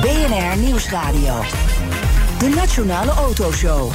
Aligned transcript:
BNR 0.00 0.56
Nieuwsradio. 0.56 1.44
De 2.38 2.48
Nationale 2.48 3.10
Autoshow. 3.10 3.92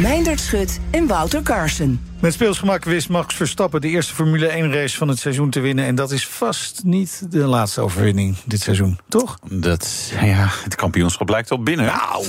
Meindert 0.00 0.40
Schut 0.40 0.80
en 0.90 1.06
Wouter 1.06 1.42
Carson. 1.42 2.00
Met 2.20 2.32
speelsgemak 2.32 2.84
wist 2.84 3.08
Max 3.08 3.34
Verstappen 3.34 3.80
de 3.80 3.88
eerste 3.88 4.14
Formule 4.14 4.48
1-race 4.48 4.96
van 4.96 5.08
het 5.08 5.18
seizoen 5.18 5.50
te 5.50 5.60
winnen. 5.60 5.84
En 5.84 5.94
dat 5.94 6.10
is 6.10 6.26
vast 6.26 6.80
niet 6.84 7.26
de 7.30 7.38
laatste 7.38 7.80
overwinning 7.80 8.36
dit 8.44 8.60
seizoen, 8.60 8.98
toch? 9.08 9.38
Dat, 9.50 10.12
ja, 10.20 10.48
het 10.64 10.74
kampioenschap 10.74 11.28
lijkt 11.28 11.50
al 11.50 11.62
binnen. 11.62 11.86
Nou, 11.86 12.26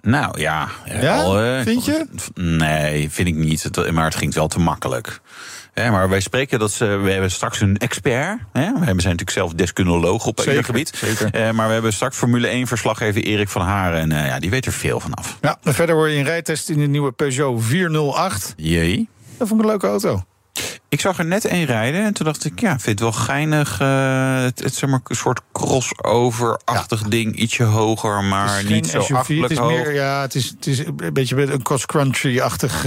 Nou 0.00 0.40
ja. 0.40 0.68
Ja? 1.00 1.22
al, 1.22 1.40
eh, 1.40 1.62
Vind 1.62 1.84
je? 1.84 2.06
Nee, 2.34 3.10
vind 3.10 3.28
ik 3.28 3.34
niet. 3.34 3.90
Maar 3.92 4.04
het 4.04 4.16
ging 4.16 4.34
wel 4.34 4.48
te 4.48 4.58
makkelijk. 4.60 5.20
Hè, 5.72 5.90
maar 5.90 6.08
wij 6.08 6.20
spreken 6.20 6.58
dat 6.58 6.72
ze. 6.72 6.84
We 6.86 7.10
hebben 7.10 7.30
straks 7.30 7.60
een 7.60 7.76
expert. 7.78 8.38
Hè? 8.52 8.64
We 8.72 8.78
zijn 8.80 8.96
natuurlijk 8.96 9.30
zelf 9.30 9.52
deskundeloog 9.52 10.26
op 10.26 10.36
Zeker, 10.38 10.52
ieder 10.52 10.64
gebied. 10.66 10.92
zeker. 10.96 11.30
Eh, 11.34 11.50
maar 11.50 11.66
we 11.66 11.72
hebben 11.72 11.92
straks 11.92 12.16
Formule 12.16 12.48
1-verslaggever 12.66 13.22
Erik 13.22 13.48
van 13.48 13.62
Haren. 13.62 14.00
En 14.00 14.12
eh, 14.12 14.26
ja, 14.26 14.38
die 14.38 14.50
weet 14.50 14.66
er 14.66 14.72
veel 14.72 15.00
vanaf. 15.00 15.36
ja, 15.40 15.58
en 15.62 15.74
verder 15.74 15.94
hoor 15.94 16.08
je 16.08 16.18
een 16.18 16.24
rijtest 16.24 16.68
in 16.68 16.78
de 16.78 16.86
nieuwe 16.86 17.12
Peugeot 17.12 17.62
408. 17.64 18.54
Jee. 18.56 19.08
Dat 19.38 19.48
vond 19.48 19.60
ik 19.60 19.66
een 19.66 19.72
leuke 19.72 19.86
auto. 19.86 20.22
Ik 20.88 21.00
zag 21.00 21.18
er 21.18 21.24
net 21.24 21.44
één 21.44 21.64
rijden 21.66 22.04
en 22.04 22.12
toen 22.14 22.26
dacht 22.26 22.44
ik, 22.44 22.60
ja, 22.60 22.68
vind 22.70 22.84
het 22.84 23.00
wel 23.00 23.12
geinig. 23.12 23.80
eh, 23.80 24.42
het, 24.42 24.62
het 24.62 24.74
zeg 24.74 24.90
maar 24.90 25.00
een 25.04 25.16
soort 25.16 25.40
crossover-achtig 25.52 27.02
ding, 27.02 27.36
ietsje 27.36 27.62
hoger, 27.62 28.24
maar 28.24 28.64
niet 28.64 28.86
zo 28.88 29.00
SUV, 29.00 29.40
het 29.40 29.50
is 29.50 29.58
hoog. 29.58 29.70
meer, 29.70 29.94
ja, 29.94 30.20
het 30.20 30.34
is, 30.34 30.48
het 30.48 30.66
is 30.66 30.78
een 30.78 31.12
beetje 31.12 31.34
met 31.34 31.48
een 31.48 31.62
cross-country-achtig. 31.62 32.84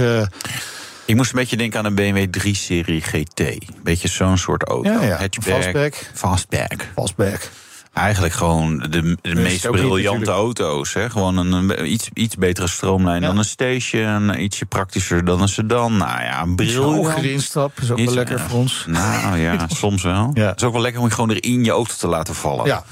Ik 1.04 1.16
moest 1.16 1.32
een 1.32 1.38
beetje 1.38 1.56
denken 1.56 1.78
aan 1.78 1.84
een 1.84 1.94
BMW 1.94 2.26
3-serie 2.38 3.00
GT. 3.00 3.42
Beetje 3.82 4.08
zo'n 4.08 4.38
soort 4.38 4.62
auto. 4.68 4.90
Ja, 4.90 5.02
ja. 5.02 5.16
Hatchback. 5.16 5.54
Fastback. 5.62 6.10
Fastback. 6.14 6.88
fastback. 6.94 7.50
Eigenlijk 7.92 8.34
gewoon 8.34 8.78
de, 8.78 9.16
de 9.20 9.34
meest 9.34 9.70
briljante 9.70 10.30
auto's. 10.30 10.94
Hè? 10.94 11.10
Gewoon 11.10 11.36
een, 11.36 11.52
een 11.52 11.92
iets, 11.92 12.08
iets 12.14 12.36
betere 12.36 12.66
stroomlijn 12.66 13.20
Ja. 13.20 13.26
dan 13.26 13.38
een 13.38 13.44
station. 13.44 14.40
Ietsje 14.40 14.66
praktischer 14.66 15.24
dan 15.24 15.42
een 15.42 15.48
sedan. 15.48 15.96
Nou 15.96 16.20
ja, 16.22 16.42
een 16.42 16.56
briljant. 16.56 17.22
instap 17.22 17.80
is 17.80 17.90
ook 17.90 17.98
wel 17.98 18.14
lekker 18.14 18.40
voor 18.40 18.58
ons. 18.58 18.84
Nou 18.88 19.38
ja, 19.38 19.66
soms 19.68 20.02
wel. 20.02 20.30
Het 20.34 20.60
is 20.60 20.66
ook 20.66 20.72
wel 20.72 20.82
lekker 20.82 21.00
om 21.00 21.06
je 21.06 21.14
gewoon 21.14 21.30
erin 21.30 21.64
je 21.64 21.70
auto 21.70 21.94
te 21.98 22.06
laten 22.06 22.34
vallen. 22.34 22.66
Ja. 22.66 22.84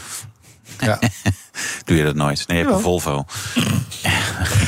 ja. 0.79 0.99
Doe 1.85 1.97
je 1.97 2.05
dat 2.05 2.15
nooit? 2.15 2.45
Nee, 2.47 2.59
je 2.59 2.65
hebt 2.65 2.77
een. 2.77 2.83
Volvo. 2.83 3.25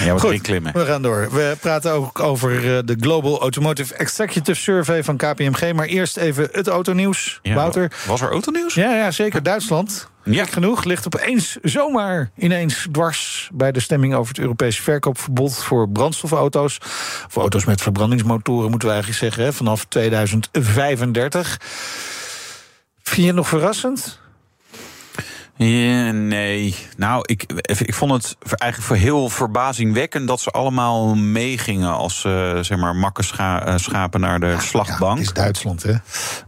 ja, 0.05 0.15
erin 0.15 0.41
klimmen. 0.41 0.73
we 0.73 0.85
gaan 0.85 1.03
door. 1.03 1.29
We 1.33 1.57
praten 1.61 1.93
ook 1.93 2.21
over 2.21 2.77
eh, 2.77 2.83
de 2.85 2.97
Global 3.01 3.41
Automotive 3.41 3.95
Executive 3.95 4.61
Survey 4.61 5.05
van 5.05 5.17
KPMG. 5.17 5.73
Maar 5.73 5.87
eerst 5.87 6.17
even 6.17 6.49
het 6.53 6.69
autonieuws. 6.69 7.39
Ja, 7.43 7.55
Wouter. 7.55 7.93
Was 8.07 8.21
er 8.21 8.31
autonieuws? 8.31 8.75
Ja, 8.75 8.95
ja, 8.95 9.11
zeker. 9.11 9.43
Duitsland. 9.43 10.09
Ja. 10.25 10.45
Genoeg 10.45 10.85
ligt 10.85 11.07
opeens 11.07 11.57
zomaar 11.63 12.31
ineens 12.37 12.87
dwars 12.93 13.51
bij 13.53 13.73
de 13.73 13.81
stemming 13.81 14.15
over 14.15 14.29
het 14.29 14.39
Europese 14.39 14.83
verkoopverbod 14.83 15.57
voor 15.57 15.89
brandstofauto's. 15.89 16.79
Voor 17.29 17.43
auto's 17.43 17.65
met 17.65 17.83
verbrandingsmotoren 17.83 18.71
moeten 18.71 18.89
we 18.89 18.95
eigenlijk 18.95 19.25
zeggen, 19.25 19.45
hè, 19.45 19.53
vanaf 19.53 19.85
2035. 19.85 21.59
Vind 23.03 23.21
je 23.21 23.27
het 23.27 23.35
nog 23.35 23.49
verrassend? 23.49 24.23
Ja, 25.57 26.11
nee. 26.13 26.75
Nou, 26.97 27.23
ik, 27.27 27.45
ik 27.63 27.95
vond 27.95 28.13
het 28.13 28.37
eigenlijk 28.61 28.83
voor 28.83 28.97
heel 29.09 29.29
verbazingwekkend 29.29 30.29
dat 30.29 30.41
ze 30.41 30.51
allemaal 30.51 31.15
meegingen 31.15 31.93
als 31.93 32.25
eh, 32.25 32.59
zeg 32.61 32.79
maar 32.79 32.97
makke 32.97 33.23
scha- 33.23 33.67
eh, 33.67 33.77
schapen 33.77 34.21
naar 34.21 34.41
de 34.41 34.57
slagbank. 34.61 35.19
het 35.19 35.27
is 35.27 35.33
Duitsland, 35.33 35.83
hè? 35.83 35.93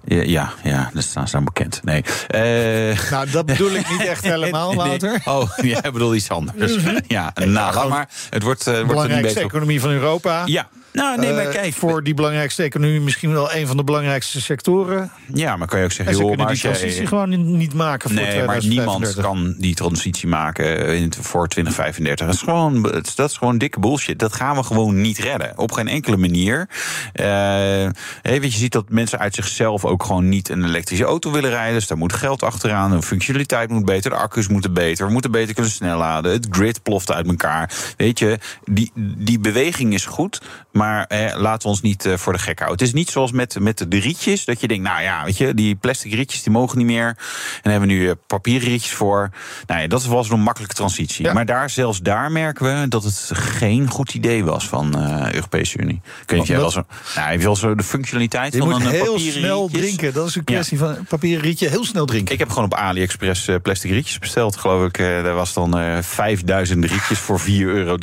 Ja, 0.04 0.22
ja, 0.22 0.52
ja, 0.62 0.90
dat 0.94 1.02
staan 1.02 1.28
ze 1.28 1.40
bekend. 1.40 1.80
Nee. 1.84 2.04
Eh, 2.28 3.10
Nou, 3.10 3.30
dat 3.30 3.46
bedoel 3.46 3.70
ik 3.70 3.90
niet 3.90 4.04
echt 4.06 4.22
helemaal, 4.34 4.68
nee. 4.68 4.76
Wouter. 4.76 5.20
Oh, 5.24 5.50
jij 5.74 5.80
bedoelt 5.92 6.14
iets 6.14 6.30
anders. 6.30 6.76
ja, 7.06 7.32
nou, 7.46 7.88
maar. 7.88 8.08
Het 8.30 8.42
wordt, 8.42 8.66
eh, 8.66 8.72
wordt 8.72 8.80
er 8.80 8.84
niet 8.84 8.86
belangrijkste 8.86 9.28
beter 9.28 9.44
op. 9.44 9.50
economie 9.50 9.80
van 9.80 9.90
Europa. 9.90 10.42
Ja, 10.44 10.68
nou, 10.96 11.18
nee, 11.20 11.32
maar 11.32 11.46
Eh, 11.46 11.52
kijk. 11.52 11.74
voor 11.74 12.02
die 12.02 12.14
belangrijkste 12.14 12.62
economie 12.62 13.00
misschien 13.00 13.32
wel 13.32 13.54
een 13.54 13.66
van 13.66 13.76
de 13.76 13.84
belangrijkste 13.84 14.40
sectoren. 14.40 15.10
Ja, 15.34 15.56
maar 15.56 15.68
kan 15.68 15.78
je 15.78 15.84
ook 15.84 15.90
En 15.90 15.96
zeggen, 15.96 16.14
ze 16.14 16.20
joh, 16.20 16.28
kunnen 16.28 16.46
die 16.52 16.62
transitie 16.62 17.06
gewoon 17.06 17.56
niet 17.56 17.74
maken 17.74 18.10
voor 18.10 18.18
Nee, 18.18 18.44
maar 18.44 18.58
2035. 18.58 18.70
niemand 18.70 19.14
kan 19.14 19.54
die 19.58 19.74
transitie 19.74 20.28
maken 20.28 20.86
in, 20.96 21.12
voor 21.20 21.48
2035. 21.48 22.26
Dat 22.26 22.34
is, 22.34 22.40
gewoon, 22.42 22.82
dat 23.14 23.30
is 23.30 23.36
gewoon 23.36 23.58
dikke 23.58 23.80
bullshit. 23.80 24.18
Dat 24.18 24.32
gaan 24.32 24.56
we 24.56 24.62
gewoon 24.62 25.00
niet 25.00 25.18
redden. 25.18 25.58
Op 25.58 25.72
geen 25.72 25.88
enkele 25.88 26.16
manier. 26.16 26.68
Je, 27.12 27.92
je 28.40 28.50
ziet 28.50 28.72
dat 28.72 28.88
mensen 28.88 29.18
uit 29.18 29.34
zichzelf 29.34 29.84
ook 29.84 30.02
gewoon 30.04 30.28
niet 30.28 30.48
een 30.48 30.64
elektrische 30.64 31.04
auto 31.04 31.30
willen 31.30 31.50
rijden. 31.50 31.74
Dus 31.74 31.86
daar 31.86 31.98
moet 31.98 32.12
geld 32.12 32.42
achteraan. 32.42 32.90
De 32.90 33.02
functionaliteit 33.02 33.70
moet 33.70 33.84
beter. 33.84 34.10
De 34.10 34.16
accu's 34.16 34.48
moeten 34.48 34.72
beter. 34.72 35.06
We 35.06 35.12
moeten 35.12 35.30
beter 35.30 35.54
kunnen 35.54 35.72
snelladen. 35.72 36.32
Het 36.32 36.46
grid 36.50 36.82
ploft 36.82 37.12
uit 37.12 37.26
elkaar. 37.26 37.70
Weet 37.96 38.18
je, 38.18 38.38
die, 38.64 38.92
die 38.96 39.38
beweging 39.38 39.94
is 39.94 40.04
goed. 40.06 40.40
Maar 40.72 40.85
eh, 40.94 41.36
laten 41.40 41.62
we 41.62 41.68
ons 41.68 41.80
niet 41.80 42.04
eh, 42.04 42.16
voor 42.16 42.32
de 42.32 42.38
gek 42.38 42.58
houden. 42.58 42.78
Het 42.78 42.86
is 42.88 42.94
niet 42.94 43.10
zoals 43.10 43.32
met, 43.32 43.56
met 43.60 43.84
de 43.88 43.98
rietjes. 43.98 44.44
Dat 44.44 44.60
je 44.60 44.68
denkt, 44.68 44.82
nou 44.84 45.02
ja, 45.02 45.24
weet 45.24 45.36
je, 45.36 45.54
die 45.54 45.74
plastic 45.74 46.12
rietjes 46.12 46.42
die 46.42 46.52
mogen 46.52 46.78
niet 46.78 46.86
meer. 46.86 47.06
En 47.06 47.16
daar 47.62 47.72
hebben 47.72 47.88
we 47.88 47.94
nu 47.94 48.08
eh, 48.08 48.14
papieren 48.26 48.68
rietjes 48.68 48.92
voor. 48.92 49.30
Nou 49.66 49.80
ja, 49.80 49.86
dat 49.86 50.04
was 50.04 50.30
een 50.30 50.40
makkelijke 50.40 50.74
transitie. 50.74 51.24
Ja. 51.24 51.32
Maar 51.32 51.46
daar, 51.46 51.70
zelfs 51.70 52.00
daar 52.00 52.32
merken 52.32 52.80
we 52.80 52.88
dat 52.88 53.04
het 53.04 53.30
geen 53.32 53.88
goed 53.90 54.14
idee 54.14 54.44
was 54.44 54.68
van 54.68 54.90
de 54.90 55.34
Europese 55.34 55.78
Unie. 55.78 56.00
Jij 56.26 56.38
Omdat- 56.38 56.56
wel 56.56 56.70
zo, 56.70 56.82
nou, 57.16 57.38
je 57.38 57.56
zo 57.56 57.74
de 57.74 57.82
functionaliteit 57.82 58.52
Je 58.52 58.58
van 58.58 58.68
moet 58.68 58.80
een 58.80 58.86
eh, 58.86 58.92
heel 58.92 59.12
papieren 59.12 59.40
snel 59.40 59.62
rietjes. 59.62 59.80
drinken. 59.80 60.12
Dat 60.12 60.28
is 60.28 60.34
een 60.34 60.44
kwestie 60.44 60.78
van 60.78 60.96
papieren 61.08 61.42
rietje. 61.42 61.68
Heel 61.68 61.84
snel 61.84 62.06
drinken. 62.06 62.32
Ik 62.32 62.38
heb 62.38 62.48
gewoon 62.48 62.64
op 62.64 62.74
AliExpress 62.74 63.48
eh, 63.48 63.56
plastic 63.62 63.90
rietjes 63.90 64.18
besteld, 64.18 64.56
geloof 64.56 64.88
ik. 64.88 64.98
Eh, 64.98 65.06
daar 65.06 65.34
was 65.34 65.52
dan 65.52 65.78
eh 65.78 65.98
5000 66.00 66.84
rietjes 66.84 67.18
voor 67.18 67.40
4,93 67.40 67.46
euro. 67.56 67.96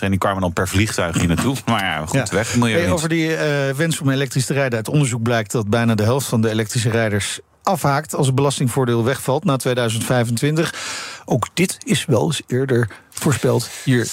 En 0.00 0.10
die 0.10 0.18
kwamen 0.18 0.40
dan 0.40 0.52
per 0.52 0.68
vliegtuig 0.68 1.18
hier 1.18 1.28
naartoe. 1.28 1.56
Maar 1.66 1.84
ja, 1.84 2.13
goed, 2.20 2.28
Ja. 2.30 2.36
weg. 2.36 2.52
Hey, 2.52 2.90
over 2.90 3.08
die 3.08 3.36
eh, 3.36 3.74
wens 3.74 4.00
om 4.00 4.10
elektrisch 4.10 4.46
te 4.46 4.52
rijden. 4.52 4.76
Uit 4.76 4.88
onderzoek 4.88 5.22
blijkt 5.22 5.52
dat 5.52 5.68
bijna 5.68 5.94
de 5.94 6.02
helft 6.02 6.26
van 6.26 6.40
de 6.40 6.50
elektrische 6.50 6.90
rijders 6.90 7.40
afhaakt 7.62 8.14
als 8.14 8.26
het 8.26 8.34
belastingvoordeel 8.34 9.04
wegvalt 9.04 9.44
na 9.44 9.56
2025. 9.56 10.74
Ook 11.24 11.46
dit 11.54 11.76
is 11.84 12.04
wel 12.04 12.24
eens 12.24 12.42
eerder 12.46 12.88
voorspeld 13.10 13.68
hier. 13.84 14.08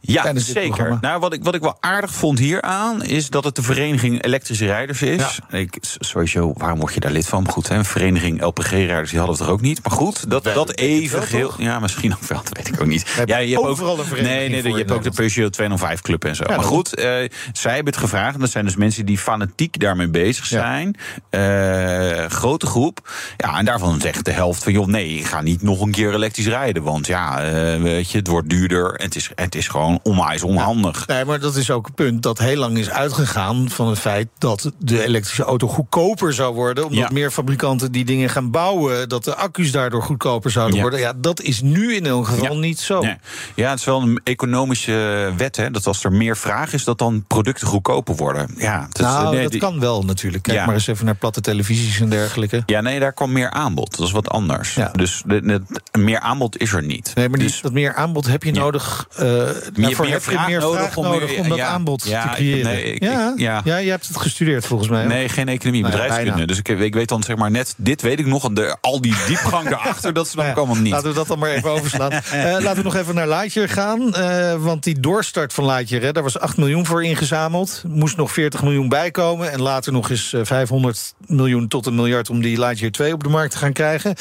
Ja, 0.00 0.32
zeker. 0.38 0.62
programma. 0.70 0.98
Nou, 1.00 1.20
wat 1.20 1.32
ik, 1.32 1.44
wat 1.44 1.54
ik 1.54 1.60
wel 1.60 1.76
aardig 1.80 2.14
vond 2.14 2.38
hieraan... 2.38 3.02
is 3.04 3.30
dat 3.30 3.44
het 3.44 3.54
de 3.56 3.62
vereniging 3.62 4.24
elektrische 4.24 4.66
rijders 4.66 5.02
is. 5.02 5.38
Ik, 5.50 5.76
s- 5.80 5.96
sowieso, 5.98 6.52
waarom 6.56 6.78
word 6.80 6.94
je 6.94 7.00
daar 7.00 7.10
lid 7.10 7.26
van? 7.28 7.42
Maar 7.42 7.52
goed, 7.52 7.68
hè, 7.68 7.74
een 7.76 7.84
vereniging 7.84 8.42
LPG-rijders, 8.42 9.10
die 9.10 9.18
hadden 9.18 9.36
het 9.38 9.46
er 9.46 9.52
ook 9.52 9.60
niet. 9.60 9.80
Maar 9.88 9.96
goed, 9.98 10.30
dat, 10.30 10.44
dat 10.44 10.76
even 10.76 11.28
toch? 11.28 11.60
Ja, 11.60 11.78
misschien 11.80 12.12
ook 12.14 12.22
wel, 12.22 12.38
dat 12.44 12.56
weet 12.56 12.68
ik 12.68 12.80
ook 12.80 12.86
niet. 12.86 13.22
Ja, 13.24 13.36
je 13.38 13.54
hebt 13.54 13.66
overal 13.66 13.92
ook, 13.92 13.98
een 13.98 14.04
vereniging 14.04 14.38
Nee, 14.52 14.62
nee, 14.62 14.72
je 14.72 14.78
hebt 14.78 14.90
ook 14.90 15.02
de 15.02 15.10
Peugeot 15.10 15.58
205-club 15.62 16.24
en 16.24 16.36
zo. 16.36 16.44
maar 16.46 16.62
goed, 16.62 16.94
eh, 16.94 17.04
zij 17.52 17.74
hebben 17.74 17.92
het 17.92 18.02
gevraagd. 18.02 18.34
En 18.34 18.40
dat 18.40 18.50
zijn 18.50 18.64
dus 18.64 18.76
mensen 18.76 19.06
die 19.06 19.18
fanatiek 19.18 19.80
daarmee 19.80 20.08
bezig 20.08 20.48
Ja. 20.48 20.58
zijn. 20.60 20.96
Eh, 21.30 22.24
grote 22.30 22.66
groep. 22.66 23.10
Ja, 23.36 23.58
en 23.58 23.64
daarvan 23.64 24.00
zegt 24.00 24.24
de 24.24 24.32
helft 24.32 24.62
van... 24.62 24.72
joh, 24.72 24.86
nee, 24.86 25.08
ik 25.18 25.24
ga 25.26 25.40
niet 25.40 25.62
nog 25.62 25.80
een 25.80 25.90
keer 25.90 26.14
elektrisch 26.14 26.46
rijden. 26.46 26.82
Want 26.82 27.06
ja, 27.06 27.42
eh, 27.42 27.82
weet 27.82 28.10
je, 28.10 28.18
het 28.18 28.26
wordt 28.26 28.48
duurder. 28.48 28.94
En 28.94 29.04
het 29.04 29.16
is, 29.16 29.30
het 29.34 29.54
is 29.54 29.68
gewoon 29.68 29.85
onwijs 30.02 30.42
onhandig. 30.42 31.06
Nee, 31.06 31.24
maar 31.24 31.40
dat 31.40 31.56
is 31.56 31.70
ook 31.70 31.86
een 31.86 31.94
punt 31.94 32.22
dat 32.22 32.38
heel 32.38 32.56
lang 32.56 32.78
is 32.78 32.90
uitgegaan 32.90 33.70
van 33.70 33.88
het 33.88 33.98
feit 33.98 34.28
dat 34.38 34.72
de 34.78 35.04
elektrische 35.04 35.42
auto 35.42 35.68
goedkoper 35.68 36.32
zou 36.32 36.54
worden. 36.54 36.84
Omdat 36.84 36.98
Ja. 36.98 37.08
meer 37.12 37.30
fabrikanten 37.30 37.92
die 37.92 38.04
dingen 38.04 38.28
gaan 38.30 38.50
bouwen, 38.50 39.08
dat 39.08 39.24
de 39.24 39.34
accu's 39.36 39.70
daardoor 39.72 40.02
goedkoper 40.02 40.50
zouden 40.50 40.76
Ja. 40.76 40.82
worden. 40.82 41.00
Ja, 41.00 41.12
dat 41.16 41.40
is 41.40 41.60
nu 41.60 41.94
in 41.94 42.06
elk 42.06 42.26
geval 42.26 42.58
niet 42.58 42.80
zo. 42.80 43.00
Nee. 43.00 43.16
Ja, 43.54 43.70
het 43.70 43.78
is 43.78 43.84
wel 43.84 44.02
een 44.02 44.20
economische 44.24 45.32
wet, 45.36 45.56
hè. 45.56 45.70
Dat 45.70 45.86
als 45.86 46.04
er 46.04 46.12
meer 46.12 46.36
vraag 46.36 46.72
is, 46.72 46.84
dat 46.84 46.98
dan 46.98 47.24
producten 47.26 47.66
goedkoper 47.66 48.16
worden. 48.16 48.54
Ja, 48.56 48.86
is- 48.92 49.00
nou, 49.00 49.34
nee, 49.34 49.42
dat 49.42 49.50
die- 49.52 49.60
kan 49.60 49.80
wel 49.80 50.02
natuurlijk. 50.02 50.42
Kijk 50.42 50.66
maar 50.66 50.74
eens 50.74 50.86
even 50.86 51.04
naar 51.04 51.14
platte 51.14 51.40
televisies 51.40 52.00
en 52.00 52.08
dergelijke. 52.08 52.62
Ja, 52.66 52.80
nee, 52.80 53.00
daar 53.00 53.12
kwam 53.12 53.32
meer 53.32 53.50
aanbod. 53.50 53.96
Dat 53.96 54.06
is 54.06 54.12
wat 54.12 54.28
anders. 54.28 54.74
Ja. 54.74 54.88
Dus 54.92 55.22
de, 55.26 55.40
de- 55.40 55.98
meer 55.98 56.20
aanbod 56.20 56.58
is 56.58 56.72
er 56.72 56.82
niet. 56.82 57.12
Nee, 57.14 57.28
maar 57.28 57.38
die, 57.38 57.48
Dus- 57.48 57.60
dat 57.60 57.72
meer 57.72 57.94
aanbod 57.94 58.26
heb 58.26 58.42
je 58.42 58.52
nodig. 58.52 59.06
eh, 59.16 59.42
Daarvoor 59.82 60.04
meer 60.04 60.14
heb 60.14 60.24
je 60.24 60.30
vraag 60.30 60.46
meer 60.46 60.60
nodig 60.60 60.80
vraag 60.80 60.96
om 60.96 61.04
nodig 61.04 61.38
om 61.38 61.48
dat 61.48 61.58
ja, 61.58 61.66
aanbod 61.66 62.04
ja, 62.06 62.22
te 62.22 62.34
creëren. 62.34 62.64
nee, 62.64 62.82
ik- 62.82 63.02
ja? 63.02 63.32
ja. 63.36 63.60
ja, 63.64 63.76
je 63.76 63.90
hebt 63.90 64.08
het 64.08 64.16
gestudeerd 64.16 64.66
volgens 64.66 64.88
mij. 64.88 65.04
Nee, 65.06 65.28
geen 65.28 65.48
economie, 65.48 65.82
Nou 65.82 65.92
bedrijfskunde. 65.94 66.46
dus 66.46 66.58
ik, 66.58 66.68
ik 66.68 66.94
weet 66.94 67.08
dan 67.08 67.22
zeg 67.22 67.36
maar 67.36 67.50
net, 67.50 67.74
dit 67.76 68.02
weet 68.02 68.18
ik 68.18 68.26
nog, 68.26 68.48
de, 68.52 68.76
al 68.80 69.00
die 69.00 69.14
diepgang 69.26 69.68
daarachter, 69.74 70.12
dat 70.12 70.26
snap 70.28 70.38
Nou 70.44 70.50
ik 70.50 70.56
allemaal 70.56 70.82
niet. 70.82 70.92
Laten 70.92 71.08
we 71.08 71.14
dat 71.14 71.26
dan 71.26 71.38
maar 71.38 71.50
even 71.50 71.70
overslaan. 71.70 72.12
Eh, 72.32 72.42
laten 72.42 72.76
we 72.76 72.82
nog 72.82 72.94
even 72.96 73.14
naar 73.14 73.28
Lightyear 73.28 73.68
gaan. 73.68 74.14
eh, 74.14 74.54
want 74.62 74.82
die 74.84 75.00
doorstart 75.00 75.52
van 75.52 75.66
Lightyear, 75.66 76.02
hè, 76.02 76.12
daar 76.12 76.22
was 76.22 76.38
8 76.38 76.56
miljoen 76.56 76.86
voor 76.86 77.04
ingezameld. 77.04 77.82
Moest 77.86 78.16
nog 78.16 78.32
40 78.32 78.62
miljoen 78.62 78.88
bijkomen. 78.88 79.52
En 79.52 79.60
later 79.62 79.92
nog 79.92 80.10
eens 80.10 80.32
eh, 80.32 80.40
500 80.44 81.14
miljoen 81.26 81.68
tot 81.68 81.86
een 81.86 81.94
miljard... 81.94 82.30
om 82.30 82.40
die 82.42 82.58
Lightyear 82.58 82.92
2 82.92 83.12
op 83.12 83.22
de 83.22 83.28
markt 83.28 83.52
te 83.52 83.58
gaan 83.58 83.72
krijgen. 83.72 84.14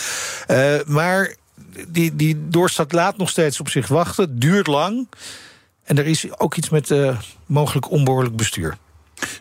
Eh, 0.47 0.73
maar 0.85 1.33
die, 1.87 2.15
die 2.15 2.37
doorstart 2.49 2.91
laat 2.91 3.17
nog 3.17 3.29
steeds 3.29 3.59
op 3.59 3.69
zich 3.69 3.87
wachten. 3.87 4.39
Duurt 4.39 4.67
lang. 4.67 5.07
En 5.85 5.97
er 5.97 6.05
is 6.05 6.39
ook 6.39 6.55
iets 6.55 6.69
met 6.69 6.91
eh, 6.91 7.17
mogelijk 7.45 7.91
onbehoorlijk 7.91 8.35
bestuur. 8.35 8.77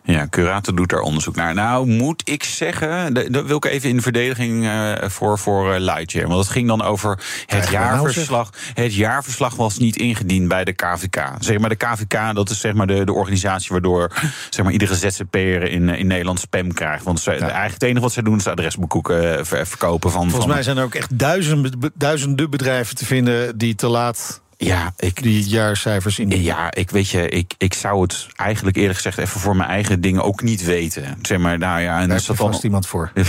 Ja, 0.04 0.26
Curator 0.30 0.74
doet 0.74 0.88
daar 0.88 1.00
onderzoek 1.00 1.36
naar. 1.36 1.54
Nou, 1.54 1.86
moet 1.86 2.28
ik 2.28 2.44
zeggen, 2.44 3.14
da- 3.14 3.28
daar 3.28 3.46
wil 3.46 3.56
ik 3.56 3.64
even 3.64 3.88
in 3.88 4.02
verdediging 4.02 4.64
eh, 4.66 4.92
voor, 5.08 5.38
voor 5.38 5.74
eh, 5.74 5.80
Lightyear. 5.80 6.28
Want 6.28 6.40
het 6.40 6.48
ging 6.52 6.68
dan 6.68 6.82
over 6.82 7.18
het 7.46 7.60
nou, 7.60 7.72
jaarverslag. 7.72 8.50
Het 8.74 8.94
jaarverslag 8.94 9.56
was 9.56 9.78
niet 9.78 9.96
ingediend 9.96 10.48
bij 10.48 10.64
de 10.64 10.72
KVK. 10.72 11.24
Zeg 11.38 11.58
maar, 11.58 11.68
de 11.68 11.74
KVK, 11.76 12.34
dat 12.34 12.50
is 12.50 12.60
zeg 12.60 12.74
maar 12.74 12.86
de, 12.86 13.04
de 13.04 13.12
organisatie 13.12 13.68
waardoor 13.70 14.12
zeg 14.50 14.64
maar, 14.64 14.72
iedere 14.72 14.94
ZZP'er 14.94 15.62
in, 15.62 15.88
in 15.88 16.06
Nederland 16.06 16.40
spam 16.40 16.72
krijgt. 16.72 17.04
Want 17.04 17.20
ze, 17.20 17.30
eigenlijk 17.30 17.72
het 17.72 17.82
enige 17.82 18.00
wat 18.00 18.12
zij 18.12 18.22
doen 18.22 18.36
is 18.36 18.46
adresboeken 18.46 19.46
ver- 19.46 19.66
verkopen 19.66 20.10
van. 20.10 20.20
Volgens 20.22 20.44
van, 20.44 20.54
mij 20.54 20.62
zijn 20.62 20.76
er 20.76 20.84
ook 20.84 20.94
echt 20.94 21.18
duizenden, 21.18 21.80
be- 21.80 21.92
duizenden 21.94 22.50
bedrijven 22.50 22.96
te 22.96 23.04
vinden... 23.04 23.58
die 23.58 23.74
te 23.74 23.86
laat 23.86 24.42
Ja, 24.64 24.92
ik, 24.96 25.22
die 25.22 25.44
jaarcijfers 25.48 26.18
in. 26.18 26.42
Ja, 26.42 26.72
ik 26.72 26.90
weet 26.90 27.08
je, 27.08 27.28
ik, 27.28 27.54
ik 27.58 27.74
zou 27.74 28.02
het 28.02 28.26
eigenlijk 28.36 28.76
eerlijk 28.76 28.94
gezegd 28.96 29.18
even 29.18 29.40
voor 29.40 29.56
mijn 29.56 29.68
eigen 29.70 30.00
dingen 30.00 30.22
ook 30.22 30.42
niet 30.42 30.64
weten. 30.64 31.18
Zeg 31.22 31.38
maar, 31.38 31.58
nou 31.58 31.80
ja, 31.80 31.92
en 31.92 31.98
Daar 31.98 32.08
dat 32.08 32.18
is 32.20 32.26
dat 32.26 32.36
vast 32.36 32.52
dan. 32.52 32.60
iemand 32.64 32.86
voor. 32.86 33.12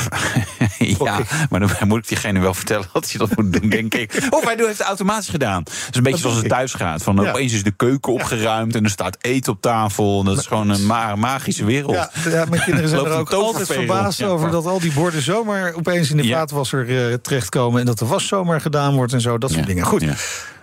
ja, 0.78 1.20
maar 1.50 1.60
dan 1.60 1.70
moet 1.88 1.98
ik 1.98 2.08
diegene 2.08 2.40
wel 2.40 2.54
vertellen 2.54 2.88
dat 2.94 3.10
hij 3.12 3.20
dat 3.28 3.36
moet 3.38 3.54
doen, 3.62 3.70
denk 3.70 3.94
ik. 3.94 4.14
Of 4.30 4.44
hij 4.44 4.54
heeft 4.58 4.78
het 4.78 4.88
automatisch 4.88 5.30
gedaan. 5.30 5.60
Het 5.64 5.88
is 5.92 5.98
een 5.98 6.04
beetje 6.04 6.20
zoals 6.20 6.36
het 6.38 6.50
thuis 6.50 6.74
gaat. 6.74 7.04
Van 7.04 7.16
Ja. 7.16 7.30
opeens 7.30 7.54
is 7.54 7.64
de 7.64 7.72
keuken 7.72 8.14
opgeruimd 8.14 8.76
en 8.76 8.84
er 8.84 8.90
staat 8.90 9.18
eten 9.22 9.52
op 9.54 9.62
tafel. 9.62 10.20
En 10.20 10.26
dat 10.26 10.38
is 10.40 10.46
gewoon 10.46 10.70
een 10.70 10.86
ma- 10.86 11.16
magische 11.16 11.66
wereld. 11.66 11.94
Ja, 11.96 12.10
ja, 12.30 12.46
mijn 12.50 12.62
kinderen 12.64 12.90
zijn 12.96 13.06
er 13.06 13.12
ook 13.12 13.32
altijd 13.34 13.68
verbaasd. 13.68 14.20
Ja, 14.20 14.28
over 14.28 14.52
dat 14.52 14.66
al 14.66 14.80
die 14.80 14.94
borden 14.94 15.22
zomaar 15.22 15.74
opeens 15.74 16.12
in 16.12 16.18
de 16.18 16.28
vaatwasser 16.28 17.10
eh, 17.10 17.14
terechtkomen 17.14 17.80
en 17.80 17.86
dat 17.86 18.00
de 18.00 18.06
was 18.06 18.28
zomaar 18.28 18.62
gedaan 18.62 18.94
wordt 18.96 19.14
en 19.14 19.22
zo, 19.22 19.38
dat 19.38 19.52
soort 19.52 19.66
dingen. 19.68 19.84
Goed, 19.86 20.04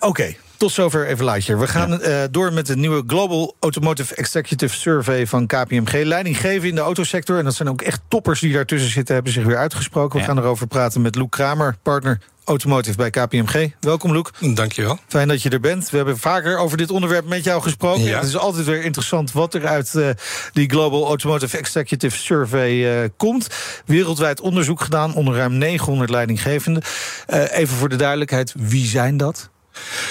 oké. 0.00 0.34
Tot 0.62 0.72
zover 0.72 1.06
even 1.06 1.24
Lightyear. 1.24 1.58
We 1.58 1.66
gaan 1.66 2.00
eh, 2.00 2.22
door 2.30 2.52
met 2.52 2.66
de 2.66 2.76
nieuwe 2.76 3.02
Global 3.06 3.56
Automotive 3.60 4.14
Executive 4.14 4.76
Survey 4.76 5.26
van 5.26 5.46
KPMG. 5.46 5.92
Leidinggeven 6.04 6.68
in 6.68 6.74
de 6.74 6.80
autosector. 6.80 7.38
En 7.38 7.44
dat 7.44 7.54
zijn 7.54 7.68
ook 7.68 7.82
echt 7.82 8.00
toppers 8.08 8.40
die 8.40 8.52
daartussen 8.52 8.90
zitten, 8.90 9.14
hebben 9.14 9.32
zich 9.32 9.44
weer 9.44 9.56
uitgesproken. 9.56 10.18
We 10.18 10.24
gaan 10.24 10.38
erover 10.38 10.66
praten 10.66 11.02
met 11.02 11.14
Loek 11.14 11.30
Kramer, 11.30 11.76
partner 11.82 12.20
Automotive 12.44 12.96
bij 12.96 13.10
KPMG. 13.10 13.70
Welkom, 13.80 14.12
Loek. 14.12 14.30
Dankjewel. 14.54 14.98
Fijn 15.08 15.28
dat 15.28 15.42
je 15.42 15.50
er 15.50 15.60
bent. 15.60 15.90
We 15.90 15.96
hebben 15.96 16.18
vaker 16.18 16.58
over 16.58 16.76
dit 16.76 16.90
onderwerp 16.90 17.26
met 17.26 17.44
jou 17.44 17.62
gesproken. 17.62 18.02
Ja. 18.02 18.18
Het 18.18 18.28
is 18.28 18.36
altijd 18.36 18.66
weer 18.66 18.84
interessant 18.84 19.32
wat 19.32 19.54
er 19.54 19.66
uit 19.66 19.94
eh, 19.94 20.08
die 20.52 20.70
Global 20.70 21.06
Automotive 21.06 21.58
Executive 21.58 22.18
Survey 22.18 23.02
eh, 23.02 23.08
komt. 23.16 23.46
Wereldwijd 23.86 24.40
onderzoek 24.40 24.80
gedaan 24.80 25.14
onder 25.14 25.34
ruim 25.34 25.52
900 25.52 26.10
leidinggevenden. 26.10 26.82
Even 27.26 27.76
voor 27.76 27.88
de 27.88 27.96
duidelijkheid, 27.96 28.54
wie 28.56 28.86
zijn 28.86 29.16
dat? 29.16 29.50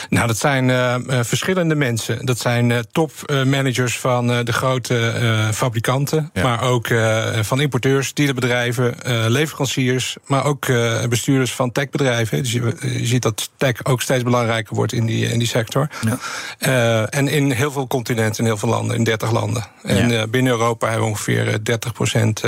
Nou, 0.10 0.28
dat 0.28 0.38
zijn 0.38 0.69
eh, 0.69 0.94
eh, 0.96 1.02
verschillende 1.25 1.75
mensen. 1.75 2.25
Dat 2.25 2.40
zijn 2.40 2.72
eh, 2.72 2.80
topmanagers 2.92 3.98
van 4.00 4.28
de 4.28 4.54
grote 4.54 5.50
fabrikanten, 5.54 6.30
Ja. 6.34 6.44
maar 6.44 6.62
ook 6.62 6.88
van 7.42 7.62
importeurs, 7.62 8.13
dealerbedrijven, 8.13 8.96
leveranciers, 9.31 10.18
maar 10.25 10.46
ook 10.46 10.66
bestuurders 11.10 11.54
van 11.54 11.72
techbedrijven. 11.72 12.38
Dus 12.44 12.52
je, 12.52 12.75
je 12.81 13.06
ziet 13.06 13.22
dat 13.22 13.50
tech 13.58 13.86
ook 13.86 14.02
steeds 14.02 14.24
belangrijker 14.24 14.75
wordt 14.75 14.94
in 14.94 15.06
die, 15.06 15.25
in 15.25 15.40
die 15.40 15.48
sector. 15.48 15.88
Ja. 16.60 17.06
En 17.10 17.28
in 17.28 17.52
heel 17.52 17.72
veel 17.72 17.88
continenten, 17.88 18.40
in 18.40 18.46
heel 18.46 18.58
veel 18.58 18.69
landen, 18.69 18.96
in 18.96 19.04
30 19.04 19.31
landen. 19.31 19.66
En 19.84 20.10
Ja. 20.10 20.28
binnen 20.28 20.52
Europa 20.52 20.86
hebben 20.88 21.06
we 21.06 21.12
ongeveer 21.12 21.48
eh, 21.48 21.56
30 21.63 21.94
procent. 21.94 22.42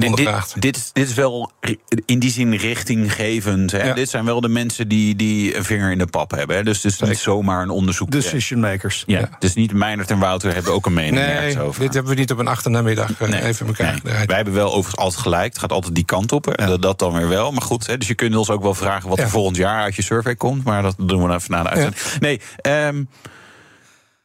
Dit, 0.00 0.16
dit, 0.16 0.54
dit, 0.58 0.76
is- 0.76 0.90
dit 0.92 1.08
is 1.08 1.14
wel 1.14 1.50
in 2.06 2.18
die 2.18 2.30
zin 2.30 2.54
richtinggevend. 2.54 3.72
Hè? 3.72 3.82
Ja. 3.86 3.94
Dit 3.94 4.08
zijn 4.10 4.24
wel 4.24 4.40
de 4.40 4.48
mensen 4.48 4.88
die, 4.88 5.16
die 5.16 5.56
een 5.56 5.64
vinger 5.64 5.90
in 5.90 5.98
de 5.98 6.06
pap 6.06 6.30
hebben. 6.30 6.56
Hè? 6.56 6.62
Dus 6.62 6.82
het 6.82 6.92
is 6.92 7.00
niet 7.00 7.18
zomaar 7.18 7.62
een 7.62 7.70
onderzoek. 7.70 8.10
Decision 8.10 8.60
makers. 8.60 9.04
Ja, 9.06 9.18
Ja. 9.18 9.28
het 9.34 9.44
is 9.44 9.54
niet 9.54 9.72
Meijnerd 9.72 10.10
en 10.10 10.18
Wouter 10.18 10.54
hebben 10.54 10.72
ook 10.72 10.86
een 10.86 10.92
mening 10.92 11.14
Nee, 11.14 11.24
ergens 11.26 11.58
over. 11.58 11.80
dit 11.80 11.94
hebben 11.94 12.12
we 12.12 12.18
niet 12.18 12.30
op 12.30 12.38
een 12.38 12.48
achternamiddag 12.48 13.20
eh, 13.20 13.28
Nee, 13.28 13.42
even 13.42 13.66
elkaar 13.66 13.98
nee. 14.02 14.26
Wij 14.26 14.36
hebben 14.36 14.54
wel 14.54 14.66
overigens 14.68 14.96
altijd 14.96 15.22
gelijk. 15.22 15.44
Het 15.52 15.58
gaat 15.58 15.72
altijd 15.72 15.94
die 15.94 16.04
kant 16.04 16.32
op. 16.32 16.44
hè. 16.44 16.66
Dat, 16.66 16.82
dat 16.82 16.98
dan 16.98 17.12
weer 17.12 17.28
wel. 17.28 17.52
Maar 17.52 17.62
goed, 17.62 17.86
hè, 17.86 17.98
dus 17.98 18.08
je 18.08 18.14
kunt 18.14 18.36
ons 18.36 18.50
ook 18.50 18.62
wel 18.62 18.74
vragen 18.74 19.08
wat 19.08 19.18
er 19.18 19.28
volgend 19.28 19.56
jaar 19.56 19.82
uit 19.82 19.94
je 19.96 20.02
survey 20.02 20.34
komt. 20.34 20.64
Maar 20.64 20.82
dat 20.82 20.94
doen 20.98 21.22
we 21.22 21.28
dan 21.28 21.36
even 21.36 21.50
na 21.50 21.62
de 21.62 21.68
uitzending. 21.68 22.02
Nee, 22.20 22.40
ehm, 22.60 23.04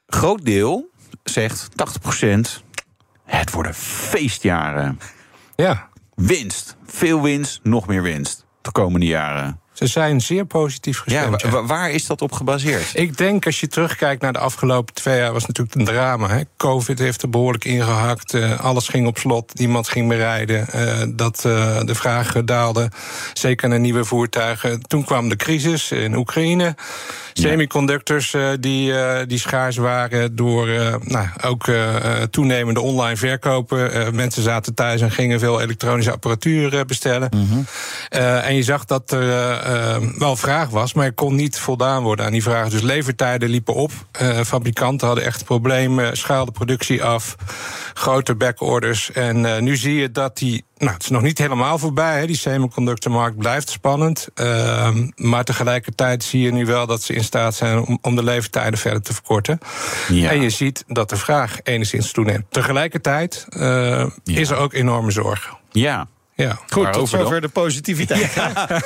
groot 0.08 0.46
deel 0.46 0.90
zegt 1.24 1.70
80%. 1.76 2.64
Het 3.26 3.52
worden 3.52 3.74
feestjaren. 3.76 5.00
Ja. 5.64 5.90
Winst. 6.16 6.78
Veel 6.86 7.22
winst, 7.22 7.60
nog 7.64 7.88
meer 7.88 8.02
winst. 8.02 8.46
De 8.62 8.72
komende 8.72 9.06
jaren. 9.06 9.62
Ze 9.74 9.88
zijn 9.88 10.22
zeer 10.22 10.46
positief 10.46 11.00
gestemd. 11.00 11.42
ja. 11.42 11.66
waar 11.66 11.92
is 11.92 12.06
dat 12.06 12.22
op 12.22 12.32
gebaseerd? 12.32 12.92
Ik 12.94 13.18
denk 13.18 13.46
als 13.46 13.60
je 13.60 13.68
terugkijkt 13.68 14.22
naar 14.22 14.34
de 14.34 14.40
afgelopen 14.40 14.94
twee 14.94 15.18
jaar, 15.18 15.34
was 15.34 15.46
het 15.46 15.58
natuurlijk 15.58 15.76
een 15.90 15.96
drama. 15.96 16.28
Hè? 16.28 16.42
Covid 16.58 17.00
heeft 17.00 17.22
er 17.22 17.30
behoorlijk 17.30 17.66
ingehakt. 17.66 18.34
eh, 18.34 18.60
alles 18.60 18.88
ging 18.88 19.08
op 19.08 19.18
slot, 19.18 19.60
niemand 19.60 19.88
ging 19.88 20.08
meer 20.08 20.18
rijden. 20.18 20.68
eh, 20.70 21.02
dat 21.10 21.46
eh, 21.46 21.80
de 21.86 21.96
vraag 21.96 22.32
daalde, 22.44 22.90
zeker 23.34 23.70
naar 23.70 23.80
nieuwe 23.80 24.06
voertuigen. 24.06 24.82
Toen 24.82 25.04
kwam 25.04 25.30
de 25.30 25.36
crisis 25.36 25.92
in 25.92 26.16
Oekraïne. 26.16 26.76
Semiconductors 27.34 28.36
die, 28.60 28.94
die 29.26 29.40
schaars 29.40 29.78
waren 29.78 30.36
door 30.36 30.68
nou, 31.04 31.28
ook 31.42 31.66
toenemende 32.30 32.80
online 32.82 33.16
verkopen. 33.16 34.16
Mensen 34.16 34.44
zaten 34.44 34.74
thuis 34.74 35.02
en 35.02 35.12
gingen 35.12 35.40
veel 35.40 35.62
elektronische 35.62 36.12
apparatuur 36.12 36.86
bestellen. 36.86 37.30
Eh, 38.10 38.48
en 38.48 38.56
je 38.56 38.64
zag 38.64 38.86
dat 38.86 39.12
er 39.12 39.63
eh, 39.64 39.98
wel 40.18 40.36
vraag 40.36 40.70
was, 40.70 40.94
maar 40.94 41.06
er 41.06 41.14
kon 41.14 41.36
niet 41.36 41.60
voldaan 41.60 42.04
worden 42.04 42.26
aan 42.26 42.32
die 42.32 42.44
vraag. 42.44 42.70
Dus 42.70 42.82
levertijden 42.82 43.50
liepen 43.50 43.74
op. 43.74 43.92
Eh, 44.12 44.40
fabrikanten 44.40 45.08
hadden 45.08 45.26
echt 45.26 45.46
problemen, 45.46 46.18
schaalden 46.18 46.54
productie 46.54 47.04
af, 47.04 47.36
grote 47.94 48.36
backorders. 48.36 49.12
En 49.12 49.46
eh, 49.46 49.62
nu 49.62 49.78
zie 49.78 49.96
je 49.96 50.12
dat 50.12 50.38
die. 50.38 50.66
Nou, 50.78 50.94
het 50.94 51.04
is 51.04 51.10
nog 51.10 51.22
niet 51.22 51.38
helemaal 51.38 51.78
voorbij. 51.78 52.20
Hè. 52.20 52.26
Die 52.26 52.36
semiconductormarkt 52.36 53.38
blijft 53.38 53.70
spannend. 53.70 54.28
Ehm, 54.34 55.10
maar 55.16 55.44
tegelijkertijd 55.44 56.24
zie 56.24 56.42
je 56.42 56.52
nu 56.52 56.66
wel 56.66 56.88
dat 56.88 57.02
ze 57.02 57.14
in 57.14 57.24
staat 57.24 57.56
zijn 57.56 57.80
om, 57.80 57.98
om 58.02 58.16
de 58.16 58.24
levertijden 58.24 58.80
verder 58.80 59.02
te 59.02 59.14
verkorten. 59.14 59.60
Ja. 60.10 60.30
En 60.30 60.42
je 60.42 60.50
ziet 60.50 60.84
dat 60.88 61.10
de 61.10 61.18
vraag 61.18 61.60
enigszins 61.64 62.12
toeneemt. 62.12 62.46
Tegelijkertijd 62.50 63.46
eh, 63.50 64.06
is 64.24 64.50
er 64.50 64.58
ook 64.58 64.74
enorme 64.74 65.12
zorg. 65.12 65.56
Ja. 65.72 66.08
Ja. 66.36 66.60
Goed, 66.70 66.94
tot 66.94 67.12
dan? 67.12 67.20
zover 67.22 67.42
de 67.42 67.48
positiviteit. 67.48 68.36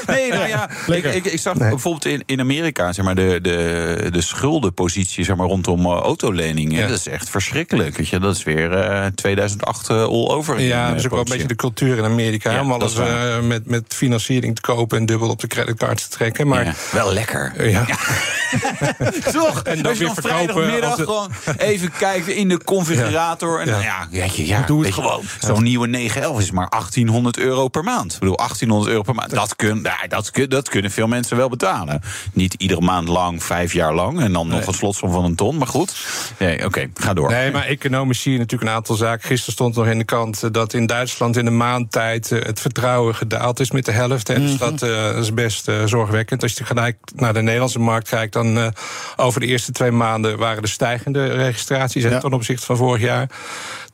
Nee, 0.07 0.29
nou 0.31 0.47
ja, 0.47 0.69
ik, 0.87 1.03
ik, 1.03 1.25
ik 1.25 1.39
zag 1.39 1.57
bijvoorbeeld 1.57 2.05
in, 2.05 2.23
in 2.25 2.39
Amerika 2.39 2.93
zeg 2.93 3.05
maar, 3.05 3.15
de, 3.15 3.39
de, 3.41 4.07
de 4.11 4.21
schuldenpositie 4.21 5.23
zeg 5.25 5.35
maar, 5.35 5.47
rondom 5.47 5.79
uh, 5.85 5.91
autoleningen. 5.91 6.79
Ja. 6.81 6.87
Dat 6.87 6.97
is 6.97 7.07
echt 7.07 7.29
verschrikkelijk. 7.29 7.97
Weet 7.97 8.07
je? 8.07 8.19
Dat 8.19 8.35
is 8.35 8.43
weer 8.43 8.71
uh, 8.71 9.05
2008 9.15 9.89
uh, 9.89 9.97
all 10.03 10.27
over. 10.27 10.59
Ja, 10.61 10.87
dat 10.89 10.97
is 10.97 11.05
ook 11.05 11.11
wel 11.11 11.19
een 11.19 11.25
beetje 11.29 11.47
de 11.47 11.55
cultuur 11.55 11.97
in 11.97 12.03
Amerika. 12.03 12.51
Ja, 12.51 12.61
om 12.61 12.69
dat 12.69 12.81
alles 12.81 12.97
eh, 12.97 13.39
met, 13.39 13.65
met 13.65 13.83
financiering 13.87 14.55
te 14.55 14.61
kopen 14.61 14.97
en 14.97 15.05
dubbel 15.05 15.29
op 15.29 15.39
de 15.39 15.47
creditcard 15.47 15.97
te 16.01 16.09
trekken. 16.09 16.47
Maar 16.47 16.65
Ja, 16.65 16.73
wel 16.91 17.13
lekker. 17.13 17.53
eh, 17.57 17.71
ja. 17.71 17.85
Toch? 19.31 19.61
En 19.63 19.81
dan 19.81 19.93
weer 19.95 20.05
dan 20.05 20.13
verkopen 20.15 20.21
vrijdagmiddag 20.21 20.89
als 20.89 20.99
het- 20.99 21.07
gewoon 21.07 21.31
even 21.57 21.91
kijken 21.97 22.35
in 22.35 22.49
de 22.49 22.63
configurator. 22.63 23.59
En 23.59 23.65
Ja. 23.65 23.71
nou 23.71 23.83
ja, 23.83 24.07
weet 24.11 24.35
je, 24.35 24.45
ja, 24.47 24.61
Doe 24.65 24.77
het 24.77 24.85
weet 24.85 24.93
gewoon. 25.05 25.23
Zo'n 25.39 25.63
nieuwe 25.63 25.87
911 25.87 26.39
is 26.41 26.51
maar 26.51 26.69
1800 26.69 27.37
euro 27.37 27.46
per 27.71 27.83
maand. 27.83 28.13
Ik 28.13 28.19
bedoel, 28.19 28.35
1800 28.35 28.89
euro 28.91 29.01
per 29.03 29.15
maand. 29.15 29.29
Dat, 29.29 29.55
kun, 29.55 29.87
dat, 30.07 30.31
kun, 30.31 30.49
dat 30.49 30.69
kunnen 30.69 30.91
veel 30.91 31.07
mensen 31.07 31.37
wel 31.37 31.49
betalen. 31.49 32.01
Niet 32.33 32.53
iedere 32.53 32.81
maand 32.81 33.07
lang, 33.07 33.43
vijf 33.43 33.73
jaar 33.73 33.93
lang. 33.93 34.19
En 34.21 34.33
dan 34.33 34.47
nog 34.47 34.67
een 34.67 34.73
slotsom 34.73 35.11
van 35.11 35.23
een 35.25 35.35
ton. 35.35 35.57
Maar 35.57 35.67
goed. 35.67 35.95
Nee, 36.39 36.65
oké, 36.65 36.89
ga 36.93 37.13
door. 37.13 37.29
Nee, 37.31 37.51
maar 37.51 37.65
economisch 37.65 38.21
zie 38.21 38.31
je 38.31 38.37
natuurlijk 38.37 38.69
een 38.69 38.75
aantal 38.75 38.95
zaken. 38.95 39.27
Gisteren 39.27 39.53
stond 39.53 39.75
nog 39.75 39.87
in 39.87 39.97
de 39.97 40.03
kant 40.03 40.43
eh, 40.43 40.49
dat 40.51 40.73
in 40.73 40.85
Duitsland 40.85 41.37
in 41.37 41.45
een 41.45 41.57
maand 41.57 41.91
tijd 41.91 42.31
eh, 42.31 42.43
het 42.43 42.59
vertrouwen 42.59 43.15
gedaald 43.15 43.59
is 43.59 43.71
met 43.71 43.85
de 43.85 43.91
helft. 43.91 44.27
hè. 44.27 44.39
Dus 44.39 44.57
dat 44.57 44.81
is 45.17 45.33
best 45.33 45.71
zorgwekkend. 45.85 46.43
Als 46.43 46.53
je 46.53 46.65
gelijk 46.65 46.97
naar 47.15 47.33
de 47.33 47.41
Nederlandse 47.41 47.79
markt 47.79 48.09
kijkt, 48.09 48.33
dan 48.33 48.73
over 49.15 49.39
de 49.39 49.45
eerste 49.47 49.71
twee 49.71 49.91
maanden 49.91 50.37
waren 50.37 50.61
er 50.63 50.69
stijgende 50.69 51.25
registraties 51.27 52.03
Ja. 52.03 52.19
ten 52.19 52.33
opzichte 52.33 52.65
van 52.65 52.77
vorig 52.77 53.01
jaar. 53.01 53.29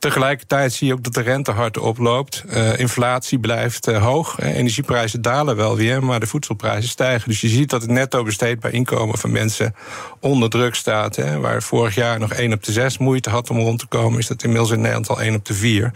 Tegelijkertijd 0.04 0.72
zie 0.72 0.86
je 0.86 0.92
ook 0.92 1.02
dat 1.02 1.14
de 1.14 1.20
rente 1.20 1.50
hard 1.50 1.78
oploopt. 1.78 2.44
Eh, 2.48 2.78
inflatie 2.78 3.38
blijft 3.38 3.88
uh, 3.88 4.02
hoog. 4.02 4.40
Energieprijzen 4.40 5.22
dalen 5.22 5.56
wel 5.56 5.76
weer, 5.76 6.04
maar 6.04 6.20
de 6.20 6.26
voedselprijzen 6.26 6.90
stijgen. 6.90 7.28
Dus 7.28 7.40
je 7.40 7.48
ziet 7.48 7.70
dat 7.70 7.82
het 7.82 7.90
netto 7.90 8.22
besteedbaar 8.22 8.72
inkomen 8.72 9.18
van 9.18 9.32
mensen 9.32 9.74
onder 10.20 10.50
druk 10.50 10.74
staat. 10.74 11.16
Hè. 11.16 11.38
Waar 11.40 11.62
vorig 11.62 11.94
jaar 11.94 12.18
nog 12.18 12.32
1 12.32 12.52
op 12.52 12.64
de 12.64 12.72
6 12.72 12.98
moeite 12.98 13.30
had 13.30 13.50
om 13.50 13.58
rond 13.58 13.78
te 13.78 13.86
komen, 13.86 14.18
is 14.18 14.26
dat 14.26 14.42
inmiddels 14.42 14.70
in 14.70 14.80
Nederland 14.80 15.08
al 15.08 15.20
1 15.20 15.34
op 15.34 15.44
de 15.44 15.54
4. 15.54 15.90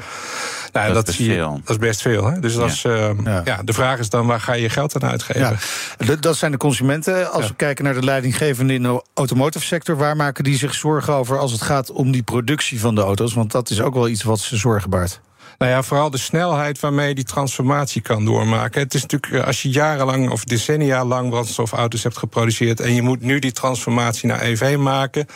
Nou, 0.72 0.86
dat, 0.86 0.94
dat, 0.94 1.08
is 1.08 1.16
veel. 1.16 1.60
dat 1.64 1.70
is 1.70 1.76
best 1.76 2.02
veel. 2.02 2.26
Hè? 2.26 2.40
Dus 2.40 2.54
dat 2.54 2.70
is, 2.70 2.84
uh, 2.84 3.10
ja. 3.24 3.42
ja. 3.44 3.62
de 3.62 3.72
vraag 3.72 3.98
is 3.98 4.08
dan, 4.08 4.26
waar 4.26 4.40
ga 4.40 4.52
je 4.52 4.62
je 4.62 4.68
geld 4.68 5.02
aan 5.02 5.10
uitgeven? 5.10 5.58
Ja. 5.98 6.16
Dat 6.16 6.36
zijn 6.36 6.52
de 6.52 6.58
consumenten. 6.58 7.32
Als 7.32 7.48
we 7.48 7.54
kijken 7.54 7.84
naar 7.84 7.94
de 7.94 8.04
leidinggevenden 8.04 8.76
in 8.76 8.82
de 8.82 9.02
automotive 9.14 9.64
sector... 9.64 9.96
waar 9.96 10.16
maken 10.16 10.44
die 10.44 10.56
zich 10.56 10.74
zorgen 10.74 11.14
over 11.14 11.38
als 11.38 11.52
het 11.52 11.62
gaat 11.62 11.90
om 11.90 12.10
die 12.10 12.22
productie 12.22 12.80
van 12.80 12.94
de 12.94 13.00
auto's? 13.00 13.34
Want 13.34 13.52
dat 13.52 13.70
is 13.70 13.80
ook 13.80 13.94
wel 13.94 14.08
iets 14.08 14.22
wat 14.22 14.40
ze 14.40 14.56
zorgen 14.56 14.90
baart. 14.90 15.20
Nou 15.58 15.70
ja, 15.70 15.82
vooral 15.82 16.10
de 16.10 16.18
snelheid 16.18 16.80
waarmee 16.80 17.08
je 17.08 17.14
die 17.14 17.24
transformatie 17.24 18.02
kan 18.02 18.24
doormaken. 18.24 18.80
Het 18.80 18.94
is 18.94 19.02
natuurlijk, 19.02 19.32
eh, 19.32 19.46
als 19.46 19.62
je 19.62 19.70
jarenlang 19.70 20.30
of 20.30 20.44
decennia 20.44 21.04
lang 21.04 21.30
brandstofauto's 21.30 22.02
hebt 22.02 22.18
geproduceerd 22.18 22.80
en 22.80 22.94
je 22.94 23.02
moet 23.02 23.20
nu 23.20 23.38
die 23.38 23.52
transformatie 23.52 24.28
naar 24.28 24.40
EV 24.40 24.76
maken. 24.76 25.26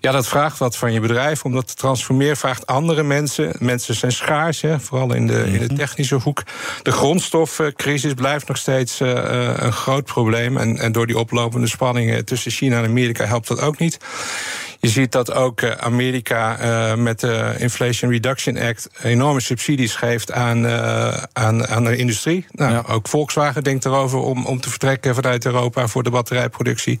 Ja, 0.00 0.12
dat 0.12 0.26
vraagt 0.26 0.58
wat 0.58 0.76
van 0.76 0.92
je 0.92 1.00
bedrijf, 1.00 1.44
omdat 1.44 1.68
te 1.68 1.74
transformeren 1.74 2.36
vraagt 2.36 2.66
andere 2.66 3.02
mensen. 3.02 3.56
Mensen 3.58 3.94
zijn 3.94 4.12
schaars, 4.12 4.60
hè, 4.60 4.80
vooral 4.80 5.14
in 5.14 5.26
de, 5.26 5.44
in 5.44 5.58
de 5.58 5.64
mhm. 5.64 5.74
technische 5.74 6.14
hoek. 6.14 6.42
De 6.82 6.92
grondstoffencrisis 6.92 8.14
blijft 8.14 8.48
nog 8.48 8.56
steeds 8.56 9.00
uh, 9.00 9.08
een 9.56 9.72
groot 9.72 10.04
probleem. 10.04 10.56
En, 10.56 10.78
en 10.78 10.92
door 10.92 11.06
die 11.06 11.18
oplopende 11.18 11.66
spanningen 11.66 12.24
tussen 12.24 12.50
China 12.50 12.78
en 12.78 12.84
Amerika 12.84 13.24
helpt 13.24 13.48
dat 13.48 13.60
ook 13.60 13.78
niet. 13.78 13.98
Je 14.84 14.90
ziet 14.90 15.12
dat 15.12 15.32
ook 15.32 15.60
eh, 15.60 15.70
Amerika 15.70 16.60
uh, 16.60 16.94
met 16.94 17.20
de 17.20 17.54
Inflation 17.58 18.10
Reduction 18.10 18.58
Act 18.58 18.88
enorme 19.02 19.40
subsidies 19.40 19.94
geeft 19.94 20.32
aan, 20.32 20.64
uh, 20.64 21.16
aan, 21.32 21.66
aan 21.66 21.84
de 21.84 21.96
industrie. 21.96 22.46
Nou, 22.50 22.72
ja. 22.72 22.84
Ook 22.88 23.08
Volkswagen 23.08 23.64
denkt 23.64 23.84
erover 23.84 24.18
om, 24.18 24.46
om 24.46 24.60
te 24.60 24.70
vertrekken 24.70 25.14
vanuit 25.14 25.46
Europa 25.46 25.86
voor 25.86 26.02
de 26.02 26.10
batterijproductie. 26.10 26.98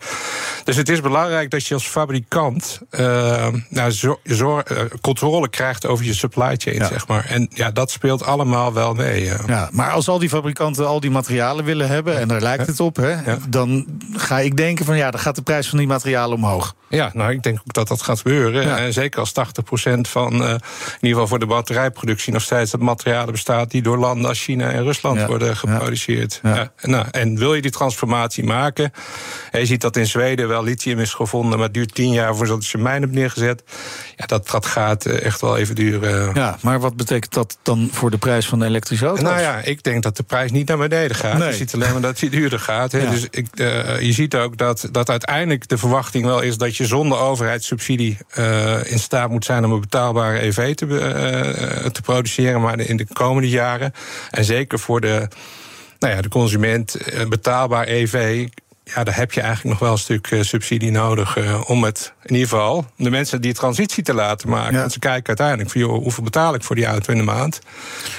Dus 0.64 0.76
het 0.76 0.88
is 0.88 1.00
belangrijk 1.00 1.50
dat 1.50 1.66
je 1.66 1.74
als 1.74 1.86
fabrikant 1.86 2.80
nou, 3.68 3.90
zo, 3.90 4.20
zo, 4.24 4.62
controle 5.00 5.48
krijgt 5.48 5.86
over 5.86 6.04
je 6.04 6.14
supply 6.14 6.54
chain, 6.56 6.76
ja. 6.76 6.86
zeg 6.86 7.06
maar. 7.08 7.24
En 7.24 7.48
ja, 7.54 7.70
dat 7.70 7.90
speelt 7.90 8.24
allemaal 8.24 8.72
wel 8.72 8.94
mee. 8.94 9.24
Ja, 9.46 9.68
maar 9.72 9.90
als 9.90 10.08
al 10.08 10.18
die 10.18 10.28
fabrikanten 10.28 10.86
al 10.86 11.00
die 11.00 11.10
materialen 11.10 11.64
willen 11.64 11.88
hebben, 11.88 12.18
en 12.18 12.28
daar 12.28 12.40
lijkt 12.40 12.66
het 12.66 12.80
op, 12.80 12.96
hè, 12.96 13.16
dan 13.48 13.86
ga 14.12 14.40
ik 14.40 14.56
denken 14.56 14.84
van 14.84 14.96
ja, 14.96 15.10
dan 15.10 15.20
gaat 15.20 15.36
de 15.36 15.42
prijs 15.42 15.68
van 15.68 15.78
die 15.78 15.86
materialen 15.86 16.36
omhoog. 16.36 16.74
Ja, 16.88 17.10
nou, 17.12 17.32
ik 17.32 17.42
denk 17.42 17.58
dat 17.74 17.88
dat 17.88 18.02
gaat 18.02 18.20
gebeuren. 18.20 18.76
En 18.76 18.92
zeker 18.92 19.20
als 19.20 19.32
80% 19.32 20.08
van, 20.08 20.42
uh, 20.42 20.48
in 20.48 20.58
ieder 21.00 21.08
geval 21.08 21.26
voor 21.26 21.38
de 21.38 21.46
batterijproductie, 21.46 22.32
nog 22.32 22.42
steeds 22.42 22.70
dat 22.70 22.80
materialen 22.80 23.32
bestaat 23.32 23.70
die 23.70 23.82
door 23.82 23.98
landen 23.98 24.28
als 24.28 24.42
China 24.42 24.70
en 24.70 24.82
Rusland 24.82 25.18
ja. 25.18 25.26
worden 25.26 25.56
geproduceerd. 25.56 26.40
Ja. 26.42 26.72
Nou, 26.82 27.06
en 27.10 27.38
wil 27.38 27.54
je 27.54 27.62
die 27.62 27.70
transformatie 27.70 28.44
maken? 28.44 28.92
je 29.52 29.66
ziet 29.66 29.80
dat 29.80 29.96
in 29.96 30.06
Zweden 30.06 30.48
wel 30.48 30.62
lithium 30.62 30.98
is 30.98 31.14
gevonden, 31.14 31.58
maar 31.58 31.66
het 31.66 31.74
duurt 31.74 31.94
10 31.94 32.12
jaar 32.12 32.36
voordat 32.36 32.66
je 32.66 32.78
mijn 32.78 33.02
hebt 33.02 33.14
neergezet. 33.14 33.62
Ja, 34.16 34.26
dat, 34.26 34.50
dat 34.50 34.66
gaat 34.66 35.06
eh, 35.06 35.24
echt 35.24 35.40
wel 35.40 35.56
even 35.56 35.74
duren. 35.74 36.34
Ja, 36.34 36.58
maar 36.60 36.80
wat 36.80 36.96
betekent 36.96 37.32
dat 37.32 37.58
dan 37.62 37.88
voor 37.92 38.10
de 38.10 38.18
prijs 38.18 38.46
van 38.46 38.58
de 38.58 38.64
elektrische 38.64 39.06
auto's? 39.06 39.24
Nou 39.24 39.40
ja, 39.40 39.60
ik 39.60 39.82
denk 39.82 40.02
dat 40.02 40.16
de 40.16 40.22
prijs 40.22 40.50
niet 40.50 40.68
naar 40.68 40.78
beneden 40.78 41.16
gaat. 41.16 41.38
Nee. 41.38 41.48
Je 41.48 41.54
ziet 41.54 41.74
alleen 41.74 41.92
maar 41.92 42.00
dat 42.00 42.20
hij 42.20 42.28
duurder 42.28 42.58
gaat. 42.58 42.90
Dus 42.90 43.26
ik, 43.30 43.46
uh, 43.54 44.00
je 44.00 44.12
ziet 44.12 44.36
ook 44.36 44.56
dat, 44.56 44.88
dat 44.90 45.10
uiteindelijk 45.10 45.68
de 45.68 45.78
verwachting 45.78 46.24
wel 46.24 46.40
is 46.40 46.56
dat 46.56 46.76
je 46.76 46.86
zonder 46.86 47.18
overheidssubsidie 47.72 48.18
uh, 48.38 48.92
in 48.92 48.98
staat 48.98 49.30
moet 49.30 49.44
zijn 49.44 49.64
om 49.64 49.72
een 49.72 49.80
betaalbare 49.80 50.42
EV 50.42 50.74
te, 50.74 50.86
uh, 50.86 51.90
te 51.90 52.02
produceren, 52.02 52.60
maar 52.60 52.80
in 52.80 52.96
de 52.96 53.06
komende 53.12 53.48
jaren. 53.48 53.92
En 54.30 54.44
zeker 54.44 54.78
voor 54.78 55.00
de, 55.00 55.28
nou 55.98 56.14
ja, 56.14 56.20
de 56.20 56.28
consument, 56.28 56.96
een 57.04 57.28
betaalbaar 57.28 57.86
EV 57.86 58.48
ja, 58.94 59.04
daar 59.04 59.16
heb 59.16 59.32
je 59.32 59.40
eigenlijk 59.40 59.70
nog 59.70 59.78
wel 59.78 59.92
een 59.92 59.98
stuk 59.98 60.30
uh, 60.30 60.42
subsidie 60.42 60.90
nodig 60.90 61.36
uh, 61.36 61.60
om 61.70 61.84
het, 61.84 62.12
in 62.22 62.34
ieder 62.34 62.48
geval, 62.48 62.86
de 62.96 63.10
mensen 63.10 63.40
die 63.40 63.54
transitie 63.54 64.02
te 64.02 64.14
laten 64.14 64.48
maken. 64.48 64.72
Ja. 64.72 64.78
Want 64.78 64.92
ze 64.92 64.98
kijken 64.98 65.26
uiteindelijk 65.26 65.70
van, 65.70 65.80
joh, 65.80 66.02
hoeveel 66.02 66.24
betaal 66.24 66.54
ik 66.54 66.62
voor 66.62 66.76
die 66.76 66.86
auto 66.86 67.12
in 67.12 67.18
de 67.18 67.24
maand? 67.24 67.58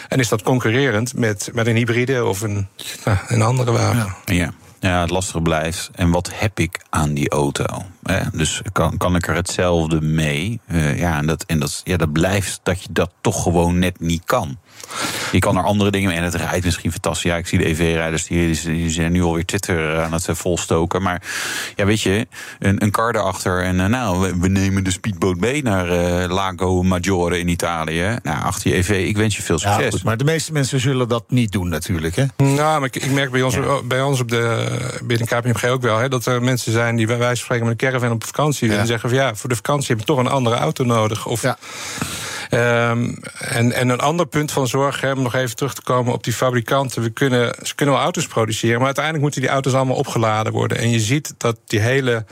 En 0.08 0.20
is 0.20 0.30
dat 0.30 0.42
concurrerend 0.42 1.16
met, 1.16 1.50
met 1.54 1.68
een 1.68 1.76
hybride 1.76 2.26
of 2.26 2.42
een, 2.42 2.68
nou, 3.04 3.18
een 3.28 3.42
andere 3.42 3.72
wagen? 3.72 4.16
Ja. 4.26 4.34
ja. 4.34 4.54
Ja, 4.80 5.02
het 5.02 5.10
lastige 5.10 5.42
blijft. 5.42 5.90
En 5.96 6.12
wat 6.12 6.30
heb 6.34 6.60
ik 6.60 6.82
aan 6.90 7.14
die 7.14 7.30
auto? 7.30 7.66
Dus 8.32 8.62
kan, 8.72 8.98
kan 8.98 9.16
ik 9.16 9.28
er 9.28 9.36
hetzelfde 9.36 10.02
mee? 10.02 10.60
Uh, 10.72 11.00
ja, 11.00 11.18
en, 11.18 11.26
dat, 11.26 11.44
en 11.44 11.60
dat, 11.60 11.82
ja, 11.84 11.98
dat 11.98 12.12
blijft 12.12 12.60
dat 12.64 12.84
je 12.84 12.88
dat 12.92 13.12
toch 13.22 13.44
gewoon 13.44 13.80
net 13.80 14.00
niet 14.00 14.22
kan. 14.26 14.58
Je 15.32 15.40
kan 15.40 15.58
er 15.58 15.64
andere 15.64 15.92
dingen 15.92 16.10
mee. 16.10 16.18
En 16.18 16.24
het 16.24 16.36
rijdt 16.36 16.66
misschien 16.66 16.92
fantastisch. 16.92 17.32
Ja, 17.32 17.38
ik 17.38 17.48
zie 17.48 17.58
de 17.58 17.66
EV-rijders 17.66 18.26
die, 18.26 18.62
die 18.64 18.90
zijn 18.90 19.12
nu 19.12 19.24
alweer 19.24 19.46
Twitter 19.46 20.02
aan 20.02 20.14
het 20.14 20.28
volstoken. 20.32 21.02
Maar 21.02 21.22
ja, 21.76 21.86
weet 21.86 22.02
je, 22.02 22.28
een, 22.60 22.84
een 22.84 22.92
kar 22.92 23.16
erachter. 23.16 23.64
En 23.64 23.76
uh, 23.76 23.86
nou, 23.86 24.34
we, 24.40 24.48
nemen 24.48 24.84
de 24.84 24.92
speedboot 24.92 25.40
mee 25.40 25.64
naar 25.64 25.88
uh, 25.88 26.34
Lago 26.34 26.84
Maggiore 26.84 27.40
in 27.40 27.48
Italië. 27.48 28.18
Nou, 28.24 28.44
achter 28.44 28.70
je 28.70 28.76
EV, 28.76 28.90
ik 28.90 29.18
wens 29.18 29.36
je 29.36 29.42
veel 29.42 29.60
succes. 29.60 29.84
Ja, 29.84 29.90
goed, 29.90 30.04
maar 30.04 30.18
de 30.18 30.24
meeste 30.24 30.52
mensen 30.52 30.80
zullen 30.80 31.08
dat 31.08 31.24
niet 31.28 31.52
doen 31.52 31.70
natuurlijk. 31.70 32.16
Hè? 32.16 32.26
Nou, 32.38 32.80
maar 32.80 32.90
ik, 32.94 32.96
ik 32.96 33.12
merk 33.12 33.32
bij 33.32 33.42
ons, 33.42 33.56
ja. 33.56 33.82
bij 33.84 34.02
ons 34.02 34.20
op 34.20 34.30
de, 34.30 34.68
binnen 35.04 35.28
KPMG 35.28 35.66
ook 35.66 35.82
wel... 35.82 35.98
Hè, 35.98 36.10
dat 36.10 36.26
er 36.26 36.44
mensen 36.44 36.72
zijn 36.72 36.96
die 36.96 37.08
bij 37.08 37.18
wijze 37.18 37.36
van 37.36 37.46
spreken 37.46 37.68
met 37.68 37.82
een 37.82 37.88
caravan 37.96 38.16
op 38.16 38.26
vakantie... 38.26 38.70
Ja. 38.70 38.78
en 38.78 38.88
zeggen 38.88 39.10
van 39.10 39.18
ja, 39.18 39.36
voor 39.36 39.50
de 39.50 39.56
vakantie 39.56 39.88
heb 39.88 40.00
je 40.00 40.06
toch 40.06 40.18
een 40.18 40.28
andere 40.28 40.56
auto 40.56 40.84
nodig. 40.84 41.26
Of, 41.26 41.42
ja. 41.42 41.58
Um, 42.90 43.18
en, 43.40 43.72
en 43.72 43.90
een 43.90 44.00
ander 44.00 44.26
punt 44.26 44.52
van 44.52 44.68
zorg, 44.68 45.02
hè, 45.02 45.12
om 45.12 45.22
nog 45.22 45.36
even 45.36 45.56
terug 45.56 45.74
te 45.74 45.82
komen 45.82 46.14
op 46.14 46.24
die 46.24 46.34
fabrikanten. 46.34 47.02
We 47.02 47.10
kunnen, 47.10 47.56
ze 47.64 47.76
kunnen 47.76 47.96
wel 47.96 48.04
auto's 48.04 48.28
produceren, 48.28 48.78
maar 48.78 48.86
uiteindelijk 48.86 49.24
moeten 49.24 49.42
die 49.42 49.50
auto's 49.50 49.74
allemaal 49.74 49.96
opgeladen 49.96 50.54
worden. 50.54 50.78
En 50.78 50.90
je 50.90 51.00
ziet 51.00 51.34
dat 51.38 51.58
die 51.66 51.80
hele 51.80 52.26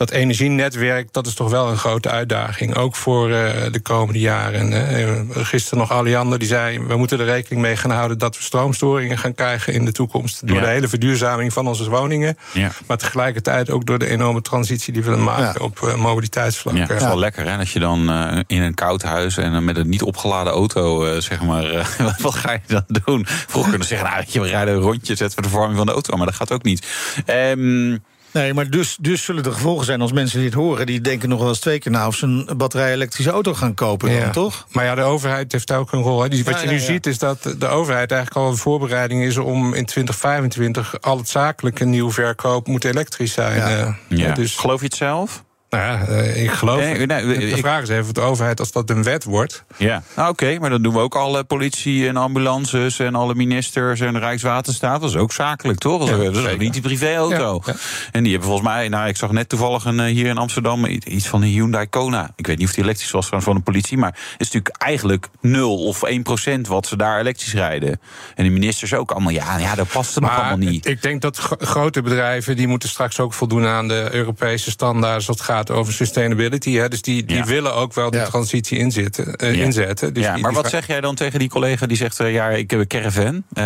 dat 0.00 0.10
energienetwerk, 0.10 1.12
dat 1.12 1.26
is 1.26 1.34
toch 1.34 1.50
wel 1.50 1.68
een 1.68 1.76
grote 1.76 2.08
uitdaging. 2.08 2.76
Ook 2.76 2.96
voor 2.96 3.28
uh, 3.28 3.50
de 3.70 3.80
komende 3.82 4.18
jaren. 4.18 4.72
Uh, 4.72 5.44
gisteren 5.44 5.78
nog 5.78 5.92
Alliander 5.92 6.38
die 6.38 6.48
zei... 6.48 6.78
we 6.86 6.96
moeten 6.96 7.18
er 7.18 7.24
rekening 7.24 7.62
mee 7.62 7.76
gaan 7.76 7.90
houden 7.90 8.18
dat 8.18 8.36
we 8.36 8.42
stroomstoringen 8.42 9.18
gaan 9.18 9.34
krijgen 9.34 9.72
in 9.72 9.84
de 9.84 9.92
toekomst. 9.92 10.46
Door 10.46 10.56
ja. 10.56 10.62
de 10.62 10.68
hele 10.68 10.88
verduurzaming 10.88 11.52
van 11.52 11.66
onze 11.66 11.90
woningen. 11.90 12.38
Ja. 12.52 12.70
Maar 12.86 12.96
tegelijkertijd 12.96 13.70
ook 13.70 13.86
door 13.86 13.98
de 13.98 14.06
enorme 14.06 14.42
transitie 14.42 14.92
die 14.92 15.02
we 15.02 15.10
willen 15.10 15.24
maken 15.24 15.60
ja. 15.60 15.64
op 15.64 15.80
uh, 15.84 15.94
mobiliteitsvlak. 15.94 16.74
Ja, 16.74 16.80
het 16.80 16.90
is 16.90 17.02
wel 17.02 17.18
lekker 17.18 17.46
hè, 17.46 17.58
als 17.58 17.72
je 17.72 17.78
dan 17.78 18.10
in 18.46 18.62
een 18.62 18.74
koud 18.74 19.02
huis 19.02 19.36
en 19.36 19.64
met 19.64 19.76
een 19.76 19.88
niet 19.88 20.02
opgeladen 20.02 20.52
auto, 20.52 21.20
zeg 21.20 21.42
maar, 21.42 21.96
wat 22.18 22.34
ga 22.34 22.52
je 22.52 22.60
dan 22.66 22.84
doen? 23.04 23.26
Vroeger 23.26 23.70
kunnen 23.70 23.88
zeggen, 23.88 24.10
nou, 24.10 24.24
je, 24.26 24.40
we 24.40 24.48
rijden 24.48 24.74
een 24.74 24.80
rondje, 24.80 25.14
zetten 25.14 25.36
we 25.36 25.42
de 25.42 25.48
verwarming 25.48 25.78
van 25.78 25.86
de 25.86 25.92
auto, 25.92 26.16
maar 26.16 26.26
dat 26.26 26.34
gaat 26.34 26.52
ook 26.52 26.62
niet. 26.62 26.86
Um, 27.26 28.02
Nee, 28.32 28.54
maar 28.54 28.70
dus, 28.70 28.96
dus 29.00 29.24
zullen 29.24 29.44
er 29.44 29.52
gevolgen 29.52 29.84
zijn 29.84 30.00
als 30.00 30.12
mensen 30.12 30.40
dit 30.40 30.54
horen. 30.54 30.86
Die 30.86 31.00
denken 31.00 31.28
nog 31.28 31.38
wel 31.38 31.48
eens 31.48 31.58
twee 31.58 31.78
keer 31.78 31.92
na 31.92 32.06
of 32.06 32.14
ze 32.14 32.26
een 32.26 32.48
batterij-elektrische 32.56 33.30
auto 33.30 33.54
gaan 33.54 33.74
kopen, 33.74 34.10
ja. 34.10 34.20
dan, 34.20 34.32
toch? 34.32 34.66
Maar 34.72 34.84
ja, 34.84 34.94
de 34.94 35.02
overheid 35.02 35.52
heeft 35.52 35.72
ook 35.72 35.92
een 35.92 36.02
rol. 36.02 36.22
Hè. 36.22 36.28
Die, 36.28 36.44
wat 36.44 36.54
ja, 36.54 36.60
je 36.60 36.66
nu 36.66 36.74
ja, 36.74 36.80
ziet 36.80 37.06
is 37.06 37.18
dat 37.18 37.42
de 37.58 37.66
overheid 37.66 38.12
eigenlijk 38.12 38.46
al 38.46 38.50
een 38.50 38.58
voorbereiding 38.58 39.22
is 39.22 39.36
om 39.36 39.74
in 39.74 39.84
2025 39.84 41.00
al 41.00 41.16
het 41.16 41.28
zakelijke 41.28 41.84
nieuw 41.84 42.12
verkoop 42.12 42.66
moet 42.66 42.84
elektrisch 42.84 43.32
zijn. 43.32 43.96
Ja. 44.08 44.32
Dus... 44.32 44.56
Geloof 44.56 44.80
je 44.80 44.86
het 44.86 44.94
zelf? 44.94 45.44
Nou 45.70 45.82
ja, 45.82 46.08
uh, 46.08 46.42
ik 46.42 46.50
geloof. 46.50 46.80
Nee, 46.80 47.06
nee, 47.06 47.26
de 47.26 47.48
ik, 47.48 47.56
vraag 47.56 47.82
is 47.82 47.88
even 47.88 48.04
of 48.04 48.12
de 48.12 48.20
overheid, 48.20 48.60
als 48.60 48.72
dat 48.72 48.90
een 48.90 49.02
wet 49.02 49.24
wordt. 49.24 49.64
Ja, 49.76 50.02
nou, 50.16 50.30
oké, 50.30 50.44
okay, 50.44 50.56
maar 50.56 50.70
dan 50.70 50.82
doen 50.82 50.92
we 50.92 50.98
ook 50.98 51.14
alle 51.14 51.44
politie 51.44 52.08
en 52.08 52.16
ambulances 52.16 52.98
en 52.98 53.14
alle 53.14 53.34
ministers 53.34 54.00
en 54.00 54.18
Rijkswaterstaat. 54.18 55.00
Dat 55.00 55.10
is 55.10 55.16
ook 55.16 55.32
zakelijk, 55.32 55.78
toch? 55.78 56.08
Ja, 56.08 56.16
dat 56.16 56.36
is 56.36 56.46
ook 56.46 56.58
niet 56.58 56.72
die 56.72 56.82
privéauto. 56.82 57.62
Ja, 57.66 57.72
ja. 57.72 57.78
En 58.12 58.22
die 58.22 58.32
hebben 58.32 58.48
volgens 58.48 58.68
mij, 58.68 58.88
nou, 58.88 59.08
ik 59.08 59.16
zag 59.16 59.30
net 59.32 59.48
toevallig 59.48 59.84
een, 59.84 60.00
hier 60.00 60.26
in 60.26 60.38
Amsterdam 60.38 60.84
iets 60.84 61.28
van 61.28 61.42
een 61.42 61.48
Hyundai 61.48 61.88
Kona. 61.88 62.30
Ik 62.36 62.46
weet 62.46 62.58
niet 62.58 62.68
of 62.68 62.74
die 62.74 62.84
elektrisch 62.84 63.10
was 63.10 63.28
van 63.36 63.54
de 63.54 63.60
politie, 63.60 63.98
maar 63.98 64.10
het 64.10 64.40
is 64.40 64.50
natuurlijk 64.50 64.76
eigenlijk 64.76 65.28
0 65.40 65.86
of 65.86 66.02
1 66.02 66.22
procent 66.22 66.66
wat 66.66 66.86
ze 66.86 66.96
daar 66.96 67.20
elektrisch 67.20 67.54
rijden. 67.54 68.00
En 68.34 68.44
de 68.44 68.50
ministers 68.50 68.94
ook 68.94 69.10
allemaal, 69.10 69.32
ja, 69.32 69.58
ja 69.58 69.74
dat 69.74 69.88
past 69.88 70.16
er 70.16 70.22
nog 70.22 70.36
allemaal 70.36 70.56
niet. 70.56 70.86
Ik 70.86 71.02
denk 71.02 71.22
dat 71.22 71.38
grote 71.58 72.02
bedrijven 72.02 72.56
die 72.56 72.68
moeten 72.68 72.88
straks 72.88 73.20
ook 73.20 73.32
voldoen 73.32 73.66
aan 73.66 73.88
de 73.88 74.08
Europese 74.12 74.70
standaarden. 74.70 75.26
Dat 75.26 75.40
gaat 75.40 75.59
over 75.68 75.92
sustainability. 75.92 76.72
Hè, 76.72 76.88
dus 76.88 77.02
die, 77.02 77.24
die 77.24 77.36
ja. 77.36 77.44
willen 77.44 77.74
ook 77.74 77.94
wel 77.94 78.10
de 78.10 78.16
ja. 78.16 78.24
transitie 78.24 78.78
inzetten. 78.78 79.34
Uh, 79.44 79.54
ja. 79.54 79.64
inzetten. 79.64 80.14
Dus 80.14 80.24
ja, 80.24 80.32
die, 80.32 80.42
maar 80.42 80.52
die 80.52 80.60
wat 80.62 80.70
zeg 80.70 80.86
jij 80.86 81.00
dan 81.00 81.14
tegen 81.14 81.38
die 81.38 81.48
collega 81.48 81.86
die 81.86 81.96
zegt: 81.96 82.20
uh, 82.20 82.32
ja, 82.32 82.48
ik 82.48 82.70
heb 82.70 82.80
een 82.80 82.86
caravan? 82.86 83.34
Uh, 83.34 83.62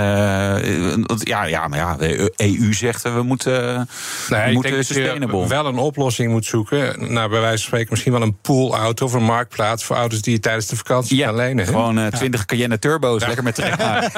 ja, 1.19 1.45
ja, 1.45 1.69
maar 1.69 1.79
ja, 1.79 1.97
de 1.97 2.33
EU 2.37 2.73
zegt 2.73 3.03
we 3.03 3.23
moeten, 3.23 3.89
nee, 4.29 4.47
we 4.47 4.53
moeten 4.53 4.79
ik 4.79 4.85
sustainable. 4.85 5.39
Dat 5.39 5.49
je 5.49 5.55
wel 5.55 5.67
een 5.67 5.79
oplossing 5.79 6.31
moet 6.31 6.47
zoeken. 6.47 7.13
Nou, 7.13 7.31
bij 7.31 7.41
wijze 7.41 7.57
van 7.57 7.67
spreken 7.67 7.89
misschien 7.91 8.13
wel 8.13 8.23
een 8.23 8.37
poolauto 8.41 9.05
of 9.05 9.13
een 9.13 9.25
marktplaats 9.25 9.85
voor 9.85 9.97
auto's 9.97 10.23
die 10.23 10.33
je 10.33 10.41
tijdens 10.41 10.67
de 10.67 10.77
vakantie 10.77 11.17
ja, 11.17 11.27
kan 11.27 11.37
lenen. 11.37 11.67
Gewoon 11.67 12.11
20 12.11 12.45
Cayenne 12.45 12.79
turbo's, 12.79 13.27
lekker 13.27 13.45
met 13.45 13.55
trekhaar. 13.55 14.03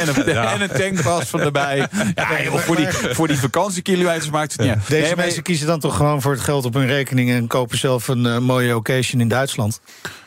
en, 0.00 0.08
een, 0.08 0.36
en 0.36 0.60
een 0.60 0.68
tankpas 0.68 1.28
van 1.28 1.40
erbij. 1.40 1.88
Ja, 2.14 2.42
joh, 2.42 2.54
voor, 2.54 2.76
die, 2.76 2.88
voor 2.90 3.28
die 3.28 3.38
vakantiekilometers 3.38 4.30
maakt 4.30 4.52
het 4.52 4.60
niet. 4.60 4.88
Deze 4.88 5.02
nee, 5.02 5.16
mensen 5.16 5.42
kiezen 5.42 5.66
dan 5.66 5.80
toch 5.80 5.96
gewoon 5.96 6.22
voor 6.22 6.29
voor 6.30 6.38
het 6.38 6.48
geld 6.48 6.64
op 6.64 6.74
hun 6.74 6.86
rekening 6.86 7.30
en 7.30 7.46
kopen 7.46 7.78
zelf 7.78 8.08
een 8.08 8.26
eh, 8.26 8.38
mooie 8.38 8.76
occasion 8.76 9.20
in 9.20 9.28
Duitsland. 9.28 9.80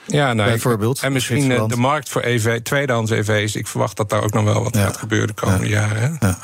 Ja, 0.06 0.34
nou, 0.34 0.50
Bijvoorbeeld, 0.50 1.00
En 1.02 1.12
misschien 1.14 1.52
eh, 1.52 1.68
de 1.68 1.76
markt 1.76 2.10
voor 2.10 2.22
EV, 2.22 2.62
tweedehands 2.62 3.12
EV's. 3.12 3.56
Ik 3.56 3.68
verwacht 3.68 3.98
dat 3.98 4.10
daar 4.10 4.24
ook 4.24 4.34
nog 4.34 4.44
wel 4.44 4.64
wat 4.64 4.76
Ja. 4.76 4.84
gaat 4.84 4.98
gebeuren 4.98 5.28
de 5.28 5.34
komende 5.34 5.68
jaren. 5.68 6.18
Ja. 6.20 6.38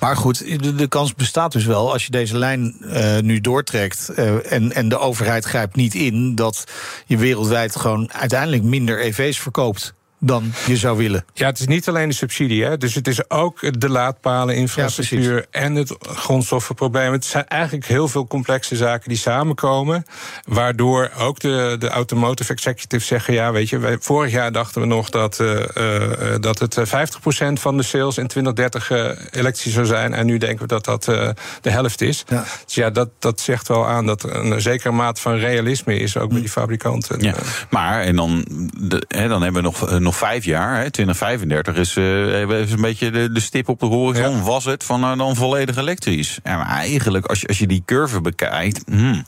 Maar 0.00 0.16
goed, 0.16 0.62
de, 0.62 0.74
de 0.74 0.86
kans 0.88 1.14
bestaat 1.14 1.52
dus 1.52 1.64
wel 1.64 1.92
als 1.92 2.04
je 2.04 2.10
deze 2.10 2.38
lijn 2.38 2.76
eh, 2.80 3.18
nu 3.18 3.40
doortrekt 3.40 4.08
en, 4.08 4.72
en 4.72 4.88
de 4.88 4.98
overheid 4.98 5.44
grijpt 5.44 5.76
niet 5.76 5.94
in, 5.94 6.34
dat 6.34 6.64
je 7.06 7.16
wereldwijd 7.16 7.76
gewoon 7.76 8.12
uiteindelijk 8.12 8.62
minder 8.62 9.00
EV's 9.00 9.38
verkoopt 9.38 9.94
dan 10.18 10.52
je 10.66 10.76
zou 10.76 10.96
willen. 10.96 11.24
Ja, 11.32 11.46
het 11.46 11.58
is 11.58 11.66
niet 11.66 11.88
alleen 11.88 12.08
de 12.08 12.14
subsidie, 12.14 12.64
hè. 12.64 12.76
dus 12.76 12.94
het 12.94 13.08
is 13.08 13.30
ook 13.30 13.80
de 13.80 13.88
laadpalen, 13.88 14.54
infrastructuur 14.56 15.46
en 15.50 15.74
het 15.74 15.96
grondstoffenprobleem. 16.00 17.12
Het 17.12 17.24
zijn 17.24 17.46
eigenlijk 17.46 17.86
heel 17.86 18.08
veel 18.08 18.26
complexe 18.26 18.76
zaken 18.76 19.08
die 19.08 19.18
samenkomen, 19.18 20.04
waardoor 20.44 21.10
ook 21.18 21.40
de, 21.40 21.76
de 21.78 21.88
automotive 21.88 22.52
executives 22.52 23.06
zeggen: 23.06 23.34
ja, 23.34 23.52
weet 23.52 23.68
je, 23.68 23.78
wij, 23.78 23.96
vorig 24.00 24.32
jaar 24.32 24.52
dachten 24.52 24.80
we 24.80 24.86
nog 24.86 25.10
dat, 25.10 25.40
eh, 25.40 26.34
eh, 26.34 26.40
dat 26.40 26.58
het 26.58 26.76
eh, 26.76 26.84
50% 26.86 27.52
van 27.52 27.76
de 27.76 27.82
sales 27.82 28.18
in 28.18 28.26
2030 28.26 28.90
eh, 28.90 29.40
elektrisch 29.40 29.72
zou 29.72 29.86
zijn, 29.86 30.14
en 30.14 30.26
nu 30.26 30.38
denken 30.38 30.58
we 30.58 30.66
dat 30.66 30.84
dat 30.84 31.08
eh, 31.08 31.28
de 31.60 31.70
helft 31.70 32.00
is. 32.00 32.24
Ja. 32.28 32.44
Dus 32.64 32.74
ja, 32.74 32.90
dat, 32.90 33.08
dat 33.18 33.40
zegt 33.40 33.68
wel 33.68 33.86
aan 33.86 34.06
dat 34.06 34.22
er 34.22 34.34
een 34.36 34.60
zekere 34.60 34.90
maat 34.92 35.20
van 35.20 35.34
realisme 35.36 35.98
is, 35.98 36.16
ook 36.16 36.30
bij 36.30 36.40
die 36.40 36.48
fabrikanten. 36.48 37.20
Ja, 37.20 37.34
Eh, 37.34 37.42
maar 37.70 38.00
en 38.02 38.16
dan, 38.16 38.44
de, 38.80 39.04
hè, 39.08 39.28
dan 39.28 39.42
hebben 39.42 39.62
we 39.62 39.68
nog, 39.68 39.88
eh, 39.88 39.98
nog 40.06 40.16
vijf 40.16 40.44
jaar. 40.44 40.80
Hè, 40.80 40.90
2035 40.90 41.76
is, 41.76 41.96
eh, 41.96 42.60
is 42.60 42.72
een 42.72 42.80
beetje 42.80 43.10
de, 43.10 43.32
de 43.32 43.40
stip 43.40 43.68
op 43.68 43.80
de 43.80 43.86
horizon. 43.86 44.36
Ja. 44.36 44.42
Was 44.42 44.64
het 44.64 44.84
van 44.84 45.02
eh, 45.04 45.18
dan 45.18 45.36
volledig 45.36 45.76
elektrisch? 45.76 46.38
Ja, 46.44 46.56
maar 46.56 46.68
eigenlijk, 46.68 47.26
als 47.26 47.40
je, 47.40 47.46
als 47.46 47.58
je 47.58 47.66
die 47.66 47.82
curve 47.86 48.20
bekijkt, 48.20 48.82
hmm, 48.86 49.26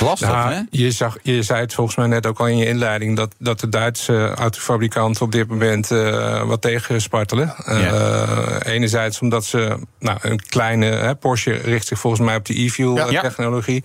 lastig 0.00 0.28
Nou, 0.28 0.52
hè? 0.52 0.60
je, 0.70 0.90
zag, 0.90 1.16
je 1.22 1.42
zei 1.42 1.60
het 1.60 1.74
volgens 1.74 1.96
mij 1.96 2.06
net 2.06 2.26
ook 2.26 2.38
al 2.40 2.46
in 2.46 2.56
je 2.56 2.66
inleiding... 2.66 3.16
dat, 3.16 3.34
dat 3.38 3.60
de 3.60 3.68
Duitse 3.68 4.34
autofabrikanten 4.34 5.22
op 5.22 5.32
dit 5.32 5.48
moment 5.48 5.90
eh, 5.90 6.42
wat 6.42 6.62
tegenspartelen. 6.62 7.54
Eh, 7.64 8.56
enerzijds 8.62 9.20
omdat 9.20 9.44
ze... 9.44 9.78
Nou, 9.98 10.18
een 10.22 10.40
kleine 10.48 10.86
hè, 10.86 11.14
Porsche 11.14 11.52
richt 11.52 11.86
zich 11.86 11.98
volgens 11.98 12.22
mij 12.22 12.36
op 12.36 12.44
de 12.44 12.60
e-fuel 12.64 12.96
Ja. 12.96 13.06
eh, 13.06 13.12
Ja. 13.12 13.20
technologie. 13.20 13.84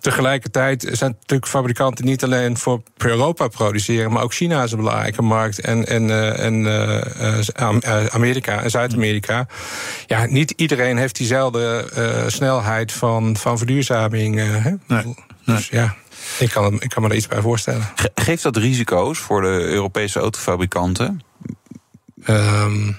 Tegelijkertijd 0.00 0.88
zijn 0.92 1.16
natuurlijk 1.20 1.50
fabrikanten 1.50 2.04
niet 2.04 2.24
alleen 2.24 2.56
voor 2.58 2.82
Europa 2.96 3.48
produceren... 3.48 4.12
maar 4.12 4.22
ook 4.22 4.34
China 4.34 4.62
is 4.62 4.72
een 4.72 4.78
belangrijke 4.78 5.22
markt. 5.22 5.58
En, 5.70 5.86
en, 5.86 6.10
eh, 6.10 6.44
en 6.44 6.66
eh, 6.66 7.38
eh, 7.38 7.46
Am- 7.54 7.82
Amerika 8.10 8.62
en 8.62 8.70
Zuid-Amerika. 8.70 9.46
Ja, 10.06 10.26
niet 10.26 10.50
iedereen 10.56 10.96
heeft 10.96 11.16
diezelfde 11.16 11.90
eh, 11.94 12.28
snelheid 12.28 12.92
van, 12.92 13.36
van 13.36 13.58
verduurzaming. 13.58 14.38
eh, 14.38 14.46
hè? 14.64 14.70
Nee. 14.86 15.14
Dus 15.44 15.68
ja, 15.68 15.94
ik 16.38 16.48
kan, 16.50 16.74
ik 16.80 16.88
kan 16.88 17.02
me 17.02 17.08
er 17.08 17.14
iets 17.14 17.26
bij 17.28 17.40
voorstellen. 17.40 17.88
Ge- 17.94 18.10
Geeft 18.14 18.42
dat 18.42 18.56
risico's 18.56 19.18
voor 19.18 19.40
de 19.40 19.48
Europese 19.48 20.20
autofabrikanten? 20.20 21.20
Ehm, 22.24 22.92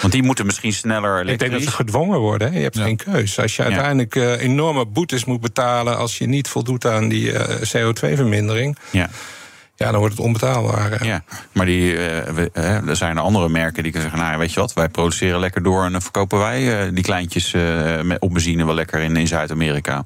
Want 0.00 0.12
die 0.12 0.22
moeten 0.22 0.46
misschien 0.46 0.72
sneller 0.72 1.28
ik 1.28 1.38
denk 1.38 1.52
dat 1.52 1.62
ze 1.62 1.70
gedwongen 1.70 2.18
worden. 2.18 2.50
Hè? 2.52 2.56
Je 2.56 2.62
hebt 2.62 2.76
Ja. 2.76 2.82
geen 2.84 2.96
keus. 2.96 3.38
Als 3.40 3.56
je 3.56 3.62
uiteindelijk 3.62 4.14
enorme 4.40 4.86
boetes 4.86 5.24
moet 5.24 5.40
betalen... 5.40 5.96
als 5.98 6.18
je 6.18 6.26
niet 6.26 6.48
voldoet 6.48 6.86
aan 6.86 7.08
die 7.08 7.32
eh, 7.32 7.56
CO2-vermindering... 7.76 8.76
Ja. 8.90 9.10
Ja, 9.76 9.90
dan 9.90 9.98
wordt 10.00 10.16
het 10.16 10.24
onbetaalbaar. 10.24 10.90
hè. 10.90 11.04
Ja, 11.06 11.24
maar 11.52 11.66
die, 11.66 11.96
eh, 11.96 12.32
we- 12.34 12.50
hè, 12.52 12.88
er 12.88 12.96
zijn 12.96 13.18
andere 13.18 13.48
merken 13.48 13.82
die 13.82 13.92
kunnen 13.92 14.10
zeggen: 14.10 14.28
Nou, 14.28 14.38
weet 14.40 14.52
je 14.52 14.60
wat, 14.60 14.72
wij 14.72 14.88
produceren 14.88 15.40
lekker 15.40 15.62
door 15.62 15.84
en 15.84 15.92
dan 15.92 16.02
verkopen 16.02 16.38
wij 16.38 16.80
eh, 16.86 16.88
die 16.94 17.04
kleintjes 17.04 17.52
eh, 17.54 18.00
met, 18.00 18.20
op 18.20 18.32
benzine 18.32 18.64
wel 18.66 18.74
lekker 18.74 19.00
in, 19.00 19.16
in 19.16 19.26
Zuid-Amerika. 19.26 20.04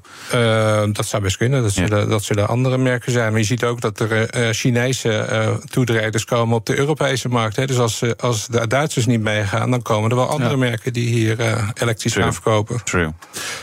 Dat 0.92 1.06
zou 1.06 1.22
best 1.22 1.36
kunnen. 1.36 1.62
Dat 1.62 1.74
Ja. 1.74 1.86
zullen, 1.86 2.08
dat 2.08 2.24
zullen 2.24 2.48
andere 2.48 2.78
merken 2.78 3.12
zijn. 3.12 3.30
Maar 3.30 3.40
je 3.40 3.46
ziet 3.46 3.64
ook 3.64 3.80
dat 3.80 4.00
er 4.00 4.30
eh, 4.30 4.48
Chinese 4.52 5.12
eh 5.18 5.48
toetreders 5.54 6.24
komen 6.24 6.56
op 6.56 6.66
de 6.66 6.78
Europese 6.78 7.28
markt. 7.28 7.56
Hè. 7.56 7.66
Dus 7.66 7.78
als, 7.78 8.02
eh, 8.02 8.10
als 8.18 8.46
de 8.46 8.66
Duitsers 8.66 9.06
niet 9.06 9.20
meegaan, 9.20 9.70
dan 9.70 9.82
komen 9.82 10.10
er 10.10 10.16
wel 10.16 10.28
andere 10.28 10.50
Ja. 10.50 10.56
merken 10.56 10.92
die 10.92 11.08
hier 11.08 11.40
eh, 11.40 11.68
elektrisch 11.74 12.12
True. 12.12 12.24
gaan 12.24 12.32
verkopen. 12.32 12.84
True. 12.84 13.12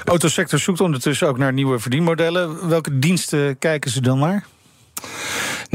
Autosector 0.06 0.60
zoekt 0.60 0.82
ondertussen 0.82 1.28
ook 1.28 1.38
naar 1.38 1.54
nieuwe 1.54 1.80
verdienmodellen. 1.80 2.70
Welke 2.70 3.00
diensten 3.00 3.58
kijken 3.60 3.92
ze 3.92 4.02
dan 4.02 4.20
naar? 4.20 4.44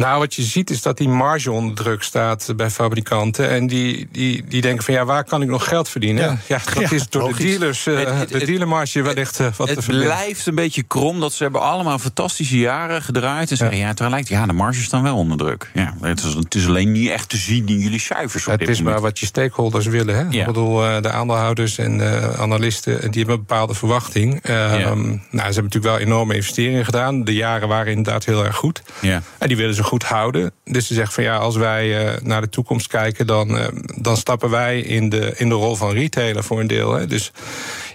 Nou, 0.00 0.18
wat 0.18 0.34
je 0.34 0.42
ziet 0.42 0.70
is 0.70 0.82
dat 0.82 0.96
die 0.98 1.08
marge 1.08 1.50
onder 1.50 1.74
druk 1.74 2.02
staat 2.02 2.52
bij 2.56 2.70
fabrikanten. 2.70 3.48
En 3.50 3.66
die, 3.66 4.08
die, 4.12 4.44
die 4.48 4.60
denken 4.60 4.84
van 4.84 4.94
ja, 4.94 5.04
waar 5.04 5.24
kan 5.24 5.42
ik 5.42 5.48
nog 5.48 5.68
geld 5.68 5.88
verdienen? 5.88 6.22
Ja. 6.24 6.38
Ja, 6.46 6.60
dat 6.74 6.90
Ja, 6.90 6.96
is 6.96 7.08
door 7.08 7.22
logisch. 7.22 7.36
de 7.36 7.44
dealers, 7.44 7.86
eh, 7.86 7.96
Het- 7.98 8.08
het- 8.08 8.28
de 8.28 8.44
dealermarge 8.46 9.02
wellicht 9.02 9.40
eh, 9.40 9.46
wat 9.56 9.66
te 9.68 9.74
Het 9.74 9.84
verdienen. 9.84 10.12
blijft 10.16 10.46
een 10.46 10.54
beetje 10.54 10.82
krom 10.82 11.20
dat 11.20 11.32
ze 11.32 11.42
hebben 11.42 11.60
allemaal 11.60 11.98
fantastische 11.98 12.58
jaren 12.58 13.02
gedraaid. 13.02 13.50
En 13.50 13.56
zeggen, 13.56 13.76
ja, 13.78 13.94
tegelijk, 13.94 14.28
ja, 14.28 14.46
de 14.46 14.52
marges 14.52 14.84
staan 14.84 15.02
wel 15.02 15.16
onder 15.16 15.38
druk. 15.38 15.70
Ja, 15.74 15.94
het, 16.00 16.24
is, 16.24 16.34
het 16.34 16.54
is 16.54 16.66
alleen 16.66 16.92
niet 16.92 17.08
echt 17.10 17.28
te 17.28 17.36
zien 17.36 17.68
in 17.68 17.78
jullie 17.78 18.00
cijfers. 18.00 18.44
Op 18.44 18.50
Het 18.50 18.60
dit 18.60 18.68
is 18.68 18.82
maar 18.82 19.00
wat 19.00 19.18
je 19.18 19.26
stakeholders 19.26 19.86
willen. 19.86 20.14
Hè? 20.14 20.22
Ja. 20.30 20.40
Ik 20.40 20.46
bedoel, 20.46 20.84
eh, 20.86 21.02
de 21.02 21.10
aandeelhouders 21.10 21.78
en 21.78 22.00
eh, 22.00 22.40
analisten 22.40 22.92
die 23.00 23.18
hebben 23.18 23.34
een 23.34 23.44
bepaalde 23.46 23.74
verwachting. 23.74 24.40
Ja. 24.42 24.68
nou, 24.76 25.18
ze 25.30 25.40
hebben 25.40 25.54
natuurlijk 25.54 25.84
wel 25.84 25.98
enorme 25.98 26.34
investeringen 26.34 26.84
gedaan. 26.84 27.24
De 27.24 27.34
jaren 27.34 27.68
waren 27.68 27.92
inderdaad 27.92 28.24
heel 28.24 28.44
erg 28.44 28.56
goed. 28.56 28.82
Ja. 29.00 29.22
En 29.38 29.48
die 29.48 29.56
willen 29.56 29.74
ze 29.74 29.82
goed 29.90 30.02
houden. 30.04 30.52
Dus 30.64 30.86
ze 30.86 30.94
zeggen 30.94 31.14
van 31.14 31.24
ja, 31.24 31.36
als 31.36 31.56
wij 31.56 32.06
eh, 32.06 32.22
naar 32.22 32.40
de 32.40 32.48
toekomst 32.48 32.86
kijken, 32.86 33.26
dan, 33.26 33.58
eh, 33.58 33.66
dan 33.96 34.16
stappen 34.16 34.50
wij 34.50 34.80
in 34.80 35.08
de, 35.08 35.34
in 35.36 35.48
de 35.48 35.54
rol 35.54 35.76
van 35.76 35.92
retailer 35.92 36.44
voor 36.44 36.60
een 36.60 36.66
deel. 36.66 36.92
Hè. 36.92 37.06
Dus 37.06 37.32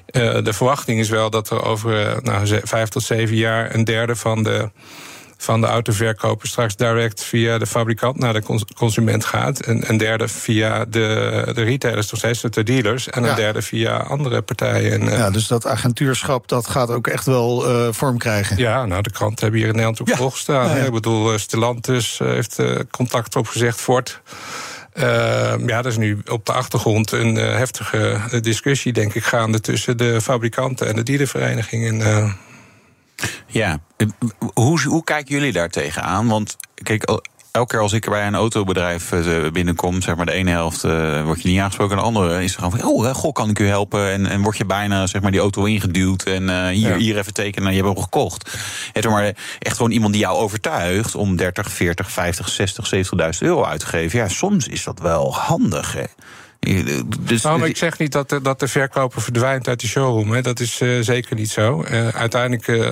eh, 0.06 0.44
de 0.44 0.54
verwachting 0.54 1.00
is 1.00 1.10
wel 1.10 1.30
dat 1.30 1.50
er 1.50 1.64
over 1.64 2.20
nou, 2.24 2.60
vijf 2.64 2.90
tot 2.90 3.04
zeven 3.04 3.36
jaar 3.36 3.76
een 3.76 3.84
derde 3.84 4.16
van 4.16 4.44
de. 4.44 4.70
Van 5.38 5.62
de 5.62 5.68
autoverkoper 5.68 6.48
straks 6.48 6.76
direct 6.76 7.24
via 7.24 7.58
de 7.58 7.66
fabrikant 7.68 8.18
naar 8.20 8.34
de 8.34 8.42
cons- 8.42 8.66
consument 8.76 9.26
gaat. 9.26 9.60
En 9.60 9.90
een 9.90 9.98
derde 9.98 10.28
via 10.28 10.86
de, 10.86 11.42
de 11.54 11.64
retailers, 11.64 12.12
nog 12.12 12.20
steeds 12.20 12.42
de 12.42 12.64
dealers. 12.64 13.10
En 13.10 13.24
Ja. 13.24 13.30
een 13.30 13.36
derde 13.36 13.62
via 13.62 13.98
andere 13.98 14.42
partijen. 14.42 14.92
En, 15.02 15.08
eh, 15.12 15.18
Ja, 15.18 15.30
dus 15.30 15.48
dat 15.48 15.68
agentuurschap 15.68 16.48
dat 16.48 16.68
gaat 16.68 16.90
ook 16.90 17.08
echt 17.08 17.26
wel 17.26 17.68
eh, 17.70 17.88
vorm 17.92 18.18
krijgen. 18.18 18.58
Ja, 18.58 18.86
nou, 18.86 19.02
de 19.02 19.12
kranten 19.12 19.42
hebben 19.42 19.60
hier 19.60 19.68
in 19.70 19.74
Nederland 19.76 20.02
ook 20.02 20.08
Ja. 20.08 20.16
volgestaan. 20.16 20.70
Ja, 20.70 20.76
ja. 20.76 20.84
Ik 20.84 20.92
bedoel, 20.92 21.32
eh, 21.34 21.38
Stellantis 21.38 22.20
heeft 22.24 22.60
contact 22.92 23.36
opgezegd, 23.36 23.82
Ford. 23.82 24.22
Eh, 24.94 25.04
ja, 25.66 25.78
er 25.78 25.86
is 25.86 25.98
nu 25.98 26.22
op 26.32 26.46
de 26.46 26.52
achtergrond 26.54 27.12
een 27.12 27.36
heftige 27.36 28.20
discussie, 28.42 28.94
denk 28.94 29.14
ik, 29.14 29.24
gaande 29.24 29.60
tussen 29.60 29.98
de 29.98 30.22
fabrikanten 30.22 30.88
en 30.88 30.96
de 30.96 31.04
dierenvereniging. 31.04 31.88
En, 31.88 32.02
eh, 32.02 32.34
Ja, 33.48 33.80
eh, 33.98 34.08
hoe, 34.54 34.82
hoe 34.84 35.04
kijken 35.04 35.36
jullie 35.36 35.52
daar 35.52 35.70
tegenaan? 35.70 36.28
Want 36.28 36.58
kijk, 36.84 37.04
el- 37.04 37.22
elke 37.52 37.72
keer 37.74 37.82
als 37.82 37.94
ik 37.94 38.10
bij 38.10 38.28
een 38.28 38.36
autobedrijf 38.36 39.12
eh, 39.12 39.52
binnenkom, 39.52 40.02
zeg 40.02 40.16
maar 40.16 40.26
de 40.26 40.32
ene 40.32 40.50
helft 40.52 40.84
eh, 40.84 41.24
word 41.24 41.42
je 41.42 41.50
niet 41.50 41.60
aangesproken, 41.60 41.98
de 41.98 42.04
andere 42.04 42.44
is 42.44 42.52
er 42.56 42.62
gewoon 42.62 42.80
van, 42.80 42.90
oh, 42.90 43.14
goh, 43.16 43.34
kan 43.34 43.50
ik 43.50 43.60
u 43.60 43.68
helpen? 43.68 44.12
En, 44.12 44.26
en 44.26 44.42
word 44.42 44.58
je 44.58 44.66
bijna 44.66 45.08
zeg 45.08 45.22
maar 45.22 45.32
die 45.32 45.40
auto 45.40 45.64
ingeduwd 45.64 46.24
en 46.24 46.70
hier, 46.70 46.90
Ja. 46.90 46.98
hier 46.98 47.18
even 47.18 47.34
tekenen, 47.34 47.74
je 47.74 47.84
hebt 47.84 47.94
hem 47.94 48.04
gekocht. 48.04 48.54
En 48.94 49.02
zeg 49.02 49.12
maar 49.12 49.34
echt 49.60 49.76
gewoon 49.76 49.92
iemand 49.92 50.14
die 50.14 50.22
jou 50.22 50.38
overtuigt 50.38 51.16
om 51.16 51.36
30, 51.36 51.72
40, 51.72 52.12
50, 52.12 52.50
60, 52.50 52.88
70.000 52.96 53.40
euro 53.40 53.64
uit 53.64 53.80
te 53.80 53.86
geven. 53.86 54.20
Ja, 54.20 54.28
soms 54.28 54.68
is 54.68 54.84
dat 54.84 55.00
wel 55.00 55.36
handig, 55.36 55.94
hè? 55.94 56.04
Je- 56.66 57.04
Dus, 57.20 57.42
nou, 57.42 57.60
maar 57.60 57.68
ik 57.68 57.78
zeg 57.78 57.98
niet 57.98 58.12
dat 58.12 58.30
de, 58.30 58.42
dat 58.42 58.60
de 58.60 58.68
verkoper 58.68 59.22
verdwijnt 59.22 59.68
uit 59.68 59.80
de 59.80 59.88
showroom. 59.88 60.32
Hè. 60.32 60.42
Dat 60.42 60.60
is 60.60 60.82
eh, 60.82 60.90
zeker 61.02 61.36
niet 61.36 61.50
zo. 61.50 61.82
Eh, 61.84 62.08
uiteindelijk 62.08 62.68
eh, 62.68 62.88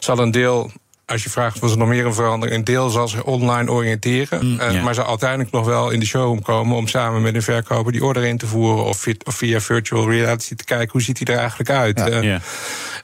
zal 0.00 0.18
een 0.18 0.30
deel. 0.30 0.70
Als 1.06 1.22
je 1.22 1.30
vraagt, 1.30 1.58
was 1.58 1.70
er 1.70 1.78
nog 1.78 1.88
meer 1.88 2.06
een 2.06 2.14
verandering? 2.14 2.58
Een 2.58 2.64
deel 2.64 2.88
zal 2.90 3.08
zich 3.08 3.22
online 3.22 3.70
oriënteren. 3.70 4.60
eh, 4.60 4.72
ja. 4.72 4.82
Maar 4.82 4.94
zal 4.94 5.06
uiteindelijk 5.08 5.50
nog 5.50 5.66
wel 5.66 5.90
in 5.90 6.00
de 6.00 6.06
showroom 6.06 6.42
komen... 6.42 6.76
om 6.76 6.86
samen 6.88 7.22
met 7.22 7.34
een 7.34 7.42
verkoper 7.42 7.92
die 7.92 8.04
order 8.04 8.24
in 8.24 8.38
te 8.38 8.46
voeren... 8.46 8.84
of 8.84 8.98
via, 8.98 9.14
of 9.24 9.34
via 9.34 9.60
virtual 9.60 10.10
reality 10.10 10.54
te 10.54 10.64
kijken 10.64 10.88
hoe 10.92 11.00
ziet 11.02 11.18
hij 11.18 11.34
er 11.34 11.40
eigenlijk 11.40 11.70
uit. 11.70 12.00
Eh. 12.00 12.22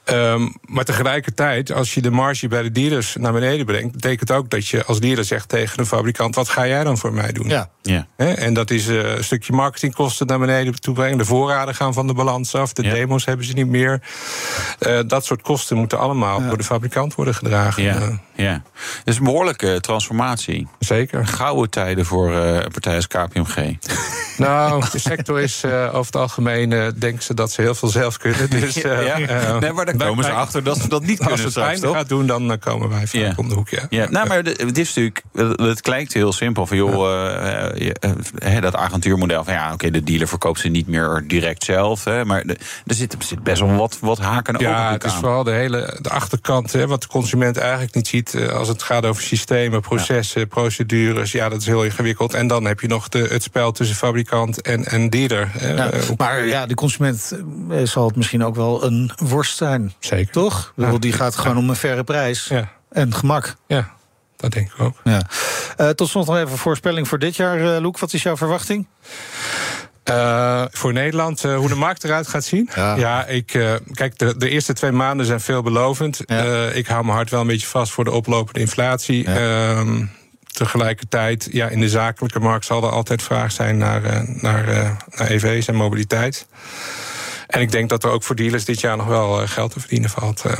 Ehm, 0.04 0.48
maar 0.66 0.84
tegelijkertijd, 0.84 1.72
als 1.72 1.94
je 1.94 2.00
de 2.00 2.10
marge 2.10 2.48
bij 2.48 2.62
de 2.62 2.72
dealers 2.72 3.16
naar 3.18 3.32
beneden 3.32 3.66
brengt, 3.66 3.92
betekent 3.92 4.30
ook 4.30 4.50
dat 4.50 4.68
je 4.68 4.84
als 4.84 5.00
dealer 5.00 5.24
zegt 5.24 5.48
tegen 5.48 5.78
een 5.78 5.86
fabrikant: 5.86 6.34
wat 6.34 6.48
ga 6.48 6.66
jij 6.66 6.84
dan 6.84 6.98
voor 6.98 7.12
mij 7.12 7.32
doen? 7.32 7.48
Ja. 7.82 8.06
En 8.16 8.54
dat 8.54 8.70
is 8.70 8.88
eh, 8.88 9.16
een 9.16 9.24
stukje 9.24 9.52
marketingkosten 9.52 10.26
naar 10.26 10.38
beneden 10.38 10.80
toe 10.80 10.94
brengen. 10.94 11.18
De 11.18 11.24
voorraden 11.24 11.74
gaan 11.74 11.92
van 11.94 12.06
de 12.06 12.14
balans 12.14 12.54
af. 12.54 12.72
De 12.72 12.82
demo's 12.82 13.24
hebben 13.24 13.46
ze 13.46 13.52
niet 13.52 13.66
meer. 13.66 14.00
Eh, 14.78 14.98
dat 15.06 15.24
soort 15.24 15.42
kosten 15.42 15.76
moeten 15.76 15.98
allemaal 15.98 16.46
door 16.48 16.56
de 16.56 16.64
fabrikant 16.64 17.14
worden 17.14 17.34
gedragen. 17.34 17.82
Ja. 17.94 18.52
Eh. 18.52 18.52
Het 18.52 18.60
is 19.04 19.16
een 19.18 19.24
behoorlijke 19.24 19.80
transformatie. 19.80 20.68
zeker. 20.78 21.26
Gouden 21.26 21.70
tijden 21.70 22.04
voor 22.06 22.32
eh 22.34 22.66
partijen 22.72 22.96
als 22.96 23.06
KPMG. 23.06 23.56
Nou, 24.36 24.84
de 24.92 24.98
sector 24.98 25.40
is 25.40 25.64
eh, 25.64 25.84
over 25.86 26.06
het 26.06 26.16
algemeen, 26.16 26.72
eh, 26.72 26.86
denken 26.96 27.22
ze 27.22 27.34
dat 27.34 27.52
ze 27.52 27.60
heel 27.60 27.74
veel 27.74 27.88
zelf 27.88 28.16
kunnen. 28.16 28.50
Dus, 28.60 28.82
eh, 28.82 29.06
ja? 29.06 29.18
eh, 29.20 29.58
nee, 29.58 29.72
maar 29.72 29.84
dan 29.86 29.96
komen 29.96 30.24
ze 30.24 30.30
achter 30.30 30.64
dat 30.64 30.78
ze 30.78 30.88
dat 30.88 31.02
niet 31.02 31.18
Als 31.20 31.26
kunnen 31.28 31.44
het 31.44 31.54
pijn 31.54 31.80
toch? 31.80 31.94
gaat 31.96 32.08
doen, 32.08 32.26
dan 32.26 32.52
eh, 32.52 32.58
komen 32.60 32.88
wij 32.88 32.98
vaak 33.06 33.20
Ja. 33.20 33.32
om 33.36 33.48
de 33.48 33.54
hoek, 33.54 33.68
ja. 33.68 33.86
Ja, 33.90 34.06
nou, 34.10 34.28
maar 34.28 34.36
het 34.38 34.78
is 34.78 34.94
natuurlijk, 34.94 35.22
het 35.60 35.80
klinkt 35.80 36.12
heel 36.12 36.32
simpel 36.32 36.66
van 36.66 36.76
joh, 36.76 37.10
eh, 37.12 37.90
eh, 38.56 38.62
dat 38.62 38.76
agentuurmodel 38.76 39.44
van 39.44 39.52
ja, 39.54 39.72
oké, 39.72 39.90
de 39.90 40.02
dealer 40.02 40.28
verkoopt 40.28 40.60
ze 40.60 40.68
niet 40.68 40.86
meer 40.86 41.24
direct 41.26 41.64
zelf, 41.64 42.04
hè, 42.04 42.24
maar 42.24 42.46
de- 42.46 42.56
er 42.86 42.94
zit, 42.94 43.12
er 43.12 43.22
zit 43.22 43.42
best 43.42 43.60
wel 43.60 43.74
wat, 43.76 43.96
wat 44.00 44.18
haken 44.18 44.54
en 44.54 44.60
ogen 44.66 44.76
Ja, 44.78 44.92
het 44.92 45.04
is 45.04 45.12
aan. 45.12 45.18
vooral 45.18 45.44
de 45.44 45.50
hele 45.52 45.98
de 46.00 46.10
achterkant, 46.10 46.72
hè, 46.72 46.86
wat 46.86 47.02
de 47.02 47.08
consument 47.08 47.56
eigenlijk 47.56 47.81
niet 47.90 48.08
ziet 48.08 48.34
eh, 48.34 48.48
als 48.48 48.68
het 48.68 48.82
gaat 48.82 49.04
over 49.04 49.22
systemen, 49.22 49.80
processen, 49.80 50.48
procedures. 50.48 51.32
Ja, 51.32 51.48
dat 51.48 51.60
is 51.60 51.66
heel 51.66 51.84
ingewikkeld. 51.84 52.34
En 52.34 52.46
dan 52.46 52.64
heb 52.64 52.80
je 52.80 52.86
nog 52.86 53.08
de, 53.08 53.18
het 53.18 53.42
spel 53.42 53.72
tussen 53.72 53.96
fabrikant 53.96 54.60
en, 54.62 54.84
en 54.84 55.10
dealer. 55.10 55.50
Ja, 55.60 55.90
Eh, 55.90 56.00
maar 56.16 56.46
ja, 56.46 56.66
de 56.66 56.74
consument 56.74 57.32
eh, 57.70 57.78
zal 57.84 58.06
het 58.06 58.16
misschien 58.16 58.44
ook 58.44 58.54
wel 58.54 58.84
een 58.84 59.10
worst 59.16 59.56
zijn. 59.56 59.92
Zeker. 59.98 60.32
Toch? 60.32 60.72
Ja. 60.76 60.98
Die 60.98 61.12
gaat 61.12 61.36
gewoon 61.36 61.56
om 61.56 61.68
een 61.68 61.76
verre 61.76 62.04
prijs 62.04 62.46
Ja, 62.48 62.68
en 62.90 63.14
gemak. 63.14 63.56
ja, 63.66 63.90
dat 64.36 64.50
denk 64.52 64.72
ik 64.72 64.80
ook. 64.80 64.96
Ja. 65.04 65.22
Tot 65.94 66.08
slot 66.08 66.26
nog 66.26 66.36
even 66.36 66.58
voorspelling 66.58 67.08
voor 67.08 67.18
dit 67.18 67.36
jaar, 67.36 67.74
eh 67.74 67.80
Loek. 67.80 67.98
Wat 67.98 68.12
is 68.12 68.22
jouw 68.22 68.36
verwachting? 68.36 68.86
Eh, 70.04 70.64
voor 70.70 70.92
Nederland, 70.92 71.44
eh, 71.44 71.56
hoe 71.56 71.68
de 71.68 71.74
markt 71.74 72.04
eruit 72.04 72.28
gaat 72.28 72.44
zien. 72.44 72.70
Ja. 72.74 73.26
ik, 73.26 73.54
eh, 73.54 73.72
kijk, 73.92 74.18
de, 74.18 74.36
de 74.36 74.48
eerste 74.48 74.72
twee 74.72 74.92
maanden 74.92 75.26
zijn 75.26 75.40
veelbelovend. 75.40 76.20
Ja. 76.26 76.44
Eh, 76.44 76.76
ik 76.76 76.86
hou 76.86 77.04
mijn 77.04 77.16
hart 77.16 77.30
wel 77.30 77.40
een 77.40 77.46
beetje 77.46 77.66
vast 77.66 77.92
voor 77.92 78.04
de 78.04 78.10
oplopende 78.10 78.60
inflatie. 78.60 79.24
Ehm, 79.26 80.04
tegelijkertijd, 80.52 81.48
ja, 81.50 81.68
in 81.68 81.80
de 81.80 81.88
zakelijke 81.88 82.40
markt 82.40 82.64
zal 82.64 82.82
er 82.84 82.90
altijd 82.90 83.22
vraag 83.22 83.52
zijn 83.52 83.76
naar, 83.78 84.04
eh, 84.04 84.20
naar, 84.42 84.68
eh, 84.68 84.90
naar 85.14 85.30
EV's 85.30 85.66
en 85.66 85.74
mobiliteit. 85.74 86.46
En 87.46 87.60
ik 87.60 87.70
denk 87.72 87.88
dat 87.88 88.04
er 88.04 88.10
ook 88.10 88.22
voor 88.22 88.36
dealers 88.36 88.64
dit 88.64 88.80
jaar 88.80 88.96
nog 88.96 89.06
wel 89.06 89.46
geld 89.46 89.72
te 89.72 89.80
verdienen 89.80 90.10
valt. 90.10 90.44
eh. 90.44 90.58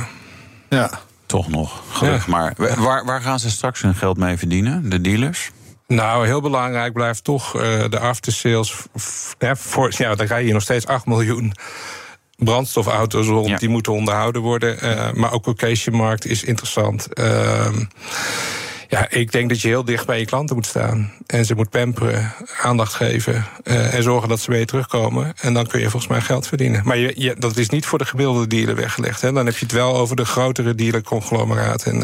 Ja. 0.69 0.91
Toch 1.27 1.49
nog, 1.49 1.83
gelukkig 1.91 2.27
Ja. 2.27 2.31
maar. 2.33 2.55
Waar, 2.77 3.05
waar 3.05 3.21
gaan 3.21 3.39
ze 3.39 3.51
straks 3.51 3.83
hun 3.83 3.95
geld 3.95 4.17
mee 4.17 4.37
verdienen, 4.37 4.91
de 4.91 5.01
dealers? 5.01 5.51
Nou, 5.95 6.27
heel 6.27 6.41
belangrijk 6.41 6.93
blijft 6.93 7.25
toch 7.25 7.57
eh, 7.61 7.85
de 7.91 7.99
aftersales. 7.99 8.75
hè, 9.39 9.57
voor, 9.57 9.93
ja, 9.97 10.15
dan 10.15 10.27
rij 10.27 10.45
je 10.45 10.53
nog 10.53 10.63
steeds 10.63 10.87
8 10.87 11.07
miljoen 11.07 11.53
brandstofauto's 12.37 13.27
rond. 13.27 13.49
Ja. 13.49 13.57
Die 13.57 13.69
moeten 13.69 13.93
onderhouden 13.93 14.43
worden. 14.43 14.81
eh, 14.81 15.13
maar 15.13 15.33
ook 15.33 15.47
occasionmarkt 15.47 16.25
is 16.27 16.45
interessant. 16.45 17.13
Ehm, 17.13 17.85
ja, 18.89 19.11
ik 19.11 19.33
denk 19.33 19.49
dat 19.49 19.61
je 19.61 19.69
heel 19.69 19.85
dicht 19.85 20.07
bij 20.07 20.19
je 20.19 20.25
klanten 20.25 20.57
moet 20.57 20.67
staan. 20.67 21.13
En 21.27 21.45
ze 21.45 21.55
moet 21.55 21.71
pamperen, 21.71 22.33
aandacht 22.63 22.95
geven. 22.95 23.47
eh, 23.65 23.95
en 23.95 24.03
zorgen 24.03 24.29
dat 24.29 24.41
ze 24.41 24.53
je 24.59 24.65
terugkomen. 24.65 25.33
En 25.41 25.55
dan 25.55 25.67
kun 25.67 25.81
je 25.81 25.91
volgens 25.91 26.13
mij 26.13 26.21
geld 26.21 26.47
verdienen. 26.47 26.83
Maar 26.85 26.97
je, 26.97 27.13
je- 27.17 27.37
dat 27.39 27.57
is 27.57 27.69
niet 27.69 27.87
voor 27.87 27.99
de 27.99 28.05
gemiddelde 28.05 28.47
dealer 28.47 28.75
weggelegd. 28.77 29.21
Hè. 29.21 29.33
Dan 29.33 29.47
heb 29.47 29.57
je 29.57 29.65
het 29.65 29.75
wel 29.75 29.97
over 29.97 30.17
de 30.17 30.25
grotere 30.25 30.75
dealer-conglomeraat. 30.75 31.83
En, 31.83 32.03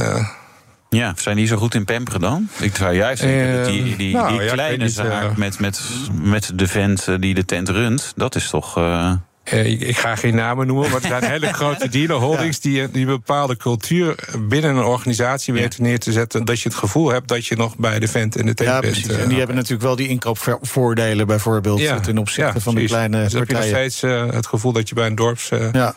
Ja, 0.90 1.12
zijn 1.16 1.36
die 1.36 1.46
zo 1.46 1.56
goed 1.56 1.74
in 1.74 1.84
pamperen 1.84 2.20
dan? 2.20 2.48
Ik 2.60 2.76
zou 2.76 2.94
juist 2.94 3.22
denken 3.22 3.56
dat 3.56 3.66
die, 3.72 3.96
die, 3.96 4.14
nou, 4.14 4.28
die 4.28 4.36
ja, 4.40 4.42
ik 4.46 4.52
kleine 4.52 4.88
zaak 4.88 5.30
eh. 5.30 5.36
met, 5.36 5.58
met, 5.58 5.80
met 6.22 6.50
de 6.54 6.66
vent 6.66 7.08
eh, 7.08 7.14
die 7.20 7.34
de 7.34 7.44
tent 7.44 7.68
runt, 7.68 8.12
dat 8.16 8.34
is 8.34 8.50
toch... 8.50 8.76
eh, 8.76 9.12
Eh, 9.44 9.66
ik, 9.66 9.80
ik 9.80 9.96
ga 9.98 10.16
geen 10.16 10.34
namen 10.34 10.66
noemen, 10.66 10.90
maar 10.90 11.00
er 11.02 11.08
zijn 11.08 11.24
hele 11.24 11.52
grote 11.52 11.88
dealerholdings 11.98 12.60
die, 12.60 12.90
die 12.90 13.00
een 13.00 13.06
bepaalde 13.06 13.56
cultuur 13.56 14.14
binnen 14.48 14.76
een 14.76 14.82
organisatie 14.84 15.52
weten 15.54 15.82
neer 15.82 15.98
te 15.98 16.12
zetten. 16.12 16.44
Dat 16.44 16.60
je 16.60 16.68
het 16.68 16.78
gevoel 16.78 17.10
hebt 17.10 17.28
dat 17.28 17.46
je 17.46 17.56
nog 17.56 17.76
bij 17.76 17.98
de 17.98 18.08
vent 18.08 18.36
en 18.36 18.46
de 18.46 18.54
tent 18.54 18.68
Ja, 18.68 18.80
bent. 18.80 18.92
precies. 18.92 19.10
eh. 19.12 19.22
En 19.22 19.28
die 19.28 19.38
hebben 19.38 19.56
natuurlijk 19.56 19.82
wel 19.82 19.96
die 19.96 20.08
inkoopvoordelen 20.08 21.26
bijvoorbeeld 21.26 21.80
Ja, 21.80 22.00
ten 22.00 22.18
opzichte 22.18 22.52
ja, 22.54 22.60
van 22.60 22.74
de 22.74 22.80
precies. 22.80 22.90
kleine 22.96 23.22
dus 23.22 23.30
dan 23.32 23.40
heb 23.40 23.48
je 23.48 23.54
nog 23.54 23.62
partijen. 23.64 23.90
steeds 23.92 24.12
eh, 24.28 24.34
het 24.34 24.46
gevoel 24.46 24.72
dat 24.72 24.88
je 24.88 24.94
bij 24.94 25.06
een 25.06 25.14
dorps. 25.14 25.50
eh, 25.50 25.88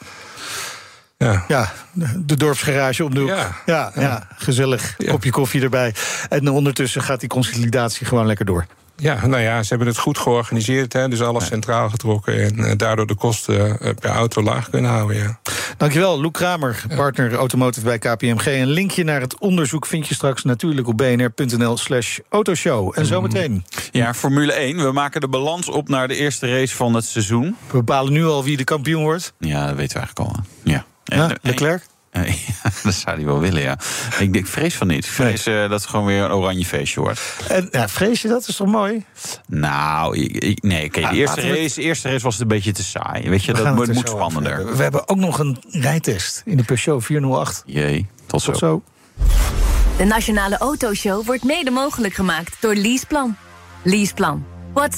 Ja, 1.28 1.46
ja. 1.48 1.72
de 2.18 2.36
dorpsgarage 2.38 3.04
om 3.06 3.14
de 3.14 3.20
hoek. 3.20 3.30
Ja, 3.30 3.56
Ja. 3.66 3.92
ja, 3.96 4.28
gezellig. 4.38 4.96
Kopje 5.08 5.30
koffie 5.32 5.62
erbij. 5.62 5.94
En 6.30 6.50
ondertussen 6.50 7.02
gaat 7.02 7.20
die 7.20 7.30
consolidatie 7.30 8.06
gewoon 8.06 8.26
lekker 8.26 8.46
door. 8.46 8.66
ja, 8.96 9.28
nou 9.28 9.42
ja, 9.42 9.64
ze 9.64 9.70
hebben 9.70 9.88
het 9.88 9.98
goed 9.98 10.18
georganiseerd. 10.18 10.94
Hè, 10.94 11.08
dus 11.08 11.22
alles 11.22 11.46
centraal 11.46 11.90
getrokken. 11.90 12.44
En 12.44 12.66
eh, 12.66 12.78
daardoor 12.78 13.08
de 13.08 13.16
kosten 13.16 13.80
eh, 13.80 13.90
per 14.00 14.10
auto 14.10 14.42
laag 14.44 14.70
kunnen 14.70 14.92
houden. 14.92 15.18
Ja. 15.18 15.40
Dankjewel, 15.78 16.22
Loek 16.22 16.34
Kramer, 16.34 16.84
partner 16.96 17.34
automotive 17.34 17.86
bij 17.86 17.98
KPMG. 18.00 18.46
Een 18.46 18.68
linkje 18.70 19.04
naar 19.04 19.22
het 19.22 19.38
onderzoek 19.40 19.86
vind 19.86 20.08
je 20.08 20.14
straks 20.14 20.44
natuurlijk 20.44 20.88
op 20.88 20.98
bnr.nl 20.98 21.78
slash 21.78 22.20
autoshow. 22.30 22.92
En 22.96 23.06
zometeen, 23.06 23.66
Ja, 23.92 24.14
Formule 24.14 24.54
1. 24.54 24.78
We 24.84 24.92
maken 24.92 25.22
de 25.22 25.28
balans 25.28 25.70
op 25.70 25.90
naar 25.90 26.08
de 26.08 26.16
eerste 26.16 26.48
race 26.60 26.76
van 26.76 26.94
het 26.94 27.06
seizoen. 27.06 27.56
we 27.68 27.78
bepalen 27.78 28.14
nu 28.14 28.26
al 28.26 28.44
wie 28.44 28.58
de 28.58 28.64
kampioen 28.64 29.04
wordt. 29.04 29.34
Ja, 29.40 29.68
dat 29.68 29.76
weten 29.76 29.98
we 30.00 30.04
eigenlijk 30.06 30.20
al. 30.20 30.36
hè. 30.64 30.72
Ja. 30.72 30.86
Ja, 31.04 31.30
Leclerc? 31.42 31.84
ja, 32.14 32.24
dat 32.84 32.94
zou 32.94 33.16
hij 33.16 33.26
wel 33.26 33.40
willen, 33.40 33.62
ja. 33.62 33.78
Ik, 34.20 34.34
denk, 34.34 34.48
vrees 34.48 34.76
van 34.76 34.88
niet. 34.88 35.06
Ik 35.06 35.12
vrees 35.12 35.46
eh, 35.46 35.60
dat 35.60 35.70
het 35.82 35.86
gewoon 35.86 36.06
weer 36.06 36.24
een 36.24 36.32
oranje 36.32 36.66
feestje 36.66 37.00
wordt. 37.02 37.22
En 37.48 37.68
ja, 37.72 37.88
vrees 37.90 38.22
je 38.22 38.28
dat? 38.28 38.48
is 38.48 38.56
toch 38.56 38.68
mooi? 38.68 39.06
Nou, 39.48 40.18
ik, 40.18 40.44
ik- 40.44 40.62
nee, 40.64 40.90
de 40.92 41.10
eerste 41.12 41.42
we- 41.42 41.48
race, 41.48 41.76
de 41.76 41.82
eerste 41.82 42.10
race 42.10 42.24
was 42.24 42.34
het 42.34 42.42
een 42.42 42.48
beetje 42.48 42.72
te 42.72 42.84
saai. 42.84 43.30
Weet 43.30 43.44
je, 43.44 43.54
We 43.54 43.64
dat 43.64 43.76
moet, 43.76 43.88
er 43.88 43.96
spannender. 43.96 44.56
hebben. 44.56 44.76
We 44.76 44.82
hebben 44.84 45.08
ook 45.10 45.18
nog 45.18 45.40
een 45.40 45.58
rijtest 45.70 46.42
in 46.46 46.58
de 46.58 46.64
Peugeot 46.64 47.04
408. 47.06 47.64
Jee, 47.66 48.08
tot 48.26 48.42
zo. 48.42 48.52
Tot 48.52 48.60
zo. 48.60 48.84
De 49.98 50.04
Nationale 50.06 50.58
Autoshow 50.58 51.26
wordt 51.26 51.44
mede 51.44 51.72
mogelijk 51.72 52.14
gemaakt 52.14 52.56
door 52.60 52.76
Leaseplan. 52.76 53.36
Leaseplan. 53.84 54.46
What's 54.74 54.98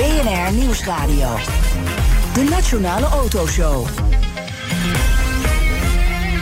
BNR 0.00 0.52
Nieuwsradio. 0.52 1.28
De 2.32 2.42
Nationale 2.42 3.06
Autoshow. 3.06 4.09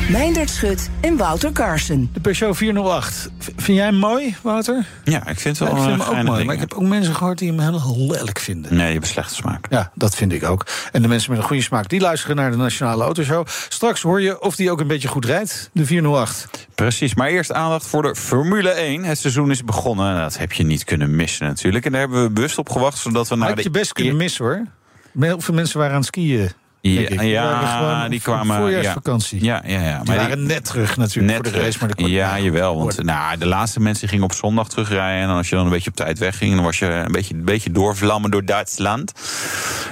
Meindert 0.08 0.50
Schut 0.50 0.88
en 1.00 1.16
Wouter 1.16 1.52
Carson. 1.52 2.10
De 2.12 2.20
Peugeot 2.20 2.56
408. 2.56 3.30
V- 3.38 3.46
Vind 3.56 3.76
jij 3.78 3.86
hem 3.86 3.94
mooi, 3.94 4.36
Wouter? 4.42 4.86
Ja, 5.04 5.26
ik 5.28 5.38
vind 5.40 5.58
het 5.58 5.68
Ja, 5.68 5.74
wel 5.74 5.84
ik 5.84 5.90
vind 5.90 6.00
een 6.00 6.06
hem 6.06 6.18
ook 6.18 6.24
mooi. 6.24 6.36
ding, 6.36 6.46
Maar 6.46 6.54
ik 6.54 6.60
ja. 6.60 6.66
heb 6.68 6.78
ook 6.78 6.88
mensen 6.88 7.14
gehoord 7.14 7.38
die 7.38 7.52
hem 7.52 7.60
heel 7.60 8.06
lelijk 8.10 8.38
vinden. 8.38 8.74
Nee, 8.74 8.86
je 8.86 8.92
hebt 8.92 9.04
een 9.04 9.10
slechte 9.10 9.34
smaak. 9.34 9.66
Ja, 9.70 9.90
dat 9.94 10.14
vind 10.16 10.32
ik 10.32 10.44
ook. 10.44 10.66
En 10.92 11.02
de 11.02 11.08
mensen 11.08 11.30
met 11.30 11.40
een 11.40 11.46
goede 11.46 11.62
smaak, 11.62 11.88
die 11.88 12.00
luisteren 12.00 12.36
naar 12.36 12.50
de 12.50 12.56
Nationale 12.56 13.04
Autoshow. 13.04 13.46
Straks 13.68 14.02
hoor 14.02 14.20
je 14.20 14.40
of 14.42 14.56
die 14.56 14.70
ook 14.70 14.80
een 14.80 14.86
beetje 14.86 15.08
goed 15.08 15.24
rijdt, 15.24 15.70
de 15.72 15.84
408. 15.86 16.66
Precies, 16.74 17.14
maar 17.14 17.28
eerst 17.28 17.52
aandacht 17.52 17.86
voor 17.86 18.02
de 18.02 18.14
Formule 18.16 18.70
1. 18.70 19.04
Het 19.04 19.18
seizoen 19.18 19.50
is 19.50 19.64
begonnen. 19.64 20.16
Dat 20.20 20.38
heb 20.38 20.52
je 20.52 20.62
niet 20.64 20.84
kunnen 20.84 21.16
missen 21.16 21.46
natuurlijk. 21.46 21.84
En 21.84 21.90
daar 21.92 22.00
hebben 22.00 22.22
we 22.22 22.30
bewust 22.30 22.58
op 22.58 22.68
gewacht, 22.70 22.98
zodat 22.98 23.28
we 23.28 23.36
naar 23.36 23.48
Had 23.48 23.56
de... 23.56 23.62
je 23.62 23.70
best 23.70 23.92
kunnen 23.92 24.16
missen, 24.16 24.44
hoor. 24.44 24.62
Heel 25.20 25.40
veel 25.40 25.54
mensen 25.54 25.78
waren 25.78 25.92
aan 25.92 25.98
het 26.00 26.06
skiën. 26.08 26.50
Ja. 26.80 27.08
Die 27.08 27.28
ja, 27.28 28.08
die 28.08 28.20
kwamen... 28.20 28.56
voorjaarsvakantie. 28.56 29.44
Ja, 29.44 29.62
ja, 29.66 29.80
ja. 29.80 29.96
Die 29.96 30.06
Maar 30.06 30.16
waren 30.16 30.46
net 30.46 30.64
terug 30.64 30.96
natuurlijk 30.96 31.34
voor 31.34 31.44
de 31.44 31.50
terug. 31.50 31.64
race. 31.64 31.78
Maar 31.80 31.94
de 31.94 32.10
ja, 32.10 32.38
jawel. 32.38 32.76
Want 32.76 32.82
worden. 32.94 33.04
nou, 33.04 33.38
de 33.38 33.46
laatste 33.46 33.80
mensen 33.80 34.08
gingen 34.08 34.24
op 34.24 34.32
zondag 34.32 34.68
terugrijden. 34.68 35.28
En 35.28 35.36
als 35.36 35.48
je 35.48 35.54
dan 35.54 35.64
een 35.64 35.70
beetje 35.70 35.90
op 35.90 35.96
tijd 35.96 36.18
wegging, 36.18 36.54
dan 36.54 36.64
was 36.64 36.78
je 36.78 36.86
een 36.86 37.12
beetje, 37.12 37.34
een 37.34 37.44
beetje 37.44 37.70
doorvlammen 37.70 38.30
door 38.30 38.44
Duitsland. 38.44 39.12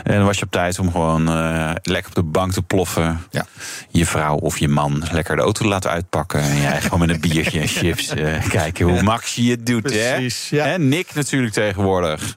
En 0.05 0.17
dan 0.17 0.25
was 0.25 0.39
je 0.39 0.45
op 0.45 0.51
tijd 0.51 0.79
om 0.79 0.91
gewoon 0.91 1.29
eh, 1.29 1.71
lekker 1.83 2.09
op 2.09 2.15
de 2.15 2.23
bank 2.23 2.53
te 2.53 2.63
ploffen. 2.63 3.21
Ja. 3.31 3.47
Je 3.91 4.07
vrouw 4.07 4.37
of 4.37 4.59
je 4.59 4.69
man 4.69 5.03
lekker 5.13 5.37
de 5.37 5.43
auto 5.43 5.63
te 5.63 5.69
laten 5.69 5.91
uitpakken. 5.91 6.41
En 6.41 6.61
jij 6.61 6.81
gewoon 6.81 6.99
met 7.01 7.11
een 7.11 7.21
biertje 7.21 7.61
en 7.61 7.69
chips 7.69 8.09
eh, 8.09 8.49
kijken 8.49 8.87
hoe 8.87 9.03
Max 9.03 9.35
je 9.35 9.51
het 9.51 9.67
doet. 9.67 9.83
Precies, 9.83 10.51
hè? 10.51 10.57
ja. 10.57 10.65
En 10.65 10.89
Nick 10.89 11.15
natuurlijk 11.15 11.53
tegenwoordig. 11.53 12.37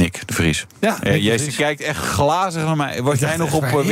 Nick 0.00 0.20
de 0.26 0.34
Vries. 0.34 0.66
Ja, 0.80 0.88
Eh, 0.88 1.02
Nick 1.02 1.12
de 1.12 1.22
jij 1.22 1.38
Vries. 1.38 1.56
kijkt 1.56 1.80
echt 1.80 1.98
glazig 2.04 2.62
naar 2.64 2.76
mij. 2.76 3.02
Was 3.02 3.18
jij 3.18 3.36
nog 3.36 3.52
op 3.54 3.60
hij 3.60 3.70
het 3.70 3.86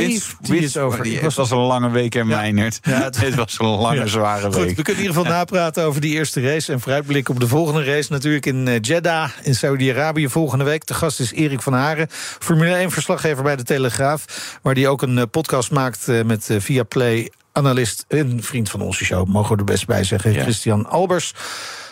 winst- 0.47 0.77
over? 0.77 1.05
Ik 1.05 1.19
Het 1.19 1.33
was- 1.35 1.51
een 1.51 1.57
lange 1.57 1.89
week 1.89 2.15
in 2.15 2.27
Ja. 2.27 2.35
Mijnert. 2.35 2.79
Ja, 2.81 3.03
het- 3.03 3.21
het 3.21 3.35
was 3.35 3.59
een 3.59 3.65
lange, 3.67 3.95
Ja. 3.99 4.05
zware 4.05 4.45
Goed, 4.45 4.55
week. 4.55 4.75
we 4.75 4.81
kunnen 4.83 5.01
in 5.03 5.07
ieder 5.09 5.21
geval 5.23 5.37
napraten 5.37 5.83
over 5.83 6.01
die 6.01 6.13
eerste 6.13 6.41
race... 6.41 6.71
en 6.73 6.79
vooruitblikken 6.79 7.33
op 7.33 7.39
de 7.39 7.47
volgende 7.47 7.83
race. 7.83 8.11
Natuurlijk 8.11 8.45
in 8.45 8.67
eh, 8.67 8.75
Jeddah 8.81 9.29
in 9.43 9.55
Saudi-Arabië 9.55 10.29
volgende 10.29 10.63
week. 10.63 10.85
De 10.85 10.93
gast 10.93 11.19
is 11.19 11.31
Erik 11.33 11.61
van 11.61 11.73
Haren, 11.73 12.07
Formule 12.39 12.83
1-verslaggever 12.89 13.43
bij 13.43 13.55
De 13.55 13.63
Telegraaf... 13.63 14.25
waar 14.61 14.73
die 14.73 14.87
ook 14.87 15.01
een 15.01 15.17
eh, 15.17 15.23
podcast 15.31 15.71
maakt 15.71 16.07
eh, 16.07 16.23
met 16.23 16.49
eh, 16.49 16.57
Viaplay 16.59 17.31
analist 17.51 18.05
en 18.07 18.43
vriend 18.43 18.69
van 18.69 18.81
onze 18.81 19.05
show, 19.05 19.27
mogen 19.27 19.51
we 19.53 19.57
er 19.59 19.63
best 19.65 19.85
bij 19.85 20.03
zeggen, 20.03 20.33
Ja. 20.33 20.41
Christian 20.41 20.89
Albers. 20.89 21.33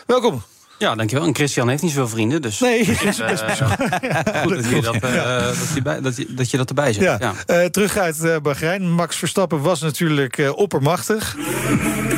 Welkom. 0.06 0.42
Ja, 0.78 0.94
dankjewel. 0.94 1.26
En 1.26 1.34
Christian 1.34 1.68
heeft 1.68 1.82
niet 1.82 1.90
zoveel 1.90 2.08
vrienden, 2.08 2.42
dus... 2.42 2.60
Nee, 2.60 2.84
dus, 2.84 3.02
is 3.02 3.16
best 3.18 3.42
eh, 3.42 3.70
goed 4.42 4.54
dat 4.54 4.68
je 4.70 4.80
dat, 4.82 4.94
eh, 4.94 5.46
dat, 5.46 5.56
je 5.74 5.82
bij, 5.82 6.00
dat, 6.00 6.16
je, 6.16 6.26
dat 6.28 6.50
je 6.50 6.56
dat 6.56 6.68
erbij 6.68 6.92
zet. 6.92 7.02
Ja, 7.02 7.16
Ja. 7.20 7.32
eh, 7.46 7.64
terug 7.64 7.96
uit 7.96 8.24
eh, 8.24 8.36
Bahrein. 8.42 8.90
Max 8.92 9.16
Verstappen 9.16 9.60
was 9.60 9.80
natuurlijk 9.80 10.38
eh, 10.38 10.56
oppermachtig. 10.56 11.36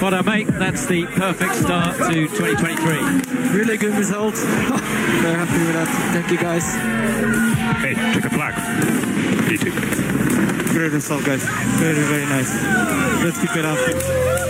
Well 0.01 0.11
done, 0.11 0.23
mate. 0.23 0.57
That's 0.59 0.87
the 0.87 1.07
perfect 1.15 1.55
start 1.57 1.97
to 1.97 2.05
2023. 2.13 2.99
Really 3.53 3.79
good 3.79 3.95
result. 3.97 4.35
Very 5.23 5.35
happy 5.35 5.59
with 5.59 5.73
that. 5.75 5.89
Thank 6.13 6.29
you, 6.29 6.39
guys. 6.39 6.65
Hey, 7.83 7.95
take 8.13 8.27
a 8.27 8.31
flag. 8.31 8.55
Easy. 9.51 9.71
Great 10.73 10.93
result, 10.93 11.23
guys. 11.25 11.43
Very, 11.79 12.03
very 12.03 12.27
nice. 12.27 12.51
Let's 13.25 13.39
keep 13.41 13.57
it 13.57 13.65
up. 13.65 14.50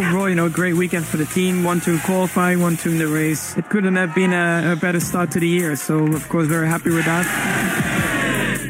Overall, 0.00 0.28
you 0.28 0.34
know, 0.34 0.48
great 0.48 0.76
weekend 0.76 1.04
for 1.04 1.18
the 1.18 1.26
team. 1.26 1.66
One 1.66 1.80
two 1.80 1.92
in 1.92 2.00
qualifying, 2.00 2.62
one 2.62 2.76
two 2.76 2.90
in 2.90 2.98
the 2.98 3.06
race. 3.06 3.54
It 3.56 3.68
couldn't 3.68 3.96
have 3.96 4.14
been 4.14 4.32
a, 4.32 4.72
a 4.72 4.76
better 4.76 5.00
start 5.00 5.30
to 5.30 5.38
the 5.38 5.48
year. 5.48 5.76
So, 5.76 5.98
of 5.98 6.28
course, 6.28 6.48
very 6.48 6.68
happy 6.68 6.90
with 6.90 7.04
that. 7.04 7.26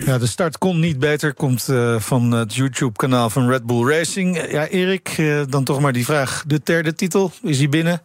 Ja, 0.05 0.19
de 0.19 0.27
start 0.27 0.59
kon 0.59 0.81
niet 0.81 0.99
beter. 0.99 1.35
Komt 1.35 1.69
eh, 1.69 1.99
van 1.99 2.31
het 2.33 2.55
YouTube-kanaal 2.55 3.31
van 3.31 3.49
Red 3.49 3.67
Bull 3.67 3.89
Racing. 3.89 4.51
Ja, 4.51 4.67
Erik, 4.67 5.15
eh, 5.17 5.41
dan 5.49 5.65
toch 5.65 5.81
maar 5.81 5.93
die 5.93 6.05
vraag. 6.05 6.45
De 6.47 6.61
derde 6.65 6.95
titel, 6.95 7.33
is 7.43 7.59
hij 7.59 7.69
binnen? 7.69 8.03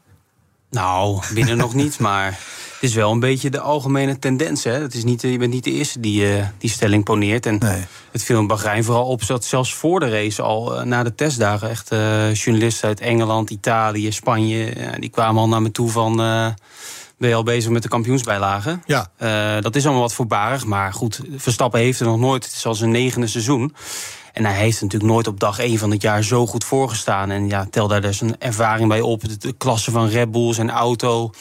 Nou, 0.75 1.19
binnen 1.33 1.57
nog 1.57 1.73
niet, 1.73 1.99
maar 1.99 2.25
het 2.73 2.83
is 2.83 2.93
wel 2.93 3.11
een 3.11 3.19
beetje 3.19 3.49
de 3.49 3.59
algemene 3.59 4.19
tendens. 4.19 4.63
Hè? 4.63 4.71
Het 4.71 4.93
is 4.93 5.03
niet, 5.03 5.21
je 5.21 5.37
bent 5.37 5.53
niet 5.53 5.63
de 5.63 5.71
eerste 5.71 5.99
die 5.99 6.35
eh, 6.37 6.45
die 6.57 6.69
stelling 6.69 7.03
poneert. 7.03 7.45
En 7.45 7.57
Nee. 7.59 7.81
het 8.11 8.23
viel 8.23 8.39
in 8.39 8.47
Bahrein 8.47 8.83
vooral 8.83 9.05
op 9.05 9.27
dat 9.27 9.45
zelfs 9.45 9.73
voor 9.73 9.99
de 9.99 10.09
race 10.09 10.41
al 10.41 10.75
eh, 10.79 10.83
na 10.85 11.03
de 11.03 11.15
testdagen... 11.15 11.69
echt 11.69 11.91
eh, 11.91 12.33
journalisten 12.33 12.87
uit 12.87 12.99
Engeland, 12.99 13.49
Italië, 13.49 14.11
Spanje... 14.11 14.69
eh, 14.69 14.87
die 14.99 15.09
kwamen 15.09 15.41
al 15.41 15.47
naar 15.47 15.61
me 15.61 15.71
toe 15.71 15.89
van... 15.89 16.21
eh, 16.21 16.47
ben 17.17 17.29
je 17.29 17.35
al 17.35 17.43
bezig 17.43 17.71
met 17.71 17.83
de 17.83 17.89
kampioensbijlagen? 17.89 18.83
Ja. 18.85 19.07
Eh, 19.17 19.61
dat 19.61 19.75
is 19.75 19.83
allemaal 19.83 20.01
wat 20.01 20.13
voorbarig, 20.13 20.65
maar 20.65 20.93
goed, 20.93 21.19
Verstappen 21.35 21.79
heeft 21.79 21.99
er 21.99 22.05
nog 22.05 22.19
nooit. 22.19 22.45
Het 22.45 22.53
is 22.53 22.65
al 22.65 22.75
zijn 22.75 22.91
negende 22.91 23.27
seizoen. 23.27 23.75
En 24.35 24.45
hij 24.45 24.53
heeft 24.53 24.81
natuurlijk 24.81 25.11
nooit 25.11 25.27
op 25.27 25.39
dag 25.39 25.59
één 25.59 25.77
van 25.77 25.91
het 25.91 26.01
jaar 26.01 26.23
zo 26.23 26.47
goed 26.47 26.63
voorgestaan. 26.63 27.31
En 27.31 27.49
ja, 27.49 27.67
tel 27.69 27.87
daar 27.87 28.01
dus 28.01 28.21
een 28.21 28.35
ervaring 28.39 28.89
bij 28.89 29.01
op. 29.01 29.39
De, 29.39 29.53
klasse 29.53 29.91
van 29.91 30.07
Red 30.07 30.31
Bull, 30.31 30.53
zijn 30.53 30.69
auto. 30.69 31.31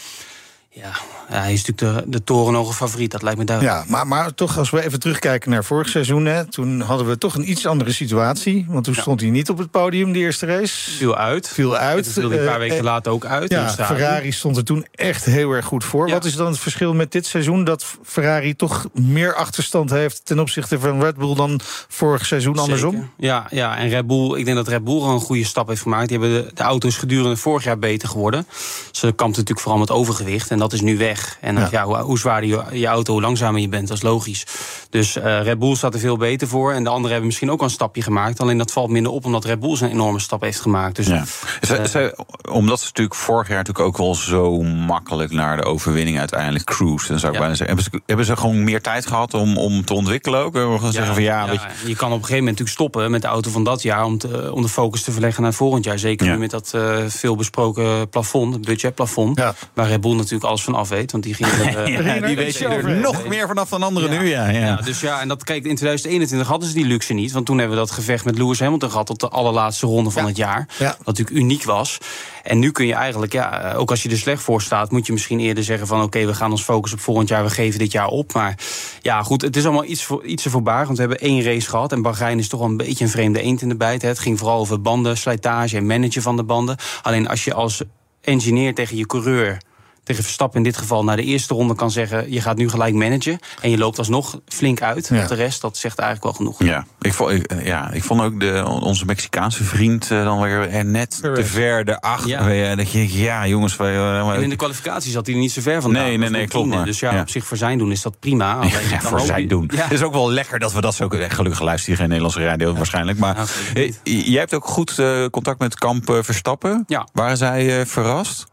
Ja, 0.68 0.90
hij 1.26 1.52
is 1.52 1.64
natuurlijk 1.64 2.04
de, 2.04 2.10
de 2.10 2.24
torenhoge 2.24 2.72
favoriet, 2.72 3.10
dat 3.10 3.22
lijkt 3.22 3.38
me 3.38 3.44
duidelijk. 3.44 3.76
Ja, 3.78 3.84
maar, 3.88 4.06
maar 4.06 4.34
toch, 4.34 4.58
als 4.58 4.70
we 4.70 4.84
even 4.84 5.00
terugkijken 5.00 5.50
naar 5.50 5.64
vorig 5.64 5.88
seizoen... 5.88 6.24
Hè, 6.24 6.44
toen 6.44 6.80
hadden 6.80 7.06
we 7.06 7.18
toch 7.18 7.34
een 7.34 7.50
iets 7.50 7.66
andere 7.66 7.92
situatie. 7.92 8.66
Want 8.68 8.84
toen 8.84 8.94
stond 8.94 9.20
hij 9.20 9.30
niet 9.30 9.50
op 9.50 9.58
het 9.58 9.70
podium, 9.70 10.12
de 10.12 10.18
eerste 10.18 10.46
race. 10.46 10.90
Viel 10.90 11.16
uit. 11.16 11.48
Viel 11.48 11.76
uit. 11.76 12.08
Viel 12.08 12.32
een 12.32 12.44
paar 12.44 12.52
Eh, 12.54 12.58
weken 12.58 12.76
eh, 12.76 12.82
later 12.82 13.12
ook 13.12 13.24
uit. 13.24 13.50
Ja. 13.50 13.68
Ferrari 13.68 14.32
stond 14.32 14.56
er 14.56 14.64
toen 14.64 14.86
echt 14.90 15.24
heel 15.24 15.50
erg 15.50 15.64
goed 15.66 15.84
voor. 15.84 16.06
Ja. 16.06 16.12
Wat 16.12 16.24
is 16.24 16.36
dan 16.36 16.46
het 16.46 16.58
verschil 16.58 16.94
met 16.94 17.12
dit 17.12 17.26
seizoen? 17.26 17.64
Dat 17.64 17.84
Ferrari 18.02 18.56
toch 18.56 18.86
meer 18.92 19.34
achterstand 19.34 19.90
heeft 19.90 20.24
ten 20.24 20.38
opzichte 20.38 20.78
van 20.80 21.00
Red 21.02 21.16
Bull 21.16 21.34
dan 21.34 21.60
vorig 21.88 22.26
seizoen 22.26 22.58
andersom? 22.58 23.10
Ja, 23.16 23.46
ja, 23.50 23.76
en 23.78 23.88
Red 23.88 24.06
Bull, 24.06 24.38
ik 24.38 24.44
denk 24.44 24.56
dat 24.56 24.68
Red 24.68 24.84
Bull 24.84 24.98
gewoon 24.98 25.14
een 25.14 25.20
goede 25.20 25.44
stap 25.44 25.68
heeft 25.68 25.82
gemaakt. 25.82 26.08
Die 26.08 26.18
hebben 26.18 26.44
de, 26.44 26.50
de 26.54 26.62
auto's 26.62 26.96
gedurende 26.96 27.36
vorig 27.36 27.64
jaar 27.64 27.78
beter 27.78 28.08
geworden. 28.08 28.46
Ze 28.90 29.06
kampten 29.06 29.26
natuurlijk 29.26 29.60
vooral 29.60 29.78
met 29.78 29.90
overgewicht 29.90 30.50
en 30.50 30.58
dat 30.58 30.72
is 30.72 30.80
nu 30.80 30.98
weg. 30.98 31.13
En 31.40 31.56
Ja. 31.56 31.68
ja. 31.70 31.84
hoe, 31.84 31.96
hoe 31.96 32.18
zwaarder 32.18 32.50
je, 32.50 32.78
je 32.78 32.86
auto, 32.86 33.12
hoe 33.12 33.22
langzamer 33.22 33.60
je 33.60 33.68
bent, 33.68 33.88
dat 33.88 33.96
is 33.96 34.02
logisch. 34.02 34.46
Dus 34.90 35.16
eh, 35.16 35.42
Red 35.42 35.58
Bull 35.58 35.74
staat 35.74 35.94
er 35.94 36.00
veel 36.00 36.16
beter 36.16 36.48
voor. 36.48 36.72
En 36.72 36.82
de 36.82 36.88
anderen 36.88 37.10
hebben 37.10 37.26
misschien 37.26 37.50
ook 37.50 37.58
al 37.58 37.64
een 37.64 37.70
stapje 37.70 38.02
gemaakt. 38.02 38.40
Alleen 38.40 38.58
dat 38.58 38.72
valt 38.72 38.90
minder 38.90 39.12
op 39.12 39.24
omdat 39.24 39.44
Red 39.44 39.60
Bull 39.60 39.76
een 39.80 39.90
enorme 39.90 40.18
stap 40.18 40.40
heeft 40.40 40.60
gemaakt. 40.60 40.96
Dus 40.96 41.06
Ja. 41.06 41.24
Eh, 41.60 42.06
omdat 42.50 42.78
ze 42.80 42.86
natuurlijk 42.86 43.14
vorig 43.16 43.48
jaar 43.48 43.56
natuurlijk 43.56 43.86
ook 43.86 43.96
wel 43.96 44.14
zo 44.14 44.62
makkelijk 44.62 45.32
naar 45.32 45.56
de 45.56 45.64
overwinning 45.64 46.18
uiteindelijk 46.18 46.64
cruised. 46.64 47.08
Dan 47.08 47.18
zou 47.18 47.32
ik 47.32 47.38
bijna 47.38 47.54
zeggen. 47.54 47.76
Hebben 47.76 47.92
ze, 47.92 48.02
hebben 48.06 48.26
ze 48.26 48.36
gewoon 48.36 48.64
meer 48.64 48.80
tijd 48.80 49.06
gehad 49.06 49.34
om, 49.34 49.58
om 49.58 49.84
te 49.84 49.94
ontwikkelen 49.94 50.40
ook? 50.40 50.52
We 50.52 50.76
gaan 50.80 50.92
zeggen 50.92 51.14
van 51.14 51.22
ja, 51.22 51.52
je, 51.52 51.58
je 51.86 51.96
kan 51.96 52.12
op 52.12 52.18
een 52.18 52.24
gegeven 52.24 52.44
moment 52.44 52.44
natuurlijk 52.44 52.68
stoppen 52.68 53.10
met 53.10 53.22
de 53.22 53.28
auto 53.28 53.50
van 53.50 53.64
dat 53.64 53.82
jaar 53.82 54.04
om, 54.04 54.18
te, 54.18 54.52
om 54.52 54.62
de 54.62 54.68
focus 54.68 55.02
te 55.02 55.12
verleggen 55.12 55.42
naar 55.42 55.52
volgend 55.52 55.84
jaar. 55.84 55.98
Zeker 55.98 56.26
nu 56.26 56.38
met 56.38 56.50
dat 56.50 56.72
eh, 56.74 56.96
veel 57.06 57.36
besproken 57.36 58.08
plafond, 58.08 58.60
budgetplafond. 58.60 59.38
Waar 59.74 59.88
Red 59.88 60.00
Bull 60.00 60.14
natuurlijk 60.14 60.44
alles 60.44 60.62
van 60.64 60.74
af 60.74 60.88
weet. 60.88 61.03
Want 61.12 61.24
die 61.24 61.34
ging 61.34 61.48
er, 61.48 61.78
eh, 61.84 62.20
ja, 62.20 62.26
die 62.26 62.36
weet 62.36 62.60
er 62.60 62.96
nog 62.96 63.26
meer 63.28 63.46
vanaf 63.46 63.68
dan 63.68 63.82
anderen 63.82 64.10
nu. 64.10 64.28
Ja, 64.28 64.48
ja. 64.48 64.58
Ja, 64.58 64.76
dus 64.76 65.00
ja, 65.00 65.20
en 65.20 65.28
dat 65.28 65.44
kijk, 65.44 65.64
in 65.64 65.76
2021 65.76 66.48
hadden 66.48 66.68
ze 66.68 66.74
die 66.74 66.84
luxe 66.84 67.12
niet. 67.12 67.32
Want 67.32 67.46
toen 67.46 67.58
hebben 67.58 67.76
we 67.76 67.82
dat 67.82 67.90
gevecht 67.90 68.24
met 68.24 68.38
Lewis 68.38 68.60
Hamilton 68.60 68.90
gehad 68.90 69.06
tot 69.06 69.20
de 69.20 69.28
allerlaatste 69.28 69.86
ronde 69.86 70.10
van 70.10 70.22
Ja. 70.22 70.28
het 70.28 70.36
jaar. 70.36 70.68
Ja. 70.78 70.94
Wat 70.98 71.06
natuurlijk 71.06 71.36
uniek 71.36 71.64
was. 71.64 71.98
En 72.42 72.58
nu 72.58 72.70
kun 72.70 72.86
je 72.86 72.94
eigenlijk, 72.94 73.32
ja, 73.32 73.60
eh, 73.62 73.78
ook 73.78 73.90
als 73.90 74.02
je 74.02 74.08
er 74.10 74.18
slecht 74.18 74.42
voor 74.42 74.62
staat, 74.62 74.90
moet 74.90 75.06
je 75.06 75.12
misschien 75.12 75.40
eerder 75.40 75.64
zeggen 75.64 75.86
van 75.86 76.02
oké, 76.02 76.26
we 76.26 76.34
gaan 76.34 76.50
ons 76.50 76.62
focussen 76.62 76.98
op 76.98 77.04
volgend 77.04 77.28
jaar, 77.28 77.44
we 77.44 77.50
geven 77.50 77.78
dit 77.78 77.92
jaar 77.92 78.08
op. 78.08 78.32
Maar 78.32 78.54
ja, 79.00 79.22
goed, 79.22 79.42
het 79.42 79.56
is 79.56 79.64
allemaal 79.64 79.84
iets, 79.84 80.04
voor, 80.04 80.24
iets 80.24 80.42
te 80.42 80.50
voorbarig. 80.50 80.84
Want 80.86 80.98
we 80.98 81.04
hebben 81.04 81.20
één 81.20 81.42
race 81.42 81.68
gehad. 81.68 81.92
En 81.92 82.02
Bahrein 82.02 82.38
is 82.38 82.48
toch 82.48 82.60
wel 82.60 82.68
een 82.68 82.76
beetje 82.76 83.04
een 83.04 83.10
vreemde 83.10 83.40
eend 83.40 83.62
in 83.62 83.68
de 83.68 83.76
bijt. 83.76 84.02
Hè. 84.02 84.08
Het 84.08 84.18
ging 84.18 84.38
vooral 84.38 84.58
over 84.58 84.80
banden, 84.80 85.16
slijtage 85.16 85.76
en 85.76 85.86
managen 85.86 86.22
van 86.22 86.36
de 86.36 86.42
banden. 86.44 86.76
Alleen 87.02 87.28
als 87.28 87.44
je 87.44 87.54
als 87.54 87.82
engineer 88.20 88.74
tegen 88.74 88.96
je 88.96 89.06
coureur 89.06 89.58
tegen 90.04 90.22
Verstappen 90.22 90.58
in 90.58 90.64
dit 90.64 90.76
geval 90.76 91.04
naar 91.04 91.16
de 91.16 91.22
eerste 91.24 91.54
ronde 91.54 91.74
kan 91.74 91.90
zeggen... 91.90 92.32
je 92.32 92.40
gaat 92.40 92.56
nu 92.56 92.68
gelijk 92.68 92.94
managen 92.94 93.38
en 93.60 93.70
je 93.70 93.78
loopt 93.78 93.98
alsnog 93.98 94.40
flink 94.46 94.82
uit. 94.82 95.08
Ja. 95.12 95.26
De 95.26 95.34
rest, 95.34 95.60
dat 95.60 95.76
zegt 95.76 95.98
eigenlijk 95.98 96.38
wel 96.38 96.46
genoeg. 96.46 96.68
Ja, 96.72 96.86
ik 97.00 97.12
vond, 97.12 97.30
ik, 97.30 97.64
ja, 97.64 97.90
ik 97.90 98.02
vond 98.04 98.20
ook 98.20 98.40
de, 98.40 98.64
onze 98.80 99.04
Mexicaanse 99.04 99.64
vriend 99.64 100.10
eh, 100.10 100.24
dan 100.24 100.40
weer 100.40 100.68
er 100.70 100.84
net 100.84 101.18
te 101.22 101.44
ver 101.44 101.88
erachter. 101.88 102.28
Ja. 102.28 102.48
Ja. 102.48 102.74
Dat 102.76 102.90
je, 102.90 103.18
ja, 103.18 103.46
jongens, 103.46 103.76
wij, 103.76 103.94
eh, 103.94 104.28
En 104.28 104.42
in 104.42 104.48
de 104.48 104.56
kwalificatie 104.56 105.10
zat 105.12 105.26
hij 105.26 105.34
niet 105.34 105.52
zo 105.52 105.60
ver 105.60 105.82
vandaan. 105.82 106.02
Nee, 106.04 106.16
nee, 106.18 106.30
nee, 106.30 106.46
klopt 106.48 106.68
maar. 106.68 106.84
Dus 106.84 107.00
ja, 107.00 107.12
Ja. 107.12 107.20
op 107.20 107.28
zich 107.28 107.46
voor 107.46 107.56
zijn 107.56 107.78
doen 107.78 107.90
is 107.90 108.02
dat 108.02 108.18
prima. 108.20 108.58
Ja, 108.90 109.00
voor 109.00 109.18
ook 109.18 109.26
zij 109.26 109.40
niet- 109.40 109.48
doen. 109.50 109.70
Ja. 109.74 109.82
Het 109.82 109.92
is 109.92 110.02
ook 110.02 110.12
wel 110.12 110.30
lekker 110.30 110.58
dat 110.58 110.72
we 110.72 110.80
dat 110.80 110.94
zo... 110.94 111.08
Gelukkig 111.08 111.60
luistert 111.60 111.86
iedereen 111.88 112.08
Nederlandse 112.08 112.44
radio 112.44 112.74
waarschijnlijk. 112.74 113.18
Maar 113.18 113.36
eh, 113.74 113.92
jij 114.04 114.38
hebt 114.40 114.54
ook 114.54 114.64
goed 114.66 114.98
eh, 114.98 115.24
contact 115.30 115.58
met 115.58 115.74
Kamp 115.74 116.10
eh, 116.10 116.16
Verstappen. 116.22 116.84
Ja. 116.86 117.08
Waren 117.12 117.36
zij 117.36 117.80
eh, 117.80 117.86
verrast? 117.86 118.44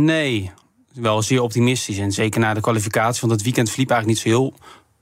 Nee, 0.00 0.50
wel 0.94 1.22
zeer 1.22 1.42
optimistisch. 1.42 1.98
En 1.98 2.12
zeker 2.12 2.40
na 2.40 2.54
de 2.54 2.60
kwalificatie, 2.60 3.20
want 3.20 3.32
het 3.32 3.42
weekend 3.42 3.70
verliep 3.70 3.90
eigenlijk 3.90 4.24
niet 4.24 4.32
zo 4.32 4.38
heel 4.38 4.54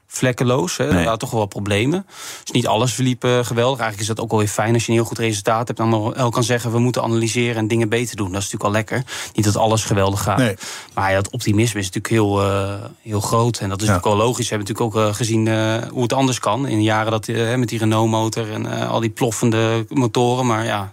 vlekkeloos. 0.07 0.77
Hè. 0.77 0.85
Er 0.89 1.05
waren 1.05 1.19
toch 1.19 1.31
wel 1.31 1.41
wat 1.41 1.49
problemen. 1.49 2.07
Dus 2.43 2.51
niet 2.51 2.67
alles 2.67 2.93
verliep 2.95 3.25
eh, 3.25 3.31
geweldig. 3.31 3.79
Eigenlijk 3.81 4.01
is 4.01 4.07
dat 4.07 4.21
ook 4.21 4.31
wel 4.31 4.39
weer 4.39 4.49
fijn 4.49 4.75
als 4.75 4.83
je 4.85 4.89
een 4.89 4.99
heel 4.99 5.07
goed 5.07 5.19
resultaat 5.19 5.67
hebt. 5.67 5.79
Dan 5.79 6.13
wel 6.13 6.31
kan 6.31 6.45
zeggen, 6.45 6.73
we 6.73 6.79
moeten 6.79 7.03
analyseren 7.03 7.57
en 7.57 7.69
dingen 7.69 7.89
beter 7.89 8.17
doen. 8.17 8.33
Dat 8.33 8.43
is 8.43 8.51
natuurlijk 8.53 8.65
al 8.65 8.71
lekker. 8.71 9.13
Niet 9.35 9.45
dat 9.45 9.57
alles 9.57 9.85
geweldig 9.85 10.23
gaat. 10.23 10.39
Nee. 10.39 10.57
Maar 10.95 11.11
ja, 11.11 11.17
het 11.17 11.31
optimisme 11.31 11.81
is 11.81 11.91
natuurlijk 11.91 12.15
heel, 12.15 12.43
eh, 12.43 12.75
heel 13.03 13.21
groot. 13.21 13.59
En 13.59 13.69
dat 13.69 13.81
is 13.81 13.87
Ja. 13.87 13.93
natuurlijk 13.93 14.19
wel 14.19 14.27
logisch. 14.27 14.49
We 14.49 14.55
hebben 14.55 14.75
natuurlijk 14.75 14.97
ook 14.97 15.09
eh, 15.09 15.15
gezien 15.15 15.49
hoe 15.91 16.03
het 16.03 16.13
anders 16.13 16.39
kan. 16.39 16.67
In 16.67 16.77
de 16.77 16.83
jaren 16.83 17.11
dat, 17.11 17.27
met 17.57 17.69
die 17.69 17.79
Renault-motor 17.79 18.53
en 18.53 18.89
al 18.89 19.01
die 19.01 19.11
ploffende 19.11 19.87
motoren. 19.89 20.47
Maar 20.47 20.65
ja, 20.65 20.93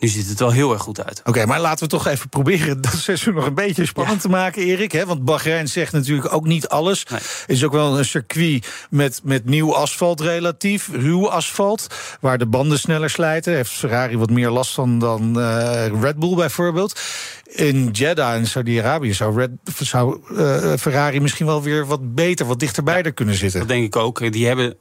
nu 0.00 0.08
ziet 0.08 0.28
het 0.28 0.38
wel 0.38 0.50
heel 0.50 0.72
erg 0.72 0.82
goed 0.82 1.04
uit. 1.04 1.20
Oké, 1.24 1.46
maar 1.46 1.60
laten 1.60 1.84
we 1.84 1.90
toch 1.90 2.06
even 2.06 2.28
proberen 2.28 2.80
dat 2.80 2.94
seizoen 2.94 3.34
nog 3.34 3.46
een 3.46 3.54
beetje 3.54 3.86
spannend 3.86 4.20
te 4.20 4.28
maken, 4.28 4.62
Erik. 4.62 4.92
Hè? 4.92 5.06
Want 5.06 5.24
Bahrein 5.24 5.68
zegt 5.68 5.92
natuurlijk 5.92 6.32
ook 6.32 6.46
niet 6.46 6.68
alles. 6.68 7.04
Nee. 7.04 7.20
is 7.46 7.64
ook 7.64 7.72
wel 7.72 7.98
een 7.98 8.04
circuit 8.04 8.66
met, 8.90 9.20
met 9.24 9.44
nieuw 9.44 9.74
asfalt 9.74 10.20
relatief, 10.20 10.88
ruw 10.92 11.30
asfalt... 11.30 11.86
waar 12.20 12.38
de 12.38 12.46
banden 12.46 12.78
sneller 12.78 13.10
slijten. 13.10 13.54
Heeft 13.54 13.70
Ferrari 13.70 14.18
wat 14.18 14.30
meer 14.30 14.50
last 14.50 14.74
van 14.74 14.98
dan 14.98 15.40
eh, 15.40 16.00
Red 16.00 16.16
Bull 16.16 16.34
bijvoorbeeld. 16.34 17.00
In 17.44 17.88
Jeddah 17.92 18.36
in 18.36 18.46
Saudi-Arabië 18.46 19.14
zou, 19.14 19.36
Red, 19.36 19.50
zou 19.78 20.20
eh, 20.36 20.72
Ferrari 20.78 21.20
misschien 21.20 21.46
wel 21.46 21.62
weer 21.62 21.86
wat 21.86 22.14
beter, 22.14 22.46
wat 22.46 22.60
dichterbij 22.60 23.02
er 23.02 23.12
kunnen 23.12 23.34
zitten. 23.34 23.60
Dat 23.60 23.68
denk 23.68 23.84
ik 23.84 23.96
ook. 23.96 24.32
Die 24.32 24.46
hebben, 24.46 24.76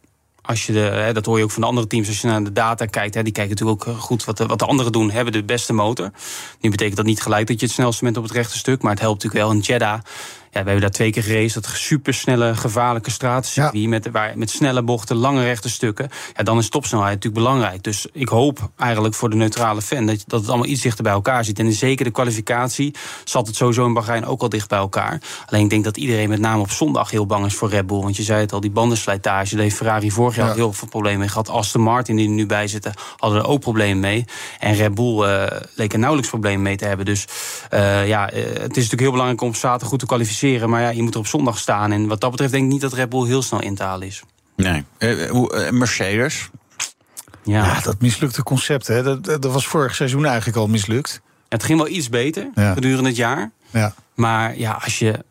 als 0.49 0.65
je 0.65 0.73
de, 0.73 0.79
hè, 0.79 1.13
dat 1.13 1.25
hoor 1.25 1.37
je 1.37 1.43
ook 1.43 1.51
van 1.51 1.61
de 1.61 1.67
andere 1.67 1.87
teams, 1.87 2.07
als 2.07 2.21
je 2.21 2.27
naar 2.27 2.43
de 2.43 2.51
data 2.51 2.85
kijkt, 2.85 3.13
hè, 3.13 3.23
die 3.23 3.33
kijken 3.33 3.55
natuurlijk 3.55 3.87
ook 3.87 3.95
eh, 3.95 4.01
goed 4.01 4.25
wat 4.25 4.37
de, 4.37 4.45
wat 4.45 4.59
de 4.59 4.65
anderen 4.65 4.91
doen, 4.91 5.11
hebben 5.11 5.33
de 5.33 5.43
beste 5.43 5.73
motor. 5.73 6.11
Nu 6.59 6.69
betekent 6.69 6.95
dat 6.95 7.05
niet 7.05 7.21
gelijk 7.21 7.47
dat 7.47 7.59
je 7.59 7.65
het 7.65 7.75
snelste 7.75 8.03
bent 8.03 8.17
op 8.17 8.23
het 8.23 8.31
rechte 8.31 8.57
stuk, 8.57 8.81
maar 8.81 8.91
het 8.91 9.01
helpt 9.01 9.23
natuurlijk 9.23 9.49
wel 9.49 9.55
in 9.55 9.63
Jeddah. 9.63 9.99
Ja, 10.51 10.59
we 10.63 10.69
hebben 10.69 10.81
daar 10.81 10.89
twee 10.91 11.11
keer 11.11 11.23
gereden, 11.23 11.53
dat 11.53 11.65
supersnelle, 11.73 12.55
gevaarlijke 12.55 13.11
stratencircuit 13.11 13.87
met, 13.87 14.11
waar, 14.11 14.37
met 14.37 14.49
snelle 14.49 14.83
bochten, 14.83 15.15
lange 15.15 15.43
rechte 15.43 15.69
stukken. 15.69 16.09
Ja, 16.35 16.43
dan 16.43 16.57
is 16.57 16.69
topsnelheid 16.69 17.13
natuurlijk 17.13 17.43
belangrijk. 17.43 17.83
Dus 17.83 18.07
ik 18.11 18.29
hoop 18.29 18.69
eigenlijk 18.77 19.15
voor 19.15 19.29
de 19.29 19.35
neutrale 19.35 19.81
fan 19.81 20.05
dat, 20.05 20.23
dat 20.27 20.39
het 20.39 20.49
allemaal 20.49 20.67
iets 20.67 20.81
dichter 20.81 21.03
bij 21.03 21.13
elkaar 21.13 21.45
zit. 21.45 21.59
En 21.59 21.73
zeker 21.73 22.05
de 22.05 22.11
kwalificatie 22.11 22.95
zat 23.23 23.47
het 23.47 23.55
sowieso 23.55 23.85
in 23.85 23.93
Bahrein 23.93 24.25
ook 24.25 24.41
al 24.41 24.49
dicht 24.49 24.69
bij 24.69 24.79
elkaar. 24.79 25.21
Alleen 25.45 25.63
ik 25.63 25.69
denk 25.69 25.83
dat 25.83 25.97
iedereen 25.97 26.29
met 26.29 26.39
name 26.39 26.61
op 26.61 26.71
zondag 26.71 27.11
heel 27.11 27.25
bang 27.25 27.45
is 27.45 27.55
voor 27.55 27.69
Red 27.69 27.87
Bull. 27.87 28.01
Want 28.01 28.17
je 28.17 28.23
zei 28.23 28.41
het 28.41 28.53
al, 28.53 28.59
die 28.59 28.71
bandenslijtage, 28.71 29.53
daar 29.53 29.63
heeft 29.63 29.75
Ferrari 29.75 30.11
vorig 30.11 30.35
jaar 30.35 30.47
Ja. 30.47 30.53
heel 30.53 30.73
veel 30.73 30.87
problemen 30.87 31.19
mee 31.19 31.27
gehad. 31.27 31.49
Aston 31.49 31.81
Martin, 31.81 32.15
die 32.15 32.27
er 32.27 32.33
nu 32.33 32.45
bij 32.45 32.67
zitten, 32.67 32.93
hadden 33.17 33.39
er 33.39 33.47
ook 33.47 33.59
problemen 33.59 33.99
mee. 33.99 34.25
En 34.59 34.75
Red 34.75 34.95
Bull 34.95 35.23
eh, 35.23 35.57
leek 35.75 35.93
er 35.93 35.99
nauwelijks 35.99 36.31
problemen 36.31 36.61
mee 36.61 36.77
te 36.77 36.85
hebben. 36.85 37.05
Dus 37.05 37.25
eh, 37.69 38.07
ja, 38.07 38.29
eh, 38.29 38.43
het 38.43 38.53
is 38.53 38.59
natuurlijk 38.61 39.01
heel 39.01 39.11
belangrijk 39.11 39.41
om 39.41 39.55
zaterdag 39.55 39.89
goed 39.89 39.99
te 39.99 40.05
kwalificeren. 40.05 40.37
Maar 40.43 40.81
ja, 40.81 40.89
je 40.89 41.01
moet 41.03 41.13
er 41.13 41.19
op 41.19 41.27
zondag 41.27 41.57
staan. 41.57 41.91
En 41.91 42.07
wat 42.07 42.21
dat 42.21 42.31
betreft 42.31 42.51
denk 42.51 42.63
ik 42.65 42.71
niet 42.71 42.81
dat 42.81 42.93
Red 42.93 43.09
Bull 43.09 43.27
heel 43.27 43.41
snel 43.41 43.61
in 43.61 43.75
te 43.75 43.83
halen 43.83 44.07
is. 44.07 44.23
Nee. 44.55 44.83
Eh, 44.97 45.29
hoe- 45.29 45.53
eh, 45.53 45.71
Mercedes. 45.71 46.49
Ja. 47.43 47.65
Ja, 47.65 47.81
dat 47.81 48.01
mislukte 48.01 48.43
concept, 48.43 48.87
hè, 48.87 49.03
dat, 49.03 49.23
dat 49.25 49.45
was 49.45 49.67
vorig 49.67 49.95
seizoen 49.95 50.25
eigenlijk 50.25 50.57
al 50.57 50.67
mislukt. 50.67 51.21
Het 51.49 51.63
ging 51.63 51.77
wel 51.79 51.87
iets 51.87 52.09
beter 52.09 52.49
Ja. 52.55 52.73
gedurende 52.73 53.07
het 53.09 53.17
jaar. 53.17 53.51
Ja. 53.71 53.93
Maar 54.15 54.57
ja, 54.57 54.79
als 54.83 54.99
je 54.99 55.23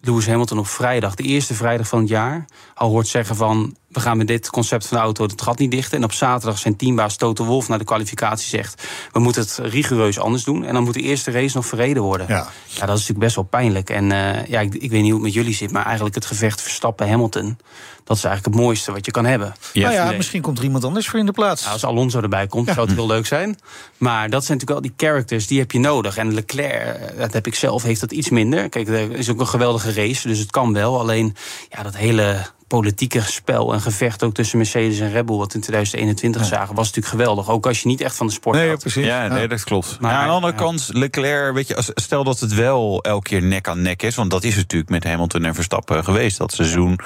Lewis 0.00 0.26
Hamilton 0.26 0.58
op 0.58 0.66
vrijdag, 0.66 1.14
de 1.14 1.22
eerste 1.22 1.54
vrijdag 1.54 1.88
van 1.88 1.98
het 2.00 2.08
jaar, 2.08 2.44
al 2.74 2.90
hoort 2.90 3.06
zeggen 3.06 3.36
van 3.36 3.76
we 3.88 4.00
gaan 4.00 4.16
met 4.16 4.26
dit 4.26 4.50
concept 4.50 4.86
van 4.86 4.96
de 4.96 5.02
auto 5.02 5.24
het 5.24 5.42
gat 5.42 5.58
niet 5.58 5.70
dichten. 5.70 5.98
En 5.98 6.04
op 6.04 6.12
zaterdag 6.12 6.58
zijn 6.58 6.76
teambaas 6.76 7.16
Toto 7.16 7.44
Wolf 7.44 7.68
naar 7.68 7.78
de 7.78 7.84
kwalificatie 7.84 8.48
zegt 8.48 8.82
we 9.12 9.20
moeten 9.20 9.42
het 9.42 9.58
rigoureus 9.62 10.18
anders 10.18 10.44
doen. 10.44 10.64
En 10.64 10.74
dan 10.74 10.82
moet 10.82 10.94
de 10.94 11.00
eerste 11.00 11.30
race 11.30 11.56
nog 11.56 11.66
verreden 11.66 12.02
worden. 12.02 12.26
Ja. 12.28 12.48
Ja, 12.66 12.86
dat 12.86 12.96
is 12.96 13.06
natuurlijk 13.06 13.18
best 13.18 13.34
wel 13.34 13.44
pijnlijk. 13.44 13.90
En 13.90 14.12
eh, 14.12 14.46
ja, 14.46 14.60
ik, 14.60 14.74
ik 14.74 14.90
weet 14.90 15.02
niet 15.02 15.12
hoe 15.12 15.12
het 15.12 15.22
met 15.22 15.32
jullie 15.32 15.54
zit, 15.54 15.70
maar 15.70 15.84
eigenlijk 15.84 16.14
het 16.14 16.26
gevecht 16.26 16.62
Verstappen-Hamilton, 16.62 17.58
dat 18.04 18.16
is 18.16 18.24
eigenlijk 18.24 18.54
het 18.54 18.64
mooiste 18.64 18.92
wat 18.92 19.06
je 19.06 19.10
kan 19.10 19.24
hebben. 19.24 19.54
nou 19.72 19.92
ja, 19.92 20.12
misschien 20.12 20.42
komt 20.42 20.58
er 20.58 20.64
iemand 20.64 20.84
anders 20.84 21.08
voor 21.08 21.18
in 21.18 21.26
de 21.26 21.32
plaats. 21.32 21.60
Nou, 21.60 21.72
als 21.72 21.84
Alonso 21.84 22.20
erbij 22.20 22.46
komt, 22.46 22.68
zou 22.68 22.86
het 22.86 22.96
heel 22.96 23.06
leuk 23.06 23.26
zijn. 23.26 23.58
Maar 23.96 24.30
dat 24.30 24.44
zijn 24.44 24.58
natuurlijk 24.58 24.86
wel 24.86 24.96
die 24.96 25.08
characters, 25.08 25.46
die 25.46 25.58
heb 25.58 25.72
je 25.72 25.78
nodig. 25.78 26.16
En 26.16 26.34
Leclerc, 26.34 26.96
eh, 26.96 27.18
dat 27.18 27.32
heb 27.32 27.46
ik 27.46 27.54
zelf, 27.54 27.82
heeft 27.82 28.00
dat 28.00 28.12
iets 28.12 28.28
minder. 28.28 28.68
Kijk, 28.68 28.88
er 28.88 29.12
is 29.12 29.30
ook 29.30 29.40
een 29.40 29.46
geweldige 29.46 29.92
race, 29.92 30.28
dus 30.28 30.38
het 30.38 30.50
kan 30.50 30.72
wel. 30.72 31.00
Alleen, 31.00 31.36
ja, 31.68 31.82
dat 31.82 31.96
hele 31.96 32.46
politieke 32.68 33.20
spel 33.22 33.72
en 33.72 33.80
gevecht 33.80 34.22
ook 34.22 34.34
tussen 34.34 34.58
Mercedes 34.58 34.98
en 34.98 35.10
Red 35.10 35.26
Bull... 35.26 35.36
wat 35.36 35.48
we 35.48 35.54
in 35.54 35.60
2021 35.60 36.44
zagen, 36.44 36.74
was 36.74 36.86
natuurlijk 36.86 37.14
geweldig. 37.14 37.50
Ook 37.50 37.66
als 37.66 37.80
je 37.82 37.88
niet 37.88 38.00
echt 38.00 38.16
van 38.16 38.26
de 38.26 38.32
sport 38.32 38.56
nee, 38.56 38.68
ja, 38.68 38.76
precies. 38.76 39.04
Ja, 39.06 39.26
nee, 39.28 39.48
dat 39.48 39.64
klopt. 39.64 39.96
Maar- 40.00 40.12
aan 40.12 40.26
de 40.26 40.32
andere 40.32 40.52
ja. 40.52 40.58
kant, 40.58 40.88
Leclerc, 40.92 41.54
weet 41.54 41.68
je, 41.68 41.76
als, 41.76 41.90
stel 41.94 42.24
dat 42.24 42.40
het 42.40 42.54
wel 42.54 43.02
elke 43.02 43.28
keer 43.28 43.42
nek 43.42 43.68
aan 43.68 43.82
nek 43.82 44.02
is, 44.02 44.14
want 44.14 44.30
dat 44.30 44.44
is 44.44 44.50
het 44.50 44.60
natuurlijk 44.62 44.90
met 44.90 45.04
Hamilton 45.04 45.44
en 45.44 45.54
Verstappen 45.54 46.04
geweest, 46.04 46.38
dat 46.38 46.52
seizoen, 46.52 46.98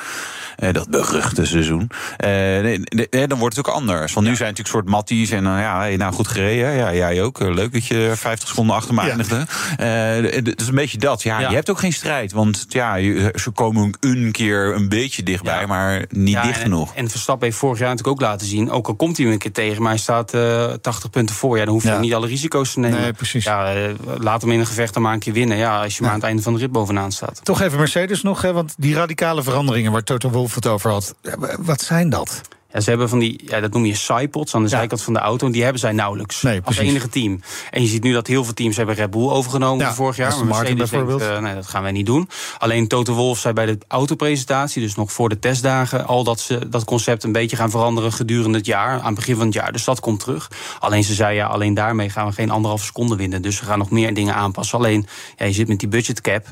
eh, 0.57 0.73
dat 0.73 0.91
beruchte 0.91 1.45
seizoen. 1.47 1.91
Eh, 2.17 2.29
nee, 2.31 2.79
nee, 2.79 3.07
nee, 3.11 3.27
dan 3.27 3.39
wordt 3.39 3.57
het 3.57 3.67
ook 3.67 3.75
anders. 3.75 4.13
Want 4.13 4.27
nu 4.27 4.37
zijn 4.37 4.49
het 4.49 4.59
natuurlijk 4.59 4.69
soort 4.69 4.97
matties 4.97 5.31
en 5.31 5.45
dan 5.45 5.59
ja, 5.59 5.79
hey, 5.79 5.97
nou 5.97 6.13
goed 6.13 6.29
gereden. 6.29 6.73
Ja, 6.73 6.95
jij 6.95 7.23
ook. 7.23 7.41
Eh, 7.41 7.55
Leuk 7.55 7.73
dat 7.73 7.87
je 7.87 8.13
50 8.15 8.49
seconden 8.49 8.77
achter 8.77 8.95
me 8.95 9.03
Ja. 9.03 9.09
eindigde. 9.09 9.47
Eh, 9.77 10.35
het 10.35 10.61
is 10.61 10.69
een 10.69 10.75
beetje 10.75 10.99
dat. 10.99 11.23
Ja, 11.23 11.41
Ja. 11.41 11.49
je 11.49 11.55
hebt 11.55 11.71
ook 11.71 11.79
geen 11.79 11.93
strijd, 11.93 12.33
want 12.33 12.67
ja, 12.69 12.95
ze 13.35 13.51
komen 13.55 13.97
een 14.01 14.33
keer 14.33 14.75
een 14.75 14.89
beetje 14.89 15.23
dichtbij, 15.23 15.52
Ja. 15.61 15.67
maar 15.67 16.05
niet 16.09 16.35
Ja, 16.35 16.43
dicht 16.43 16.57
en- 16.57 16.63
genoeg. 16.63 16.95
En 16.95 17.11
Verstappen 17.11 17.47
heeft 17.47 17.59
vorig 17.59 17.79
jaar 17.79 17.89
natuurlijk 17.89 18.21
ook 18.23 18.29
laten 18.29 18.47
zien... 18.47 18.71
ook 18.71 18.87
al 18.89 18.95
komt 18.95 19.17
hij 19.17 19.25
hem 19.25 19.35
een 19.35 19.41
keer 19.41 19.53
tegen, 19.53 19.83
maar 19.83 19.91
hij 19.91 20.01
staat 20.01 20.35
eh 20.35 20.65
80 20.81 21.11
punten 21.11 21.35
voor... 21.35 21.59
Ja, 21.59 21.65
dan 21.65 21.73
hoef 21.75 21.83
je 21.83 21.89
Ja. 21.89 21.99
niet 21.99 22.15
alle 22.15 22.27
risico's 22.27 22.73
te 22.73 22.81
nemen. 22.81 23.01
Nee, 23.01 23.13
precies. 23.13 23.45
Ja, 23.45 23.75
eh, 23.75 23.89
laat 24.19 24.41
hem 24.43 24.51
in 24.51 24.61
een 24.61 24.67
gevecht 24.67 24.95
dan 24.95 25.03
maar 25.03 25.13
een 25.13 25.19
keer 25.19 25.33
winnen. 25.33 25.57
Ja, 25.57 25.83
als 25.83 25.97
je 25.97 26.03
maar 26.03 26.11
aan 26.11 26.17
het 26.17 26.27
einde 26.27 26.43
van 26.43 26.53
de 26.53 26.59
rit 26.59 26.73
bovenaan 26.73 27.13
staat. 27.13 27.41
Toch 27.43 27.61
even 27.61 27.79
Mercedes 27.79 28.23
nog, 28.23 28.43
hè, 28.43 28.53
want 28.53 28.75
die 28.79 28.95
radicale 28.95 29.43
veranderingen 29.43 29.93
waar 29.93 30.03
Toto 30.03 30.31
Wolff 30.31 30.55
het 30.55 30.67
over 30.67 30.91
had, 30.91 31.15
wat 31.59 31.81
zijn 31.81 32.11
dat? 32.11 32.41
Ja, 32.73 32.81
ze 32.81 32.89
hebben 32.91 33.09
van 33.09 33.19
die, 33.19 33.41
ja, 33.47 33.61
dat 33.61 33.73
noem 33.73 33.85
je 33.85 33.95
sidepods 33.95 34.55
aan 34.55 34.63
de 34.63 34.69
Ja. 34.71 34.77
zijkant 34.77 35.03
van 35.03 35.13
de 35.13 35.19
auto. 35.19 35.47
En 35.47 35.53
die 35.53 35.63
hebben 35.63 35.81
zij 35.81 35.93
nauwelijks. 35.93 36.43
Nee, 36.43 36.61
als 36.65 36.77
enige 36.77 37.09
team. 37.09 37.41
En 37.71 37.83
je 37.83 37.89
ziet 37.89 38.03
nu 38.03 38.13
dat 38.13 38.27
heel 38.27 38.45
veel 38.45 38.55
teams 38.55 38.77
hebben 38.77 38.95
Red 38.95 39.11
Bull 39.11 39.29
overgenomen 39.29 39.87
Ja, 39.87 39.95
vorig 39.95 40.17
jaar. 40.17 40.37
Maar 40.37 40.47
Martin 40.47 40.77
Mercedes 40.77 40.91
denkt, 40.91 41.07
bijvoorbeeld. 41.07 41.37
eh, 41.39 41.43
nee, 41.45 41.55
dat 41.55 41.67
gaan 41.67 41.83
wij 41.83 41.93
niet 41.93 42.07
doen. 42.07 42.29
Alleen 42.59 42.89
Toto 42.89 43.15
Wolff 43.15 43.41
zei 43.41 43.55
bij 43.55 43.67
de 43.67 43.79
autopresentatie, 43.89 44.83
dus 44.83 44.95
nog 44.95 45.13
voor 45.13 45.29
de 45.29 45.39
testdagen, 45.39 46.07
al 46.07 46.25
dat 46.25 46.41
ze 46.41 46.69
dat 46.69 46.85
concept 46.85 47.25
een 47.25 47.33
beetje 47.33 47.57
gaan 47.57 47.71
veranderen 47.71 48.13
gedurende 48.13 48.59
het 48.59 48.67
jaar, 48.67 48.99
aan 49.01 49.07
het 49.07 49.15
begin 49.15 49.37
van 49.37 49.45
het 49.45 49.55
jaar. 49.55 49.73
Dus 49.73 49.85
dat 49.85 50.01
komt 50.01 50.21
terug. 50.21 50.51
Alleen 50.79 51.05
ze 51.05 51.15
zei 51.15 51.35
ja, 51.37 51.47
alleen 51.47 51.75
daarmee 51.75 52.11
gaan 52.11 52.27
we 52.27 52.33
geen 52.33 52.51
anderhalve 52.51 52.85
seconde 52.85 53.17
winnen. 53.17 53.43
Dus 53.43 53.57
ze 53.57 53.65
gaan 53.65 53.79
nog 53.79 53.91
meer 53.91 54.15
dingen 54.15 54.35
aanpassen. 54.35 54.79
Alleen, 54.79 55.07
ja, 55.37 55.47
je 55.47 55.53
zit 55.53 55.69
met 55.69 55.79
die 55.79 55.89
budget 55.89 56.21
cap. 56.21 56.47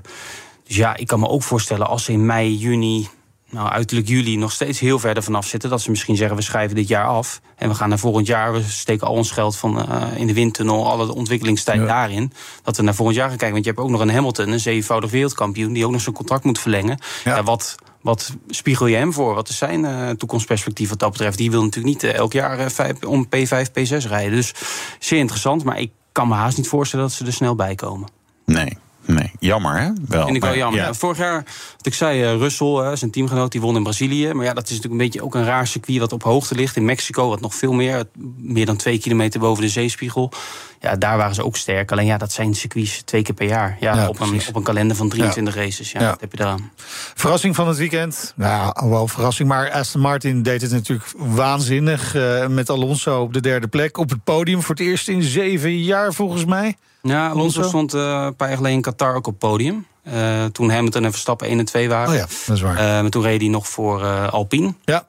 Dus 0.66 0.76
ja, 0.76 0.96
ik 0.96 1.06
kan 1.06 1.20
me 1.20 1.28
ook 1.28 1.42
voorstellen 1.42 1.86
als 1.86 2.04
ze 2.04 2.12
in 2.12 2.26
mei, 2.26 2.56
juni, 2.56 3.08
nou, 3.50 3.68
uiterlijk 3.68 4.08
juli 4.08 4.36
nog 4.36 4.52
steeds 4.52 4.80
heel 4.80 4.98
verder 4.98 5.22
vanaf 5.22 5.46
zitten. 5.46 5.70
Dat 5.70 5.80
ze 5.80 5.90
misschien 5.90 6.16
zeggen, 6.16 6.36
we 6.36 6.42
schrijven 6.42 6.76
dit 6.76 6.88
jaar 6.88 7.06
af. 7.06 7.40
En 7.56 7.68
we 7.68 7.74
gaan 7.74 7.88
naar 7.88 7.98
volgend 7.98 8.26
jaar, 8.26 8.52
we 8.52 8.62
steken 8.62 9.06
al 9.06 9.14
ons 9.14 9.30
geld 9.30 9.56
van, 9.56 9.88
eh, 9.88 10.02
in 10.16 10.26
de 10.26 10.32
windtunnel, 10.34 10.90
alle 10.90 11.14
ontwikkelingstijd 11.14 11.86
daarin. 11.86 12.32
Dat 12.62 12.76
we 12.76 12.82
naar 12.82 12.94
volgend 12.94 13.16
jaar 13.16 13.28
gaan 13.28 13.36
kijken. 13.36 13.54
Want 13.54 13.64
je 13.64 13.70
hebt 13.70 13.82
ook 13.82 13.90
nog 13.90 14.00
een 14.00 14.10
Hamilton, 14.10 14.48
een 14.48 14.60
zevenvoudig 14.60 15.10
wereldkampioen, 15.10 15.72
die 15.72 15.84
ook 15.84 15.92
nog 15.92 16.00
zijn 16.00 16.14
contract 16.14 16.44
moet 16.44 16.58
verlengen. 16.58 16.98
Ja. 17.24 17.36
Ja. 17.36 17.42
wat, 17.42 17.76
wat 18.00 18.36
spiegel 18.48 18.86
je 18.86 18.96
hem 18.96 19.12
voor? 19.12 19.34
Wat 19.34 19.48
is 19.48 19.56
zijn 19.56 19.84
eh, 19.84 20.10
toekomstperspectief 20.10 20.88
wat 20.88 20.98
dat 20.98 21.10
betreft? 21.10 21.38
Die 21.38 21.50
wil 21.50 21.62
natuurlijk 21.62 21.94
niet 21.94 22.12
eh, 22.12 22.18
elk 22.18 22.32
jaar 22.32 22.70
vijf- 22.70 23.04
om 23.04 23.26
P5, 23.26 23.70
P6 23.70 24.08
rijden. 24.08 24.32
Dus 24.32 24.54
zeer 24.98 25.18
interessant, 25.18 25.64
maar 25.64 25.80
ik 25.80 25.90
kan 26.12 26.28
me 26.28 26.34
haast 26.34 26.56
niet 26.56 26.68
voorstellen 26.68 27.04
dat 27.06 27.14
ze 27.14 27.26
er 27.26 27.32
snel 27.32 27.54
bij 27.54 27.74
komen. 27.74 28.08
Nee, 28.44 28.78
nee. 29.04 29.30
Jammer, 29.38 29.80
hè? 29.80 29.90
Wel. 30.08 30.24
Vind 30.24 30.36
ik 30.36 30.42
wel 30.42 30.56
jammer. 30.56 30.80
ja. 30.80 30.86
Ja, 30.86 30.94
Vorig 30.94 31.18
jaar, 31.18 31.44
wat 31.76 31.86
ik 31.86 31.94
zei, 31.94 32.22
eh, 32.22 32.36
Russell, 32.36 32.66
eh, 32.76 32.92
zijn 32.94 33.10
teamgenoot, 33.10 33.52
die 33.52 33.60
won 33.60 33.76
in 33.76 33.82
Brazilië. 33.82 34.32
Maar 34.32 34.44
ja, 34.44 34.52
dat 34.54 34.64
is 34.64 34.68
natuurlijk 34.70 35.00
een 35.00 35.06
beetje 35.08 35.22
ook 35.24 35.34
een 35.34 35.44
raar 35.44 35.66
circuit 35.66 35.98
wat 35.98 36.12
op 36.12 36.22
hoogte 36.22 36.54
ligt. 36.54 36.76
In 36.76 36.84
Mexico, 36.84 37.28
wat 37.28 37.40
nog 37.40 37.54
veel 37.54 37.72
meer, 37.72 38.04
meer 38.36 38.66
dan 38.66 38.76
twee 38.76 38.98
kilometer 38.98 39.40
boven 39.40 39.62
de 39.62 39.68
zeespiegel. 39.68 40.32
Ja, 40.80 40.96
daar 40.96 41.16
waren 41.16 41.34
ze 41.34 41.44
ook 41.44 41.56
sterk. 41.56 41.92
Alleen 41.92 42.06
ja, 42.06 42.16
dat 42.18 42.32
zijn 42.32 42.54
circuits 42.54 43.02
twee 43.04 43.22
keer 43.22 43.34
per 43.34 43.46
jaar. 43.46 43.76
Ja, 43.80 43.94
Ja, 43.94 44.08
op, 44.08 44.20
een, 44.20 44.40
op 44.48 44.56
een 44.56 44.62
kalender 44.62 44.96
van 44.96 45.08
23 45.08 45.54
races. 45.54 45.92
Ja, 45.92 46.00
wat 46.10 46.20
heb 46.20 46.32
je 46.32 46.40
eraan? 46.40 46.70
Verrassing 47.14 47.54
van 47.54 47.68
het 47.68 47.76
weekend. 47.76 48.32
Nou, 48.36 48.88
wel 48.88 49.08
verrassing. 49.08 49.48
Maar 49.48 49.70
Aston 49.70 50.00
Martin 50.00 50.42
deed 50.42 50.60
het 50.62 50.70
natuurlijk 50.70 51.08
waanzinnig. 51.16 52.14
eh, 52.14 52.46
met 52.46 52.70
Alonso 52.70 53.20
op 53.20 53.32
de 53.32 53.40
derde 53.40 53.68
plek. 53.68 53.96
Op 53.98 54.10
het 54.10 54.24
podium 54.24 54.62
voor 54.62 54.74
het 54.74 54.84
eerst 54.84 55.08
in 55.08 55.22
zeven 55.22 55.78
jaar 55.82 56.12
volgens 56.12 56.44
mij. 56.44 56.76
Ja, 57.02 57.28
Alonso 57.28 57.62
stond 57.62 57.94
eh, 57.94 58.22
een 58.26 58.36
paar 58.36 58.48
jaar 58.48 58.56
geleden 58.56 58.76
in 58.76 58.82
Qatar 58.82 59.14
ook 59.14 59.26
op 59.26 59.38
podium. 59.38 59.86
Eh, 60.12 60.44
toen 60.44 60.70
Hamilton 60.70 61.04
en 61.04 61.10
Verstappen 61.10 61.48
1 61.48 61.58
en 61.58 61.64
2 61.64 61.88
waren. 61.88 62.08
Oh 62.08 62.14
ja, 62.14 62.26
dat 62.46 62.56
is 62.56 62.62
waar. 62.62 62.76
Eh, 62.76 62.84
maar 62.84 63.10
toen 63.10 63.22
reed 63.22 63.40
hij 63.40 63.50
nog 63.50 63.68
voor 63.68 64.04
eh, 64.04 64.28
Alpine. 64.28 64.74
ja, 64.84 65.06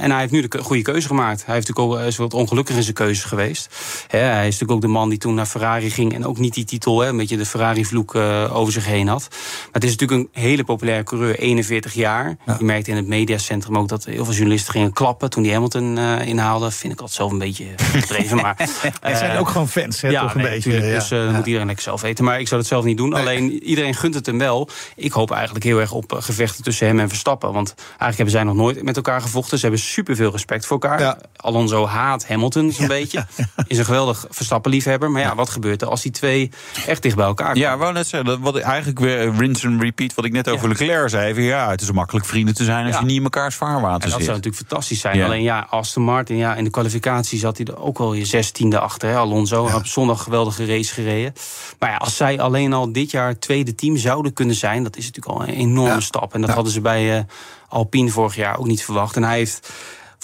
en 0.00 0.10
hij 0.10 0.20
heeft 0.20 0.32
nu 0.32 0.48
de 0.48 0.58
goede 0.62 0.82
keuze 0.82 1.06
gemaakt. 1.06 1.44
Hij 1.46 1.54
heeft 1.54 1.68
natuurlijk 1.68 2.00
ook, 2.00 2.06
is 2.06 2.16
wat 2.16 2.34
ongelukkig 2.34 2.76
in 2.76 2.82
zijn 2.82 2.94
keuze 2.94 3.28
geweest. 3.28 3.68
Hè, 4.08 4.18
hij 4.18 4.46
is 4.46 4.52
natuurlijk 4.52 4.70
ook 4.70 4.80
de 4.80 4.86
man 4.86 5.08
die 5.08 5.18
toen 5.18 5.34
naar 5.34 5.46
Ferrari 5.46 5.90
ging... 5.90 6.14
en 6.14 6.26
ook 6.26 6.38
niet 6.38 6.54
die 6.54 6.64
titel, 6.64 7.00
hè, 7.00 7.08
een 7.08 7.16
beetje 7.16 7.36
de 7.36 7.46
Ferrari-vloek 7.46 8.14
over 8.50 8.72
zich 8.72 8.86
heen 8.86 9.08
had. 9.08 9.28
Maar 9.30 9.68
het 9.72 9.84
is 9.84 9.90
natuurlijk 9.96 10.20
een 10.34 10.42
hele 10.42 10.64
populaire 10.64 11.04
coureur, 11.04 11.38
41 11.38 11.94
jaar. 11.94 12.36
Je 12.58 12.64
merkte 12.64 12.90
in 12.90 12.96
het 12.96 13.06
mediacentrum 13.06 13.78
ook 13.78 13.88
dat 13.88 14.04
heel 14.04 14.24
veel 14.24 14.34
journalisten 14.34 14.72
gingen 14.72 14.92
klappen... 14.92 15.30
toen 15.30 15.42
die 15.42 15.52
Hamilton 15.52 15.98
inhaalde. 15.98 16.70
Vind 16.70 16.92
ik 16.92 17.00
altijd 17.00 17.16
zelf 17.16 17.32
een 17.32 17.38
beetje 17.38 17.66
gedreven. 17.76 18.36
maar, 18.36 18.56
er 19.00 19.16
zijn 19.16 19.38
ook 19.38 19.48
gewoon 19.48 19.68
fans, 19.68 20.00
hè, 20.00 20.20
toch 20.20 20.34
een 20.34 20.40
nee, 20.40 20.50
beetje. 20.50 20.72
ja. 20.72 20.94
Dus 20.94 21.08
dan 21.08 21.34
moet 21.34 21.46
iedereen 21.46 21.66
lekker 21.66 21.84
zelf 21.84 22.00
weten. 22.00 22.24
Maar 22.24 22.40
ik 22.40 22.48
zou 22.48 22.60
het 22.60 22.68
zelf 22.68 22.84
niet 22.84 22.96
doen. 22.96 23.12
Alleen 23.12 23.62
iedereen 23.62 23.94
gunt 23.94 24.14
het 24.14 24.26
hem 24.26 24.33
wel. 24.38 24.68
Ik 24.96 25.12
hoop 25.12 25.30
eigenlijk 25.30 25.64
heel 25.64 25.80
erg 25.80 25.92
op 25.92 26.12
eh, 26.12 26.22
gevechten 26.22 26.64
tussen 26.64 26.86
hem 26.86 27.00
en 27.00 27.08
Verstappen. 27.08 27.52
Want 27.52 27.74
eigenlijk 27.76 28.16
hebben 28.16 28.34
zij 28.34 28.42
nog 28.42 28.54
nooit 28.54 28.82
met 28.82 28.96
elkaar 28.96 29.20
gevochten. 29.20 29.58
Ze 29.58 29.66
hebben 29.66 29.84
superveel 29.84 30.30
respect 30.30 30.66
voor 30.66 30.80
elkaar. 30.80 31.00
Ja. 31.00 31.18
Alonso 31.36 31.86
haat 31.86 32.26
Hamilton 32.26 32.72
zo'n 32.72 32.86
beetje. 32.86 33.26
Is 33.66 33.78
een 33.78 33.84
geweldig 33.84 34.26
Verstappen-liefhebber. 34.30 35.10
Maar 35.10 35.22
ja, 35.22 35.34
wat 35.34 35.50
gebeurt 35.50 35.82
er 35.82 35.88
als 35.88 36.02
die 36.02 36.10
twee 36.12 36.50
echt 36.86 37.02
dicht 37.02 37.16
bij 37.16 37.26
elkaar 37.26 37.46
komen? 37.46 37.60
Ja, 37.60 37.76
wou 37.76 37.92
net 37.92 38.06
zeggen, 38.06 38.28
dat 38.28 38.38
wat 38.38 38.56
eigenlijk 38.56 38.98
weer 38.98 39.20
eh, 39.20 39.38
rinse 39.38 39.66
and 39.66 39.82
repeat 39.82 40.14
wat 40.14 40.24
ik 40.24 40.32
net 40.32 40.48
over. 40.48 40.68
Leclerc 40.68 41.08
zei. 41.08 41.42
Ja, 41.42 41.70
het 41.70 41.80
is 41.80 41.90
makkelijk 41.90 42.26
vrienden 42.26 42.54
te 42.54 42.64
zijn 42.64 42.86
als 42.86 42.98
je 42.98 43.04
niet 43.04 43.16
in 43.16 43.22
mekaars 43.22 43.54
vaarwater 43.54 44.02
En 44.02 44.08
dat 44.08 44.10
zit. 44.10 44.24
zou 44.24 44.36
natuurlijk 44.36 44.66
fantastisch 44.66 45.00
zijn. 45.00 45.22
Alleen 45.22 45.42
ja, 45.42 45.66
Aston 45.70 46.02
Martin, 46.02 46.36
ja, 46.36 46.54
in 46.54 46.64
de 46.64 46.70
kwalificatie 46.70 47.38
zat 47.38 47.56
hij 47.56 47.66
er 47.66 47.80
ook 47.80 47.98
wel 47.98 48.12
je 48.12 48.24
zestiende 48.24 48.78
achter. 48.78 49.08
Hè, 49.08 49.16
Alonso 49.16 49.64
op 49.74 49.86
zondag 49.86 50.22
geweldige 50.22 50.66
race 50.66 50.94
gereden. 50.94 51.32
Maar 51.78 51.90
ja, 51.90 51.96
als 51.96 52.16
zij 52.16 52.40
alleen 52.40 52.72
al 52.72 52.92
dit 52.92 53.10
jaar 53.10 53.38
tweede 53.38 53.74
team 53.74 53.96
zouden 54.14 54.32
kunnen 54.32 54.54
zijn... 54.54 54.82
dat 54.82 54.96
is 54.96 55.04
natuurlijk 55.04 55.34
al 55.34 55.48
een 55.48 55.54
enorme 55.54 56.00
stap. 56.00 56.34
En 56.34 56.40
dat 56.40 56.50
hadden 56.50 56.72
ze 56.72 56.80
bij 56.80 57.16
eh, 57.18 57.24
Alpine 57.68 58.10
vorig 58.10 58.36
jaar 58.36 58.58
ook 58.58 58.66
niet 58.66 58.84
verwacht. 58.84 59.16
En 59.16 59.24
hij 59.24 59.36
heeft... 59.36 59.72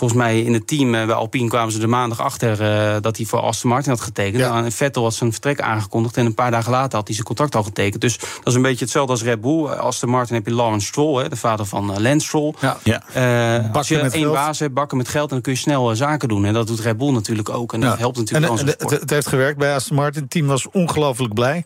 Volgens 0.00 0.20
mij 0.20 0.40
in 0.40 0.52
het 0.52 0.66
team 0.66 0.94
eh, 0.94 1.06
bij 1.06 1.14
Alpine 1.14 1.48
kwamen 1.48 1.72
ze 1.72 1.78
de 1.78 1.86
maandag 1.86 2.20
achter 2.20 2.62
eh, 2.62 3.00
dat 3.00 3.16
hij 3.16 3.26
voor 3.26 3.38
Aston 3.40 3.70
Martin 3.70 3.90
had 3.90 4.00
getekend. 4.00 4.42
Ja. 4.42 4.64
En 4.64 4.72
Vettel 4.72 5.02
had 5.02 5.14
zijn 5.14 5.32
vertrek 5.32 5.60
aangekondigd 5.60 6.16
en 6.16 6.26
een 6.26 6.34
paar 6.34 6.50
dagen 6.50 6.70
later 6.70 6.96
had 6.96 7.06
hij 7.06 7.14
zijn 7.14 7.26
contract 7.26 7.54
al 7.54 7.62
getekend. 7.62 8.00
Dus 8.00 8.18
dat 8.18 8.28
is 8.44 8.54
een 8.54 8.62
beetje 8.62 8.84
hetzelfde 8.84 9.12
als 9.12 9.22
Red 9.22 9.40
Bull. 9.40 9.66
Aston 9.66 10.10
Martin 10.10 10.34
heb 10.34 10.46
je 10.46 10.54
Lawrence 10.54 10.86
Stroll, 10.86 11.22
hè, 11.22 11.28
de 11.28 11.36
vader 11.36 11.66
van 11.66 11.94
eh, 11.94 12.00
Lance 12.00 12.26
Stroll. 12.26 12.54
Ja. 12.60 12.76
Ja. 12.82 13.02
Eh, 13.12 13.74
als 13.74 13.88
je 13.88 13.96
met 13.96 14.12
één 14.12 14.22
geld. 14.22 14.34
baas 14.34 14.58
hebt, 14.58 14.74
bakken 14.74 14.96
met 14.96 15.08
geld, 15.08 15.30
dan 15.30 15.40
kun 15.40 15.52
je 15.52 15.58
snel 15.58 15.96
zaken 15.96 16.28
doen. 16.28 16.44
En 16.44 16.52
dat 16.52 16.66
doet 16.66 16.80
Red 16.80 16.96
Bull 16.96 17.12
natuurlijk 17.12 17.48
ook. 17.48 17.72
En 17.72 17.80
dat 17.80 17.98
helpt 17.98 18.16
En, 18.16 18.40
natuurlijk 18.40 18.80
en 18.80 18.98
het 19.00 19.10
heeft 19.10 19.26
gewerkt 19.26 19.58
bij 19.58 19.74
Aston 19.74 19.96
Martin. 19.96 20.22
Het 20.22 20.30
team 20.30 20.46
was 20.46 20.68
ongelooflijk 20.70 21.34
blij. 21.34 21.64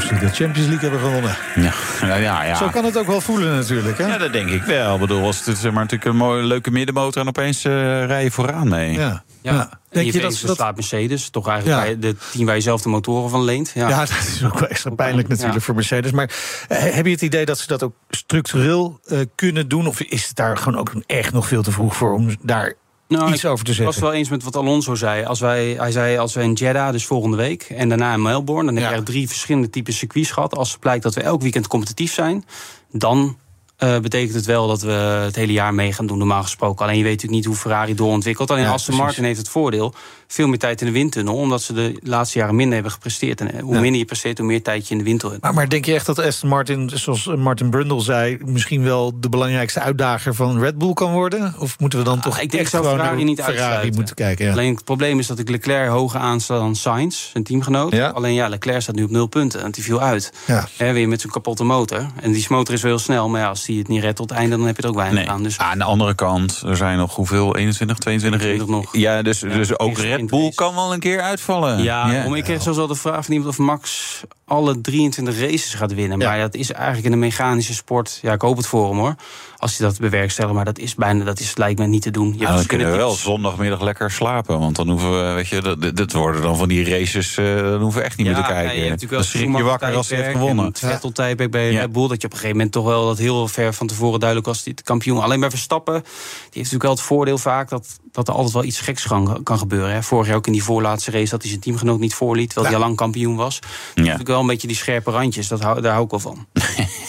Ze 0.00 0.18
de 0.18 0.28
Champions 0.28 0.68
League 0.68 0.90
hebben 0.90 1.00
gewonnen. 1.00 1.36
Ja, 1.54 1.72
ja, 2.00 2.14
ja. 2.16 2.44
ja. 2.44 2.54
Zo 2.54 2.68
kan 2.68 2.84
het 2.84 2.98
ook 2.98 3.06
wel 3.06 3.20
voelen 3.20 3.54
natuurlijk. 3.54 3.98
Hè? 3.98 4.06
Ja, 4.06 4.18
dat 4.18 4.32
denk 4.32 4.48
ik 4.48 4.62
wel. 4.62 4.94
Ik 4.94 5.00
bedoel, 5.00 5.24
als 5.24 5.44
het 5.44 5.58
zeg 5.58 5.72
maar, 5.72 5.82
natuurlijk 5.82 6.10
een 6.10 6.16
mooie, 6.16 6.42
leuke 6.42 6.70
middenmotor 6.70 7.22
en 7.22 7.28
opeens 7.28 7.64
eh 7.64 7.72
rij 8.06 8.22
je 8.22 8.30
vooraan 8.30 8.68
mee. 8.68 8.92
Ja. 8.92 9.24
Ja. 9.42 9.52
Ja. 9.52 9.70
Denk 9.90 10.12
je 10.12 10.20
dat 10.20 10.34
ze 10.34 10.46
dat... 10.46 10.56
slaat 10.56 10.74
Mercedes, 10.74 11.30
toch 11.30 11.48
eigenlijk 11.48 11.78
Ja. 11.78 11.84
bij 11.86 11.98
de 11.98 12.16
team 12.32 12.46
waar 12.46 12.54
je 12.54 12.60
zelf 12.60 12.82
de 12.82 12.88
motoren 12.88 13.30
van 13.30 13.44
leent. 13.44 13.70
Ja. 13.74 13.88
Ja, 13.88 13.98
dat 14.06 14.10
is 14.10 14.44
ook 14.44 14.58
wel 14.58 14.68
extra 14.68 14.90
pijnlijk 14.90 15.28
natuurlijk 15.28 15.54
Ja. 15.58 15.60
voor 15.60 15.74
Mercedes. 15.74 16.10
Maar 16.10 16.30
eh, 16.68 16.78
heb 16.78 17.04
je 17.04 17.12
het 17.12 17.22
idee 17.22 17.44
dat 17.44 17.58
ze 17.58 17.66
dat 17.66 17.82
ook 17.82 17.94
structureel 18.10 19.00
eh, 19.04 19.18
kunnen 19.34 19.68
doen? 19.68 19.86
Of 19.86 20.00
is 20.00 20.26
het 20.26 20.36
daar 20.36 20.56
gewoon 20.56 20.78
ook 20.78 20.92
echt 21.06 21.32
nog 21.32 21.46
veel 21.46 21.62
te 21.62 21.70
vroeg 21.72 21.96
voor 21.96 22.12
om 22.12 22.28
daar 22.42 22.72
Nou, 23.08 23.32
iets 23.32 23.44
ik 23.44 23.50
over 23.50 23.64
te 23.64 23.70
was 23.70 23.78
het 23.78 23.86
zeggen? 23.86 24.02
wel 24.02 24.12
eens 24.12 24.28
met 24.28 24.42
wat 24.42 24.56
Alonso 24.56 24.94
zei. 24.94 25.24
Als 25.24 25.40
wij, 25.40 25.66
hij 25.78 25.90
zei, 25.90 26.18
als 26.18 26.34
we 26.34 26.42
in 26.42 26.52
Jeddah, 26.52 26.92
dus 26.92 27.06
volgende 27.06 27.36
week, 27.36 27.62
en 27.62 27.88
daarna 27.88 28.12
in 28.12 28.22
Melbourne... 28.22 28.64
dan 28.64 28.74
heb 28.74 28.84
Ja. 28.84 28.90
je 28.90 28.96
echt 28.96 29.06
drie 29.06 29.28
verschillende 29.28 29.70
typen 29.70 29.92
circuits 29.92 30.30
gehad. 30.30 30.56
Als 30.56 30.70
het 30.70 30.80
blijkt 30.80 31.02
dat 31.02 31.14
we 31.14 31.20
elk 31.20 31.42
weekend 31.42 31.66
competitief 31.66 32.12
zijn, 32.12 32.44
dan 32.92 33.36
eh, 33.76 33.98
betekent 33.98 34.34
het 34.34 34.44
wel 34.46 34.66
dat 34.68 34.80
we 34.82 34.90
het 34.92 35.36
hele 35.36 35.52
jaar 35.52 35.74
mee 35.74 35.92
gaan 35.92 36.06
doen, 36.06 36.18
normaal 36.18 36.42
gesproken. 36.42 36.84
Alleen 36.84 36.96
je 36.98 37.02
weet 37.02 37.12
natuurlijk 37.12 37.38
niet 37.38 37.46
hoe 37.52 37.62
Ferrari 37.62 37.94
doorontwikkelt. 37.94 38.50
Alleen 38.50 38.62
Ja, 38.62 38.70
Aston 38.70 38.84
precies. 38.84 39.04
Martin 39.04 39.24
heeft 39.24 39.38
het 39.38 39.48
voordeel, 39.48 39.94
veel 40.26 40.48
meer 40.48 40.58
tijd 40.58 40.80
in 40.80 40.86
de 40.86 40.92
windtunnel, 40.92 41.34
omdat 41.36 41.62
ze 41.62 41.72
de 41.72 41.98
laatste 42.02 42.38
jaren 42.38 42.54
minder 42.54 42.74
hebben 42.74 42.92
gepresteerd. 42.92 43.40
En 43.40 43.52
eh, 43.54 43.62
hoe 43.62 43.74
Ja. 43.74 43.80
minder 43.80 43.98
je 44.00 44.04
presteert, 44.06 44.38
hoe 44.38 44.46
meer 44.46 44.62
tijd 44.62 44.84
je 44.88 44.92
in 44.92 44.98
de 44.98 45.04
windtunnel 45.04 45.30
hebt. 45.30 45.42
Maar, 45.44 45.54
maar 45.54 45.68
denk 45.68 45.84
je 45.84 45.94
echt 45.94 46.06
dat 46.06 46.18
Aston 46.18 46.48
Martin, 46.48 46.90
zoals 46.94 47.26
Martin 47.36 47.70
Brundle 47.70 48.00
zei... 48.00 48.38
misschien 48.44 48.82
wel 48.82 49.20
de 49.20 49.28
belangrijkste 49.28 49.80
uitdager 49.80 50.34
van 50.34 50.58
Red 50.60 50.78
Bull 50.78 50.92
kan 50.92 51.12
worden? 51.12 51.54
Of 51.58 51.78
moeten 51.78 51.98
we 51.98 52.04
dan 52.04 52.20
toch 52.20 52.36
Ah, 52.36 52.42
ik 52.42 52.50
denk 52.50 52.62
echt 52.62 52.74
gewoon 52.74 52.96
Ferrari 52.96 53.24
niet 53.24 53.36
Ferrari 53.40 53.58
uitsluiten. 53.60 53.94
moeten 53.94 54.14
kijken? 54.14 54.44
Ja. 54.46 54.52
Alleen 54.52 54.74
het 54.74 54.84
probleem 54.84 55.18
is 55.18 55.26
dat 55.26 55.38
ik 55.38 55.48
Leclerc 55.48 55.88
hoger 55.88 56.20
aansta 56.20 56.58
dan 56.58 56.76
Sainz, 56.76 57.30
zijn 57.30 57.44
teamgenoot. 57.44 57.94
Alleen 58.00 58.34
ja, 58.34 58.48
Leclerc 58.48 58.80
staat 58.82 58.94
nu 58.94 59.02
op 59.02 59.10
nul 59.10 59.26
punten, 59.26 59.60
want 59.62 59.74
die 59.74 59.84
viel 59.84 60.00
uit. 60.00 60.32
Ja. 60.46 60.66
Weer 60.92 61.08
met 61.08 61.20
zijn 61.20 61.32
kapotte 61.32 61.64
motor. 61.64 62.06
En 62.20 62.32
die 62.32 62.46
motor 62.48 62.74
is 62.74 62.82
wel 62.82 62.90
heel 62.90 63.00
snel, 63.00 63.28
maar 63.28 63.40
ja, 63.40 63.48
als 63.48 63.64
die 63.66 63.78
het 63.78 63.88
niet 63.88 64.02
redt 64.02 64.16
tot 64.16 64.30
het 64.30 64.38
einde, 64.38 64.56
dan 64.56 64.66
heb 64.66 64.76
je 64.76 64.82
er 64.82 64.88
ook 64.88 64.94
weinig 64.94 65.18
Nee. 65.20 65.30
aan. 65.30 65.42
Dus 65.42 65.58
Aan 65.58 65.78
de 65.78 65.84
andere 65.84 66.14
kant, 66.14 66.62
er 66.66 66.76
zijn 66.76 66.98
nog 66.98 67.14
hoeveel? 67.14 67.56
21, 67.56 67.98
22 67.98 68.40
22 68.40 68.76
races? 68.76 68.84
nog. 68.84 68.96
Ja, 69.02 69.22
dus, 69.22 69.38
dus 69.40 69.78
ook 69.78 69.98
Red 69.98 70.26
Bull 70.26 70.52
kan 70.54 70.74
wel 70.74 70.92
een 70.92 71.00
keer 71.00 71.20
uitvallen. 71.20 71.82
Ja, 71.82 72.24
Om, 72.26 72.34
ik 72.34 72.44
kreeg 72.44 72.62
zelfs 72.62 72.78
wel 72.78 72.86
de 72.86 72.94
vraag 72.94 73.24
van 73.24 73.34
iemand 73.34 73.50
of 73.50 73.58
Max 73.58 74.20
alle 74.48 74.80
23 74.80 75.40
races 75.40 75.74
gaat 75.74 75.94
winnen. 75.94 76.18
Maar 76.18 76.36
ja, 76.36 76.42
dat 76.42 76.54
is 76.54 76.72
eigenlijk 76.72 77.06
in 77.06 77.12
een 77.12 77.18
mechanische 77.18 77.74
sport. 77.74 78.18
Ja, 78.22 78.32
ik 78.32 78.40
hoop 78.40 78.56
het 78.56 78.66
voor 78.66 78.88
hem 78.88 78.98
hoor. 78.98 79.14
Als 79.56 79.78
hij 79.78 79.86
dat 79.88 79.98
bewerkstelligt. 79.98 80.54
Maar 80.54 80.64
dat 80.64 80.78
is 80.78 80.94
bijna, 80.94 81.24
dat 81.24 81.40
is, 81.40 81.56
lijkt 81.56 81.78
mij 81.78 81.86
niet 81.88 82.02
te 82.02 82.10
doen. 82.10 82.34
Je 82.38 82.44
Nou, 82.44 82.56
dan 82.56 82.66
kunnen 82.66 82.90
we 82.90 82.96
wel 82.96 83.10
zondagmiddag 83.10 83.80
lekker 83.80 84.10
slapen. 84.10 84.58
Want 84.58 84.76
dan 84.76 84.88
hoeven 84.88 85.10
we, 85.28 85.32
weet 85.34 85.48
je, 85.48 85.60
dat, 85.60 85.96
dat 85.96 86.12
worden 86.12 86.42
dan 86.42 86.56
van 86.56 86.68
die 86.68 86.84
races, 86.90 87.36
eh 87.36 87.44
dan 87.56 87.80
hoeven 87.80 88.00
we 88.00 88.06
echt 88.06 88.16
niet 88.16 88.26
meer 88.26 88.34
te 88.36 88.40
Ja, 88.40 88.46
kijken. 88.46 88.66
nee, 88.66 88.74
je 88.76 88.80
dan 88.80 88.90
natuurlijk 88.90 89.20
wel 89.20 89.30
schrik 89.30 89.56
je 89.56 89.62
wakker 89.62 89.94
als 89.94 90.08
hij 90.08 90.18
heeft 90.22 90.30
gewonnen. 90.36 90.64
en 90.64 90.70
Het 90.70 90.78
Vettel-tijdperk 90.78 91.50
bij 91.50 91.72
Ja. 91.72 91.80
Red 91.80 91.92
Bull. 91.92 92.08
Dat 92.08 92.20
je 92.20 92.26
op 92.26 92.32
een 92.32 92.38
gegeven 92.38 92.56
moment 92.56 92.72
toch 92.72 92.84
wel 92.84 93.06
dat 93.06 93.18
heel 93.18 93.48
ver 93.48 93.74
van 93.74 93.86
tevoren 93.86 94.18
duidelijk 94.20 94.48
was. 94.48 94.62
Die 94.62 94.72
het 94.76 94.82
kampioen. 94.84 95.22
Alleen 95.22 95.40
bij 95.40 95.50
Verstappen, 95.50 95.94
die 95.94 96.02
heeft 96.42 96.54
natuurlijk 96.54 96.82
wel 96.82 96.92
het 96.92 97.00
voordeel 97.00 97.38
vaak 97.38 97.68
dat, 97.68 97.98
dat 98.16 98.28
er 98.28 98.34
altijd 98.34 98.52
wel 98.54 98.64
iets 98.64 98.80
geks 98.80 99.06
kan, 99.06 99.40
kan 99.42 99.58
gebeuren. 99.58 99.92
Hè. 99.92 100.02
Vorig 100.02 100.26
jaar 100.26 100.36
ook 100.36 100.46
in 100.46 100.52
die 100.52 100.62
voorlaatste 100.62 101.10
race 101.10 101.30
dat 101.30 101.40
hij 101.40 101.50
zijn 101.50 101.62
teamgenoot 101.62 101.98
niet 101.98 102.14
voorliet. 102.14 102.46
Terwijl 102.48 102.66
hij 102.66 102.76
al 102.76 102.86
lang 102.86 102.96
kampioen 102.96 103.36
was. 103.36 103.60
Dat 103.60 103.70
is 103.94 104.02
natuurlijk 104.02 104.28
wel 104.28 104.40
een 104.40 104.46
beetje 104.46 104.66
die 104.66 104.76
scherpe 104.76 105.10
randjes. 105.10 105.48
Dat 105.48 105.60
hou, 105.60 105.80
daar 105.80 105.92
hou 105.92 106.04
ik 106.04 106.10
wel 106.10 106.20
van. 106.20 106.46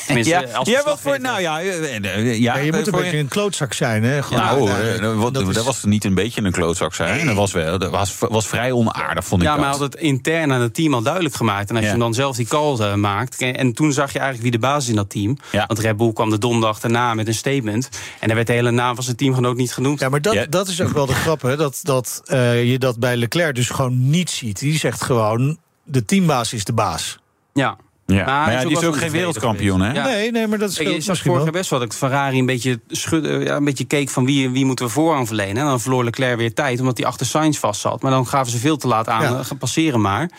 Tenminste, 0.07 0.33
Ja, 0.33 0.43
als 0.53 0.69
ja, 0.69 0.83
wat 0.83 0.99
voor, 1.01 1.19
nou 1.19 1.41
ja, 1.41 1.61
eh, 1.61 1.95
eh, 1.95 2.25
ja, 2.39 2.55
Ja, 2.55 2.57
je 2.57 2.71
moet 2.73 2.87
een 2.87 3.01
beetje 3.01 3.17
een 3.17 3.27
klootzak 3.27 3.73
zijn, 3.73 4.03
hè? 4.03 4.23
Gewoon, 4.23 4.43
Ja, 4.43 4.55
oh, 4.57 4.67
ja, 4.67 4.79
eh, 4.79 5.01
dat, 5.01 5.15
wat- 5.15 5.33
dat 5.33 5.63
was 5.65 5.83
niet 5.83 6.05
een 6.05 6.13
beetje 6.15 6.41
een 6.41 6.51
klootzak 6.51 6.93
zijn. 6.93 7.25
Dat 7.25 7.35
was, 7.35 7.51
wel, 7.51 7.79
dat 7.79 7.91
was, 7.91 8.15
was 8.19 8.47
vrij 8.47 8.71
onaardig, 8.71 9.25
vond 9.25 9.41
ik 9.41 9.47
Ja, 9.47 9.53
dat. 9.53 9.63
maar 9.63 9.71
hij 9.73 9.79
had 9.79 9.93
het 9.93 10.01
intern 10.01 10.53
aan 10.53 10.61
het 10.61 10.73
team 10.73 10.93
al 10.93 11.01
duidelijk 11.01 11.35
gemaakt. 11.35 11.69
En 11.69 11.75
als 11.75 11.85
Ja. 11.85 11.91
je 11.91 11.97
hem 11.97 11.99
dan 11.99 12.13
zelf 12.13 12.35
die 12.35 12.47
call 12.47 12.77
eh, 12.79 12.93
maakt. 12.93 13.41
En 13.41 13.73
toen 13.73 13.91
zag 13.93 14.13
je 14.13 14.19
eigenlijk 14.19 14.51
wie 14.51 14.59
de 14.61 14.67
basis 14.67 14.89
in 14.89 14.95
dat 14.95 15.09
team. 15.09 15.37
Want 15.67 15.79
Red 15.79 15.97
Bull 15.97 16.13
kwam 16.13 16.29
de 16.29 16.37
donderdag 16.37 16.79
daarna 16.79 17.13
met 17.13 17.27
een 17.27 17.33
statement. 17.33 17.89
En 18.19 18.27
daar 18.27 18.35
werd 18.35 18.47
de 18.47 18.53
hele 18.53 18.71
naam 18.71 18.95
van 18.95 19.03
zijn 19.03 19.15
teamgenoot 19.15 19.55
niet 19.55 19.73
genoemd. 19.73 19.99
Ja, 19.99 20.09
maar 20.09 20.21
dat, 20.21 20.45
dat 20.49 20.67
is 20.67 20.81
ook 20.81 20.91
wel 20.97 21.05
de 21.05 21.13
grap, 21.13 21.41
hè? 21.41 21.57
Dat, 21.57 21.79
dat 21.83 22.21
eh, 22.25 22.71
je 22.71 22.79
dat 22.79 22.99
bij 22.99 23.15
Leclerc 23.15 23.55
dus 23.55 23.69
gewoon 23.69 24.09
niet 24.09 24.29
ziet. 24.29 24.59
Die 24.59 24.77
zegt 24.77 25.01
gewoon, 25.01 25.57
de 25.83 26.05
teambaas 26.05 26.53
is 26.53 26.63
de 26.65 26.73
baas. 26.73 27.19
Ja. 27.53 27.77
Ja. 28.05 28.25
Maar 28.25 28.51
ja, 28.51 28.61
die 28.65 28.77
is 28.77 28.83
ook 28.83 28.97
geen 28.97 29.11
wereldkampioen, 29.11 29.81
hè? 29.81 30.03
Nee, 30.03 30.31
nee, 30.31 30.47
maar 30.47 30.57
dat 30.57 30.69
is 30.69 30.77
je 30.77 30.83
zag 30.83 30.93
misschien 30.93 31.17
vorig 31.31 31.43
jaar 31.43 31.51
best 31.51 31.69
wel 31.69 31.79
dat 31.79 31.95
Ferrari 31.95 32.39
een 32.39 32.45
beetje, 32.45 32.79
schudde, 32.87 33.29
ja, 33.29 33.55
een 33.55 33.63
beetje 33.63 33.85
keek 33.85 34.09
van 34.09 34.25
wie, 34.25 34.49
wie 34.49 34.65
moeten 34.65 34.85
we 34.85 34.91
voorrang 34.91 35.27
verlenen. 35.27 35.57
En 35.57 35.65
dan 35.65 35.79
verloor 35.81 36.03
Leclerc 36.03 36.37
weer 36.37 36.53
tijd, 36.53 36.79
omdat 36.79 36.97
hij 36.97 37.07
achter 37.07 37.25
Sainz 37.25 37.57
vast 37.57 37.81
zat. 37.81 38.01
Maar 38.01 38.11
dan 38.11 38.27
gaven 38.27 38.51
ze 38.51 38.57
veel 38.57 38.77
te 38.77 38.87
laat 38.87 39.07
aan, 39.07 39.21
Ja. 39.21 39.39
eh, 39.39 39.45
gaan 39.45 39.57
passeren 39.57 40.01
maar. 40.01 40.29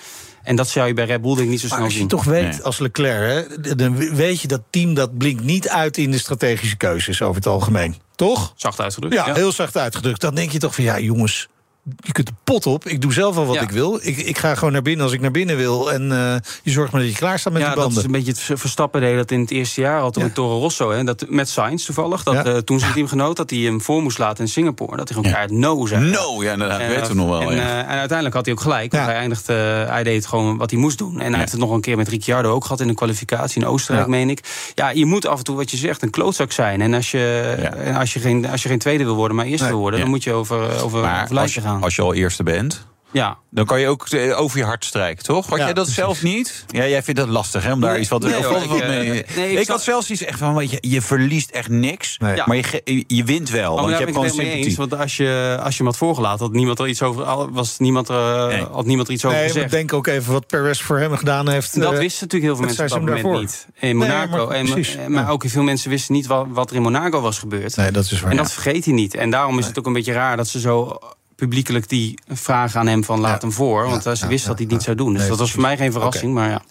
En 0.48 0.56
dat 0.56 0.68
zou 0.68 0.86
je 0.86 0.94
bij 0.94 1.04
Red 1.04 1.20
Bull 1.22 1.34
denk 1.34 1.44
ik 1.44 1.50
niet 1.50 1.60
zo 1.60 1.66
Maar 1.66 1.76
snel 1.76 1.84
als 1.84 1.92
je 1.92 1.98
zien. 1.98 2.08
toch 2.08 2.24
weet, 2.24 2.62
als 2.62 2.78
Leclerc, 2.78 3.48
hè, 3.60 3.74
dan 3.74 4.14
weet 4.14 4.40
je 4.40 4.48
dat 4.48 4.60
team 4.70 4.94
dat 4.94 5.18
blinkt 5.18 5.42
niet 5.44 5.68
uit 5.68 5.96
in 5.96 6.10
de 6.10 6.18
strategische 6.18 6.76
keuzes 6.76 7.22
over 7.22 7.36
het 7.36 7.46
algemeen. 7.46 7.96
Toch? 8.14 8.52
Zacht 8.56 8.80
uitgedrukt. 8.80 9.14
Ja, 9.14 9.34
heel 9.34 9.52
zacht 9.52 9.76
uitgedrukt. 9.76 10.20
Dan 10.20 10.34
denk 10.34 10.50
je 10.52 10.58
toch 10.58 10.74
van 10.74 10.84
ja, 10.84 10.98
jongens. 10.98 11.48
Je 11.96 12.12
kunt 12.12 12.26
de 12.26 12.32
pot 12.44 12.66
op. 12.66 12.86
Ik 12.86 13.00
doe 13.00 13.12
zelf 13.12 13.36
al 13.36 13.46
wat 13.46 13.54
Ja. 13.54 13.60
ik 13.60 13.70
wil. 13.70 13.98
Ik, 14.02 14.16
ik 14.16 14.38
ga 14.38 14.54
gewoon 14.54 14.72
naar 14.72 14.82
binnen 14.82 15.04
als 15.04 15.12
ik 15.14 15.20
naar 15.20 15.30
binnen 15.30 15.56
wil. 15.56 15.92
En 15.92 16.12
eh, 16.12 16.34
je 16.62 16.70
zorgt 16.70 16.92
maar 16.92 17.00
dat 17.00 17.10
je 17.10 17.16
klaar 17.16 17.38
staat 17.38 17.52
met 17.52 17.62
ja, 17.62 17.68
die 17.68 17.76
dat 17.76 17.84
banden. 17.84 18.02
is 18.02 18.08
een 18.08 18.16
beetje 18.24 18.30
het 18.32 18.40
ver- 18.40 18.58
Verstappen 18.58 19.00
deed 19.00 19.16
dat 19.16 19.30
in 19.30 19.40
het 19.40 19.50
eerste 19.50 19.80
jaar 19.80 20.00
al 20.00 20.10
toen 20.10 20.32
Toro 20.32 20.58
Rosso. 20.58 20.90
Hè, 20.90 21.04
dat, 21.04 21.24
met 21.28 21.48
Sainz 21.48 21.84
toevallig. 21.84 22.22
Dat, 22.22 22.34
Ja. 22.34 22.44
eh, 22.44 22.56
toen 22.56 22.78
zijn 22.80 22.92
teamgenoot 22.92 23.36
dat 23.36 23.50
hij 23.50 23.58
hem 23.58 23.80
voor 23.80 24.02
moest 24.02 24.18
laten 24.18 24.44
in 24.44 24.50
Singapore. 24.50 24.96
Dat 24.96 25.08
hij 25.08 25.16
gewoon 25.16 25.32
keihard 25.32 25.50
no 25.60 25.86
zei. 25.86 26.10
No, 26.10 26.42
ja, 26.42 26.52
inderdaad, 26.52 26.80
En, 26.80 26.88
weten 26.88 27.06
we 27.08 27.14
nog 27.14 27.28
wel. 27.28 27.40
En, 27.50 27.56
ja. 27.56 27.62
eh, 27.62 27.78
en 27.78 27.86
uiteindelijk 27.98 28.34
had 28.34 28.44
hij 28.44 28.54
ook 28.54 28.60
gelijk. 28.60 28.92
Want 28.92 29.04
hij, 29.04 29.14
eindigde, 29.14 29.52
hij 29.88 30.02
deed 30.02 30.26
gewoon 30.26 30.56
wat 30.56 30.70
hij 30.70 30.80
moest 30.80 30.98
doen. 30.98 31.20
En 31.20 31.30
hij 31.30 31.38
heeft 31.40 31.52
het 31.52 31.60
nog 31.60 31.70
een 31.70 31.80
keer 31.80 31.96
met 31.96 32.08
Ricciardo 32.08 32.52
ook 32.52 32.62
gehad 32.62 32.80
in 32.80 32.86
de 32.88 32.94
kwalificatie 32.94 33.60
in 33.62 33.66
Oostenrijk, 33.68 34.06
Ja. 34.06 34.12
meen 34.12 34.30
ik. 34.30 34.40
Ja, 34.74 34.90
je 34.90 35.06
moet 35.06 35.26
af 35.26 35.38
en 35.38 35.44
toe, 35.44 35.56
wat 35.56 35.70
je 35.70 35.76
zegt, 35.76 36.02
een 36.02 36.10
klootzak 36.10 36.52
zijn. 36.52 36.80
En 36.80 36.94
als 36.94 37.10
je, 37.10 37.40
en 37.76 37.94
als 37.96 38.12
je, 38.12 38.20
geen, 38.20 38.46
als 38.50 38.62
je 38.62 38.68
geen 38.68 38.78
tweede 38.78 39.04
wil 39.04 39.14
worden, 39.14 39.36
maar 39.36 39.46
eerste 39.46 39.62
Nee. 39.62 39.72
wil 39.72 39.80
worden, 39.80 39.98
Ja. 39.98 40.04
dan 40.04 40.14
moet 40.14 40.24
je 40.24 40.32
over, 40.32 40.82
over, 40.82 41.00
maar 41.00 41.22
over 41.22 41.34
lijstje 41.34 41.60
gaan. 41.60 41.77
Als 41.82 41.96
je 41.96 42.02
al 42.02 42.14
eerste 42.14 42.42
bent, 42.42 42.86
Ja. 43.12 43.36
dan 43.50 43.64
kan 43.66 43.80
je 43.80 43.86
ook 43.88 44.08
eh, 44.08 44.40
over 44.40 44.58
je 44.58 44.64
hart 44.64 44.84
strijken, 44.84 45.24
toch? 45.24 45.46
Had 45.46 45.58
Ja, 45.58 45.64
jij 45.64 45.74
dat 45.74 45.84
precies. 45.84 45.94
zelf 46.02 46.22
niet? 46.22 46.64
Ja, 46.68 46.86
jij 46.86 47.02
vindt 47.02 47.20
dat 47.20 47.28
lastig, 47.28 47.62
hè? 47.64 47.72
Om 47.72 47.80
daar 47.80 47.90
Nee, 47.92 48.00
iets 48.00 48.08
wat, 48.08 48.22
nee, 48.22 48.32
hoor, 48.34 48.52
wat- 48.52 48.62
ik, 48.62 48.70
eh, 48.82 48.88
mee- 48.88 49.24
nee, 49.36 49.52
ik, 49.52 49.58
ik 49.58 49.68
had 49.68 49.82
zelfs 49.82 50.10
iets 50.10 50.22
echt 50.24 50.38
van, 50.38 50.54
weet 50.54 50.70
je, 50.70 50.78
je 50.80 51.02
verliest 51.02 51.50
echt 51.50 51.68
niks. 51.68 52.18
Nee. 52.18 52.34
Ja. 52.36 52.44
Maar 52.46 52.56
je, 52.56 53.04
je 53.06 53.24
wint 53.24 53.50
wel, 53.50 53.72
Oh, 53.72 53.78
want 53.78 53.90
je 53.90 53.96
hebt 53.96 54.10
gewoon 54.10 54.24
ik 54.26 54.32
sympathie. 54.32 54.64
eens. 54.64 54.76
Want 54.76 54.94
als 54.98 55.16
je, 55.16 55.58
als 55.62 55.70
je 55.72 55.76
hem 55.76 55.86
had 55.86 55.96
voorgelaten, 55.96 56.44
had 56.44 56.54
niemand 56.54 56.78
er 56.78 56.88
iets 56.88 57.02
over, 57.02 57.50
was 57.52 57.78
niemand, 57.78 58.08
er, 58.08 58.48
Nee. 58.48 58.62
had 58.72 58.86
niemand 58.86 59.08
er 59.08 59.14
iets 59.14 59.24
over 59.24 59.38
gezegd. 59.38 59.70
denk 59.70 59.92
ook 59.92 60.06
even 60.06 60.32
wat 60.32 60.46
Perez 60.46 60.80
voor 60.80 60.98
hem 60.98 61.16
gedaan 61.16 61.48
heeft. 61.48 61.80
Dat 61.80 61.98
wisten 61.98 62.26
natuurlijk 62.26 62.42
heel 62.42 62.56
veel 62.56 62.64
mensen 62.64 62.84
op 62.84 62.90
dat 62.90 62.98
moment 63.00 63.22
daarvoor. 63.22 63.40
niet. 63.40 63.66
In 63.74 63.98
Nee, 63.98 64.08
Monaco. 64.08 64.46
maar 64.46 64.64
precies, 64.64 64.96
maar 65.08 65.30
ook 65.30 65.44
veel 65.46 65.62
mensen 65.62 65.90
wisten 65.90 66.14
niet 66.14 66.26
wat, 66.26 66.46
wat 66.48 66.70
er 66.70 66.76
in 66.76 66.82
Monaco 66.82 67.20
was 67.20 67.38
gebeurd. 67.38 67.76
Nee, 67.76 67.90
dat 67.90 68.04
is 68.10 68.20
waar. 68.20 68.30
en 68.30 68.36
dat 68.36 68.52
vergeet 68.52 68.84
hij 68.84 68.94
niet. 68.94 69.14
En 69.14 69.30
daarom 69.30 69.58
is 69.58 69.66
het 69.66 69.78
ook 69.78 69.86
een 69.86 69.92
beetje 69.92 70.12
raar 70.12 70.36
dat 70.36 70.48
ze 70.48 70.60
zo 70.60 70.98
publiekelijk 71.42 71.88
die 71.88 72.18
vragen 72.28 72.80
aan 72.80 72.86
hem 72.86 73.04
van 73.04 73.20
laat 73.20 73.42
hem 73.42 73.52
voor. 73.52 73.84
Want 73.88 74.06
eh, 74.06 74.12
ze 74.14 74.26
wisten 74.26 74.48
dat 74.48 74.56
hij 74.58 74.66
het 74.66 74.74
niet 74.76 74.82
zou 74.84 74.96
doen. 74.96 75.10
Dus 75.12 75.20
Nee, 75.20 75.28
dat 75.30 75.38
was 75.38 75.50
voor 75.52 75.60
mij 75.60 75.76
geen 75.76 75.92
verrassing. 75.92 76.34
Maar 76.34 76.62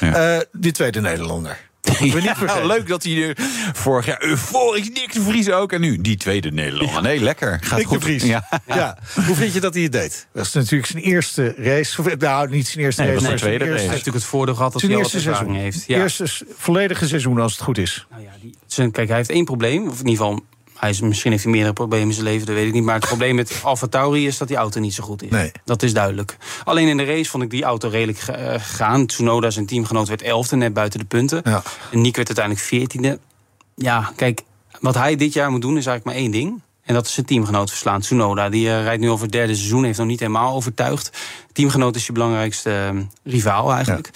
ja. 0.00 0.36
Eh, 0.36 0.40
die 0.52 0.72
tweede 0.72 1.00
Nederlander. 1.00 1.64
Ja, 2.00 2.34
vergeten. 2.36 2.66
leuk 2.66 2.88
dat 2.88 3.02
hij 3.02 3.22
er 3.28 3.36
vorig 3.72 4.06
jaar 4.06 4.22
euforisch 4.22 4.88
Nick 4.88 5.12
de 5.12 5.20
Vries 5.22 5.50
ook. 5.50 5.72
En 5.72 5.80
nu 5.80 6.00
die 6.00 6.16
tweede 6.16 6.50
Nederlander. 6.52 7.02
Nee, 7.02 7.20
lekker. 7.20 7.58
Gaat 7.62 7.78
Nick 7.78 7.88
de 7.88 7.94
goed. 7.94 8.02
Vries. 8.02 8.22
Ja. 8.22 8.48
Ja. 8.66 8.98
Hoe 9.26 9.34
vind 9.36 9.52
je 9.52 9.60
dat 9.60 9.74
hij 9.74 9.82
het 9.82 9.92
deed? 9.92 10.26
Dat 10.32 10.46
is 10.46 10.52
natuurlijk 10.52 10.90
zijn 10.90 11.02
eerste 11.02 11.54
race. 11.56 12.00
Of, 12.00 12.16
Nou, 12.16 12.50
niet 12.50 12.66
zijn 12.68 12.84
eerste 12.84 13.00
Nee, 13.02 13.10
race. 13.10 13.20
was 13.20 13.28
zijn 13.28 13.38
tweede 13.38 13.64
eerste- 13.64 13.72
Hij 13.72 13.80
heeft 13.80 13.90
natuurlijk 13.96 14.16
het 14.24 14.24
voordeel 14.24 14.54
gehad 14.54 14.72
dat 14.72 14.80
Zijn 14.80 14.92
hij 14.92 15.00
al 15.02 15.06
eerste 15.10 15.20
seizoen. 15.30 15.54
heeft. 15.54 15.84
Ja. 15.86 15.98
Eerste 15.98 16.24
volledige 16.56 17.06
seizoen 17.08 17.40
als 17.40 17.52
het 17.52 17.60
goed 17.62 17.78
is. 17.78 18.06
Nou 18.10 18.22
ja, 18.22 18.30
die, 18.40 18.54
zijn- 18.66 18.90
kijk, 18.90 19.08
hij 19.08 19.16
heeft 19.16 19.30
één 19.30 19.44
probleem. 19.44 19.88
Of 19.88 20.00
in 20.00 20.08
ieder 20.08 20.24
geval, 20.24 20.44
hij 20.76 20.90
is, 20.90 21.00
misschien 21.00 21.30
heeft 21.30 21.42
hij 21.42 21.52
meerdere 21.52 21.74
problemen 21.74 22.06
in 22.08 22.12
zijn 22.14 22.26
leven, 22.26 22.46
dat 22.46 22.54
weet 22.54 22.66
ik 22.66 22.72
niet. 22.72 22.84
Maar 22.84 22.94
het 22.94 23.06
probleem 23.06 23.34
met 23.34 23.60
Alfa 23.62 23.86
Tauri 23.86 24.26
is 24.26 24.38
dat 24.38 24.48
die 24.48 24.56
auto 24.56 24.80
niet 24.80 24.94
zo 24.94 25.04
goed 25.04 25.22
is. 25.22 25.30
Nee. 25.30 25.52
Dat 25.64 25.82
is 25.82 25.92
duidelijk. 25.92 26.36
Alleen 26.64 26.88
in 26.88 26.96
de 26.96 27.04
race 27.04 27.30
vond 27.30 27.42
ik 27.42 27.50
die 27.50 27.64
auto 27.64 27.88
redelijk 27.88 28.18
ge- 28.18 28.32
eh, 28.32 28.60
gegaan. 28.60 29.06
Tsunoda, 29.06 29.50
zijn 29.50 29.66
teamgenoot, 29.66 30.08
werd 30.08 30.22
elfde, 30.22 30.56
net 30.56 30.72
buiten 30.74 30.98
de 30.98 31.04
punten. 31.04 31.40
Ja. 31.44 31.62
En 31.92 32.00
Nick 32.00 32.16
werd 32.16 32.28
uiteindelijk 32.28 32.66
veertiende. 32.66 33.18
Ja, 33.74 34.12
kijk, 34.16 34.42
wat 34.80 34.94
hij 34.94 35.16
dit 35.16 35.32
jaar 35.32 35.50
moet 35.50 35.60
doen 35.62 35.76
is 35.76 35.86
eigenlijk 35.86 36.04
maar 36.04 36.14
één 36.24 36.30
ding. 36.30 36.60
En 36.84 36.94
dat 36.94 37.06
is 37.06 37.12
zijn 37.14 37.26
teamgenoot 37.26 37.68
verslaan. 37.70 38.00
Tsunoda, 38.00 38.48
die 38.48 38.68
eh, 38.68 38.82
rijdt 38.82 39.00
nu 39.02 39.10
over 39.10 39.22
het 39.24 39.32
derde 39.32 39.54
seizoen, 39.54 39.84
heeft 39.84 39.98
nog 39.98 40.06
niet 40.06 40.20
helemaal 40.20 40.54
overtuigd. 40.54 41.10
Teamgenoot 41.52 41.96
is 41.96 42.06
je 42.06 42.12
belangrijkste 42.12 42.70
eh, 42.70 43.00
rivaal 43.32 43.72
eigenlijk. 43.72 44.10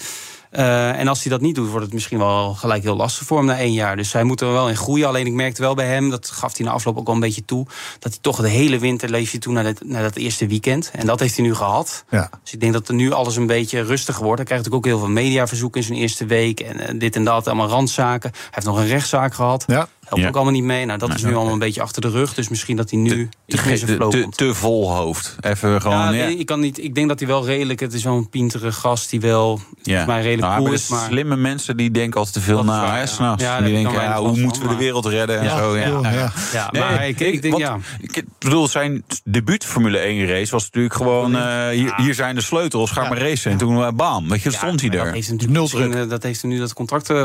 Eh, 0.51 0.99
en 0.99 1.07
als 1.07 1.21
hij 1.23 1.31
dat 1.31 1.41
niet 1.41 1.55
doet, 1.55 1.69
wordt 1.69 1.85
het 1.85 1.93
misschien 1.93 2.17
wel 2.17 2.53
gelijk 2.53 2.83
heel 2.83 2.95
lastig 2.95 3.27
voor 3.27 3.37
hem 3.37 3.45
na 3.45 3.57
één 3.57 3.73
jaar. 3.73 3.95
Dus 3.95 4.13
hij 4.13 4.23
moet 4.23 4.41
er 4.41 4.51
wel 4.51 4.69
in 4.69 4.75
groeien. 4.75 5.07
Alleen 5.07 5.25
ik 5.25 5.33
merkte 5.33 5.61
wel 5.61 5.73
bij 5.75 5.85
hem, 5.87 6.09
dat 6.09 6.29
gaf 6.29 6.57
hij 6.57 6.65
na 6.65 6.71
afloop 6.71 6.97
ook 6.97 7.05
wel 7.05 7.15
een 7.15 7.21
beetje 7.21 7.45
toe... 7.45 7.65
dat 7.99 8.11
hij 8.11 8.21
toch 8.21 8.41
de 8.41 8.49
hele 8.49 8.79
winter 8.79 9.09
leefde 9.09 9.37
toe 9.37 9.53
naar, 9.53 9.63
dat- 9.63 9.83
naar 9.85 10.01
dat 10.03 10.15
eerste 10.15 10.47
weekend. 10.47 10.91
En 10.93 11.05
dat 11.05 11.19
heeft 11.19 11.35
hij 11.35 11.45
nu 11.45 11.55
gehad. 11.55 12.03
Ja. 12.09 12.29
Dus 12.43 12.53
ik 12.53 12.59
denk 12.59 12.73
dat 12.73 12.87
er 12.87 12.93
nu 12.93 13.11
alles 13.11 13.35
een 13.35 13.47
beetje 13.47 13.81
rustiger 13.81 14.23
wordt. 14.23 14.37
Hij 14.37 14.45
krijgt 14.47 14.63
natuurlijk 14.65 14.93
ook 14.95 14.99
heel 14.99 15.05
veel 15.07 15.23
mediaverzoeken 15.23 15.81
in 15.81 15.87
zijn 15.87 15.99
eerste 15.99 16.25
week. 16.25 16.59
En 16.59 16.79
eh, 16.79 16.99
dit 16.99 17.15
en 17.15 17.23
dat, 17.23 17.47
allemaal 17.47 17.67
randzaken. 17.67 18.29
Hij 18.33 18.41
heeft 18.51 18.67
nog 18.67 18.77
een 18.77 18.87
rechtszaak 18.87 19.33
gehad. 19.33 19.63
Ja. 19.67 19.87
Helpt 20.11 20.23
Ja. 20.25 20.29
ook 20.29 20.35
allemaal 20.35 20.53
niet 20.61 20.63
mee. 20.69 20.85
Nou, 20.85 20.99
dat 20.99 21.13
is 21.13 21.23
nu 21.23 21.35
allemaal 21.35 21.53
een 21.53 21.59
beetje 21.59 21.81
achter 21.81 22.01
de 22.01 22.09
rug. 22.09 22.33
Dus 22.33 22.49
misschien 22.49 22.75
dat 22.75 22.89
hij 22.89 22.99
nu 22.99 23.29
Te, 23.45 23.57
flow 23.57 24.11
te, 24.11 24.27
te 24.29 24.53
vol 24.53 24.91
hoofd. 24.95 25.35
Even 25.41 25.81
gewoon. 25.81 25.97
Ja, 25.97 26.03
Ja, 26.11 26.25
nee, 26.25 26.37
ik, 26.37 26.45
kan 26.45 26.59
niet, 26.59 26.83
ik 26.83 26.95
denk 26.95 27.07
dat 27.07 27.19
hij 27.19 27.27
wel 27.27 27.45
redelijk... 27.45 27.79
Het 27.79 27.93
is 27.93 28.03
wel 28.03 28.15
een 28.17 28.29
pintere 28.29 28.71
gast 28.71 29.09
die 29.09 29.19
wel 29.21 29.59
Ja. 29.59 29.83
volgens 29.83 30.05
mij 30.05 30.15
redelijk 30.21 30.41
Nou, 30.41 30.53
cool 30.55 30.65
maar 30.65 30.73
is. 30.73 30.87
Maar 30.87 31.05
slimme 31.09 31.35
mensen 31.35 31.77
die 31.77 31.91
denken 31.91 32.17
altijd 32.17 32.35
te 32.35 32.41
veel 32.41 32.63
na. 32.63 32.81
waar, 32.81 32.93
hè, 32.93 32.99
ja. 32.99 33.05
s'nachts. 33.05 33.43
Ja, 33.43 33.61
die 33.61 33.73
denken, 33.73 33.93
ja, 34.01 34.19
hoe 34.19 34.37
moeten 34.39 34.61
we 34.61 34.67
de 34.67 34.75
wereld 34.75 35.05
redden 35.05 35.37
en 35.39 35.43
Ja, 35.43 35.57
zo. 35.57 35.77
Ja. 35.77 35.87
Ja. 35.87 36.11
ja. 36.11 36.31
ja, 36.51 36.69
maar 36.71 37.07
ik, 37.07 37.19
ik 37.19 37.41
denk 37.41 37.57
ja. 37.57 37.77
Ik 37.99 38.23
bedoel, 38.39 38.67
zijn 38.67 39.03
debuut 39.23 39.65
Formule 39.65 39.97
1 39.97 40.27
race 40.27 40.51
was 40.51 40.63
natuurlijk 40.63 40.93
gewoon... 40.93 41.35
eh, 41.35 41.67
hier, 41.69 41.93
hier 41.97 42.13
zijn 42.13 42.35
de 42.35 42.41
sleutels, 42.41 42.91
ga 42.91 43.01
maar 43.09 43.17
racen. 43.17 43.51
En 43.51 43.57
toen, 43.57 43.83
eh, 43.83 43.87
bam, 43.95 44.29
weet 44.29 44.41
je, 44.41 44.51
Ja, 44.51 44.57
stond 44.57 44.81
hij 44.81 44.89
er. 44.89 44.97
Dat 45.05 45.13
heeft, 45.13 45.73
eh, 45.95 46.09
dat 46.09 46.23
heeft 46.23 46.43
nu 46.43 46.59
dat 46.59 46.73
contract 46.73 47.09
eh, 47.09 47.15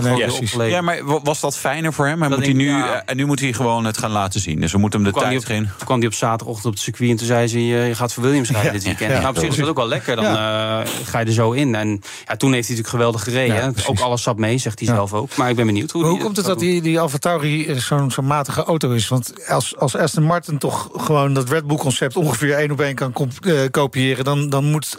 voor 0.00 0.58
nee. 0.58 0.70
Ja, 0.70 0.80
maar 0.80 1.04
wa- 1.04 1.20
was 1.22 1.40
dat 1.40 1.56
fijner 1.56 1.92
voor 1.92 2.06
hem? 2.06 2.20
Hij 2.20 2.30
moet 2.36 2.44
hij 2.44 2.54
nu, 2.54 2.68
ja. 2.68 2.94
eh, 2.94 3.00
en 3.06 3.16
nu 3.16 3.26
moet 3.26 3.40
hij 3.40 3.52
gewoon 3.52 3.84
het 3.84 3.98
gaan 3.98 4.10
laten 4.10 4.40
zien. 4.40 4.60
Dus 4.60 4.72
we 4.72 4.78
moeten 4.78 5.00
hem 5.02 5.08
de 5.12 5.14
tijd 5.18 5.28
hij 5.30 5.36
op, 5.38 5.44
geven. 5.44 5.72
toen 5.76 5.86
kwam 5.86 5.98
hij 5.98 6.06
op 6.06 6.14
zaterdagochtend 6.14 6.66
op 6.66 6.72
het 6.72 6.82
circuit 6.82 7.10
en 7.10 7.16
toen 7.16 7.26
zei 7.26 7.46
ze... 7.46 7.66
je, 7.66 7.76
je 7.76 7.94
gaat 7.94 8.12
voor 8.12 8.22
Williams 8.22 8.50
rijden 8.50 8.72
dit 8.72 8.84
weekend. 8.84 9.10
ja, 9.10 9.18
nou, 9.18 9.28
op 9.34 9.38
zich 9.38 9.48
is 9.48 9.56
dat 9.56 9.68
ook 9.68 9.76
wel 9.76 9.88
lekker. 9.88 10.16
Dan 10.16 10.24
eh, 10.24 10.32
ga 11.04 11.18
je 11.18 11.24
er 11.26 11.32
zo 11.32 11.52
in. 11.52 11.74
En 11.74 11.88
ja, 11.88 12.36
toen 12.36 12.52
heeft 12.52 12.68
hij 12.68 12.76
natuurlijk 12.76 12.88
geweldig 12.88 13.22
gereden. 13.22 13.74
Ook 13.86 14.00
alles 14.00 14.22
zat 14.22 14.38
mee, 14.38 14.58
zegt 14.58 14.78
hij 14.78 14.88
Ja. 14.88 14.94
zelf 14.94 15.12
ook. 15.12 15.36
Maar 15.36 15.50
ik 15.50 15.56
ben 15.56 15.66
benieuwd 15.66 15.90
hoe, 15.90 16.02
Maar 16.02 16.10
hoe 16.10 16.20
komt 16.20 16.36
het 16.36 16.46
dat 16.46 16.58
die, 16.58 16.82
die 16.82 17.00
Alfa 17.00 17.18
Tauri 17.18 17.66
eh, 17.66 17.76
zo'n 17.76 18.10
zo'n 18.10 18.26
matige 18.26 18.62
auto 18.64 18.90
is? 18.90 19.08
Want 19.08 19.48
als, 19.48 19.76
als 19.76 19.96
Aston 19.96 20.22
Martin 20.22 20.58
toch 20.58 20.88
gewoon 20.96 21.34
dat 21.34 21.48
Red 21.48 21.66
Bull-concept 21.66 22.16
ongeveer 22.16 22.54
één 22.54 22.70
op 22.70 22.80
één 22.80 22.94
kan 22.94 23.12
eh, 23.40 23.60
kopiëren, 23.70 24.24
dan, 24.24 24.48
dan 24.48 24.64
moet 24.70 24.96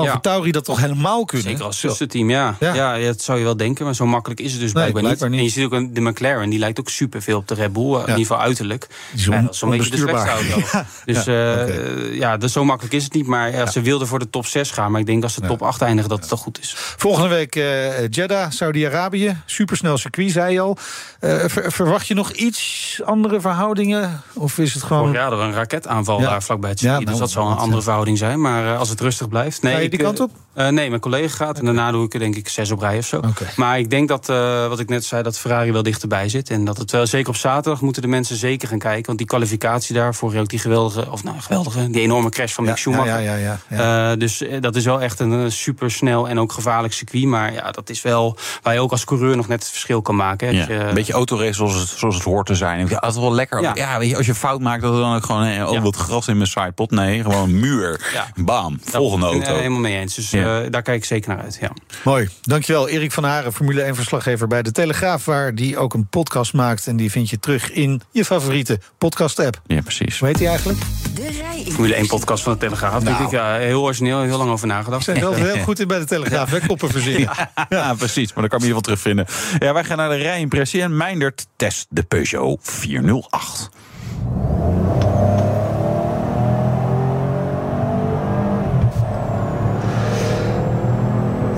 Alfa 0.00 0.12
Ja. 0.12 0.20
Tauri 0.20 0.50
dat 0.50 0.64
toch 0.64 0.80
helemaal 0.80 1.24
kunnen? 1.24 1.48
Zeker 1.48 1.64
als 1.64 1.80
zusterteam, 1.80 2.30
ja. 2.30 2.56
Ja. 2.60 2.74
ja. 2.74 2.94
ja. 2.94 3.06
dat 3.06 3.22
zou 3.22 3.38
je 3.38 3.44
wel 3.44 3.56
denken, 3.56 3.84
maar 3.84 3.94
zo 3.94 4.06
makkelijk 4.06 4.40
is 4.40 4.52
het 4.52 4.60
dus 4.60 4.72
Nee, 4.72 4.90
blijkbaar, 4.92 5.02
niet. 5.12 5.20
niet. 5.30 5.38
En 5.38 5.44
je 5.44 5.50
ziet 5.50 5.64
ook 5.64 5.94
de 5.94 6.00
McLaren, 6.00 6.50
die 6.50 6.58
lijkt 6.58 6.80
ook 6.80 6.88
superveel 6.88 7.36
op 7.38 7.48
de 7.48 7.54
Red 7.54 7.72
Bull, 7.72 7.84
eh, 7.84 7.92
in 7.94 8.00
ieder 8.00 8.16
geval 8.16 8.40
uiterlijk. 8.40 8.86
Ja, 9.14 9.16
is 9.16 9.22
zo'n 9.24 9.30
beetje 9.40 9.56
de 9.60 9.66
onbestuurbaar. 9.66 10.26
slechtste 10.26 10.54
auto. 10.54 10.68
Ja. 10.78 10.86
Dus 11.04 11.24
Ja, 11.24 11.54
eh, 11.64 12.14
ja, 12.14 12.36
dus 12.36 12.52
zo 12.52 12.64
makkelijk 12.64 12.94
is 12.94 13.04
het 13.04 13.12
niet. 13.14 13.26
Maar 13.26 13.50
ja, 13.52 13.66
ze 13.66 13.80
wilden 13.80 14.06
voor 14.06 14.18
de 14.18 14.30
top 14.30 14.46
6 14.46 14.70
gaan. 14.70 14.90
Maar 14.90 15.00
ik 15.00 15.06
denk 15.06 15.22
als 15.22 15.34
ze 15.34 15.40
top 15.40 15.62
8 15.62 15.82
eindigen, 15.82 16.10
dat 16.10 16.18
het 16.18 16.28
toch 16.28 16.40
goed 16.40 16.60
is. 16.60 16.74
Volgende 16.76 17.28
week 17.28 17.56
eh 17.56 18.08
Jeddah, 18.08 18.50
Saudi-Arabië. 18.50 19.36
Supersnel 19.46 19.98
circuit, 19.98 20.30
zei 20.30 20.52
je 20.52 20.60
al. 20.60 20.76
Eh, 21.20 21.38
ver- 21.46 21.72
verwacht 21.72 22.06
je 22.06 22.14
nog 22.14 22.30
iets 22.32 23.00
andere 23.04 23.40
verhoudingen? 23.40 24.22
Of 24.34 24.58
is 24.58 24.74
het 24.74 24.82
gewoon... 24.82 25.16
Hadden 25.16 25.38
we 25.38 25.44
een 25.44 25.52
raketaanval 25.52 26.20
Ja. 26.20 26.28
daar 26.30 26.42
vlakbij 26.42 26.70
het 26.70 26.80
Ja, 26.80 26.86
circuit. 26.86 27.08
nou, 27.08 27.18
dus 27.20 27.28
dat 27.34 27.42
zal 27.42 27.50
een 27.50 27.56
andere 27.58 27.76
ja. 27.76 27.82
verhouding 27.82 28.18
zijn. 28.18 28.40
Maar 28.40 28.72
eh, 28.72 28.78
als 28.78 28.88
het 28.88 29.00
rustig 29.00 29.28
blijft... 29.28 29.62
Nee, 29.62 29.88
die 29.90 29.98
eh, 30.00 30.04
kant 30.04 30.20
op? 30.20 30.30
eh, 30.54 30.68
nee, 30.68 30.88
mijn 30.88 31.00
collega 31.00 31.36
gaat. 31.36 31.58
En 31.58 31.64
daarna 31.64 31.90
doe 31.90 32.04
ik 32.04 32.12
er 32.14 32.18
denk 32.18 32.36
ik 32.36 32.48
zes 32.48 32.70
op 32.70 32.80
rij 32.80 32.98
of 32.98 33.06
zo. 33.06 33.20
Maar 33.56 33.78
ik 33.78 33.90
denk 33.90 34.08
dat, 34.08 34.28
eh, 34.28 34.66
wat 34.68 34.78
ik 34.80 34.88
net 34.88 35.04
zei, 35.04 35.22
dat 35.22 35.38
Ferrari 35.38 35.72
wel 35.72 35.82
dichterbij 35.82 36.28
zit. 36.28 36.50
En 36.50 36.64
dat 36.64 36.76
het 36.78 36.90
wel, 36.90 37.06
zeker 37.06 37.28
op 37.28 37.36
zaterdag, 37.36 37.80
moeten 37.80 38.02
de 38.02 38.08
mensen 38.08 38.36
zeker 38.36 38.68
gaan 38.68 38.78
kijken. 38.78 39.06
Want 39.06 39.18
die 39.18 39.26
kwalificatie 39.26 39.94
daar, 39.94 40.14
vorig 40.14 40.34
jaar 40.34 40.42
ook 40.42 40.48
die 40.50 40.58
geweldige... 40.58 41.10
Of 41.10 41.24
nou, 41.24 41.36
geweldige, 41.40 41.90
die 41.90 42.00
enorme 42.00 42.28
crash 42.30 42.52
van 42.52 42.64
Ja, 42.64 42.70
Mick 42.70 42.78
Schumacher. 42.80 43.06
ja, 43.06 43.18
ja, 43.18 43.34
ja, 43.36 43.58
ja. 43.68 44.10
Eh, 44.12 44.18
dus 44.18 44.44
dat 44.60 44.76
is 44.76 44.84
wel 44.84 45.00
echt 45.00 45.20
een 45.20 45.52
super 45.52 45.90
snel 45.90 46.28
en 46.28 46.38
ook 46.38 46.52
gevaarlijk 46.52 46.92
circuit. 46.94 47.24
Maar 47.24 47.52
ja, 47.52 47.70
dat 47.70 47.90
is 47.90 48.02
wel 48.02 48.36
waar 48.62 48.74
je 48.74 48.80
ook 48.80 48.90
als 48.90 49.04
coureur 49.04 49.36
nog 49.36 49.48
net 49.48 49.60
het 49.60 49.68
verschil 49.70 50.02
kan 50.02 50.16
maken. 50.16 50.56
hè. 50.56 50.88
Een 50.88 50.94
beetje 50.94 51.12
autorace 51.12 51.52
zoals 51.52 51.74
het, 51.74 51.88
zoals 51.88 52.14
het 52.14 52.24
hoort 52.24 52.46
te 52.46 52.54
zijn. 52.54 52.86
Ja, 52.88 52.98
dat 52.98 53.12
is 53.14 53.18
wel 53.20 53.32
lekker. 53.34 53.62
Ja. 53.62 53.72
Ja. 53.74 53.98
weet 53.98 54.10
je, 54.10 54.16
als 54.16 54.26
je 54.26 54.34
fout 54.34 54.60
maakt, 54.60 54.82
dat 54.82 54.92
dan 54.96 55.14
ook 55.16 55.24
gewoon... 55.24 55.42
eh, 55.44 55.66
Oh, 55.66 55.72
Ja. 55.72 55.80
wat 55.80 55.96
gras 55.96 56.28
in 56.28 56.36
mijn 56.36 56.48
sidepot. 56.48 56.90
Nee, 56.90 57.22
gewoon 57.22 57.42
een 57.42 57.60
muur. 57.60 58.10
Ja. 58.12 58.26
Bam, 58.44 58.78
volgende 58.84 59.26
Ja, 59.26 59.32
auto. 59.32 59.79
Helemaal 59.80 59.90
mee 59.90 60.00
eens. 60.00 60.14
Dus 60.14 60.30
Ja. 60.30 60.62
eh, 60.62 60.70
daar 60.70 60.82
kijk 60.82 60.96
ik 60.96 61.04
zeker 61.04 61.28
naar 61.34 61.42
uit. 61.44 61.58
Ja. 61.60 61.70
Mooi. 62.04 62.28
Dankjewel, 62.40 62.88
Erik 62.88 63.12
van 63.12 63.24
Haren, 63.24 63.52
Formule 63.52 63.82
1-verslaggever 63.92 64.46
bij 64.46 64.62
De 64.62 64.72
Telegraaf... 64.72 65.24
waar 65.24 65.54
die 65.54 65.78
ook 65.78 65.94
een 65.94 66.06
podcast 66.06 66.52
maakt. 66.52 66.86
En 66.86 66.96
die 66.96 67.10
vind 67.10 67.30
je 67.30 67.38
terug 67.38 67.70
in 67.72 68.00
je 68.10 68.24
favoriete 68.24 68.78
podcast-app. 68.98 69.60
Ja, 69.66 69.80
precies. 69.80 70.18
Hoe 70.18 70.28
heet 70.28 70.38
die 70.38 70.46
eigenlijk? 70.48 70.78
De 71.14 71.28
rij 71.40 71.64
Formule 71.72 71.94
1 71.94 72.06
podcast 72.06 72.42
van 72.42 72.52
de 72.52 72.58
Telegraaf. 72.58 72.92
Nou. 73.02 73.04
Denk 73.04 73.18
ik, 73.18 73.30
ja, 73.30 73.56
heel 73.56 73.82
origineel, 73.82 74.22
heel 74.22 74.38
lang 74.38 74.50
over 74.50 74.66
nagedacht. 74.66 75.04
Zijn 75.04 75.20
wel 75.20 75.32
heel 75.34 75.58
goed 75.58 75.80
in 75.80 75.88
bij 75.88 75.98
De 75.98 76.04
Telegraaf, 76.04 76.50
hè? 76.50 76.60
Koppen 76.66 76.90
verzinnen. 76.90 77.30
Ja, 77.68 77.94
precies. 77.94 78.32
Maar 78.32 78.48
dat 78.48 78.50
kan 78.50 78.60
je 78.60 78.66
in 78.66 78.74
ieder 78.74 78.92
geval 78.92 79.12
terugvinden. 79.20 79.26
Ja, 79.58 79.72
wij 79.72 79.84
gaan 79.84 79.96
naar 79.96 80.08
de 80.08 80.16
rijimpressie 80.16 80.82
en 80.82 80.96
Meindert 80.96 81.46
test 81.56 81.86
de 81.90 82.02
Peugeot 82.02 82.58
408. 82.62 83.68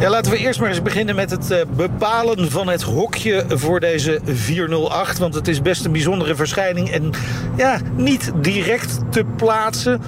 Ja, 0.03 0.11
laten 0.11 0.33
we 0.33 0.39
eerst 0.39 0.61
maar 0.61 0.69
eens 0.69 0.83
beginnen 0.83 1.15
met 1.15 1.31
het 1.31 1.51
eh, 1.51 1.61
bepalen 1.77 2.51
van 2.51 2.69
het 2.69 2.83
hokje 2.83 3.45
voor 3.49 3.81
deze 3.81 4.21
408. 4.25 5.19
Want 5.19 5.35
het 5.35 5.49
is 5.49 5.63
best 5.63 5.85
een 5.85 5.93
bijzondere 5.93 6.35
verschijning. 6.35 6.91
En 6.91 7.11
ja, 7.57 7.81
niet 7.97 8.33
direct 8.41 8.99
te 9.11 9.25
plaatsen. 9.37 10.03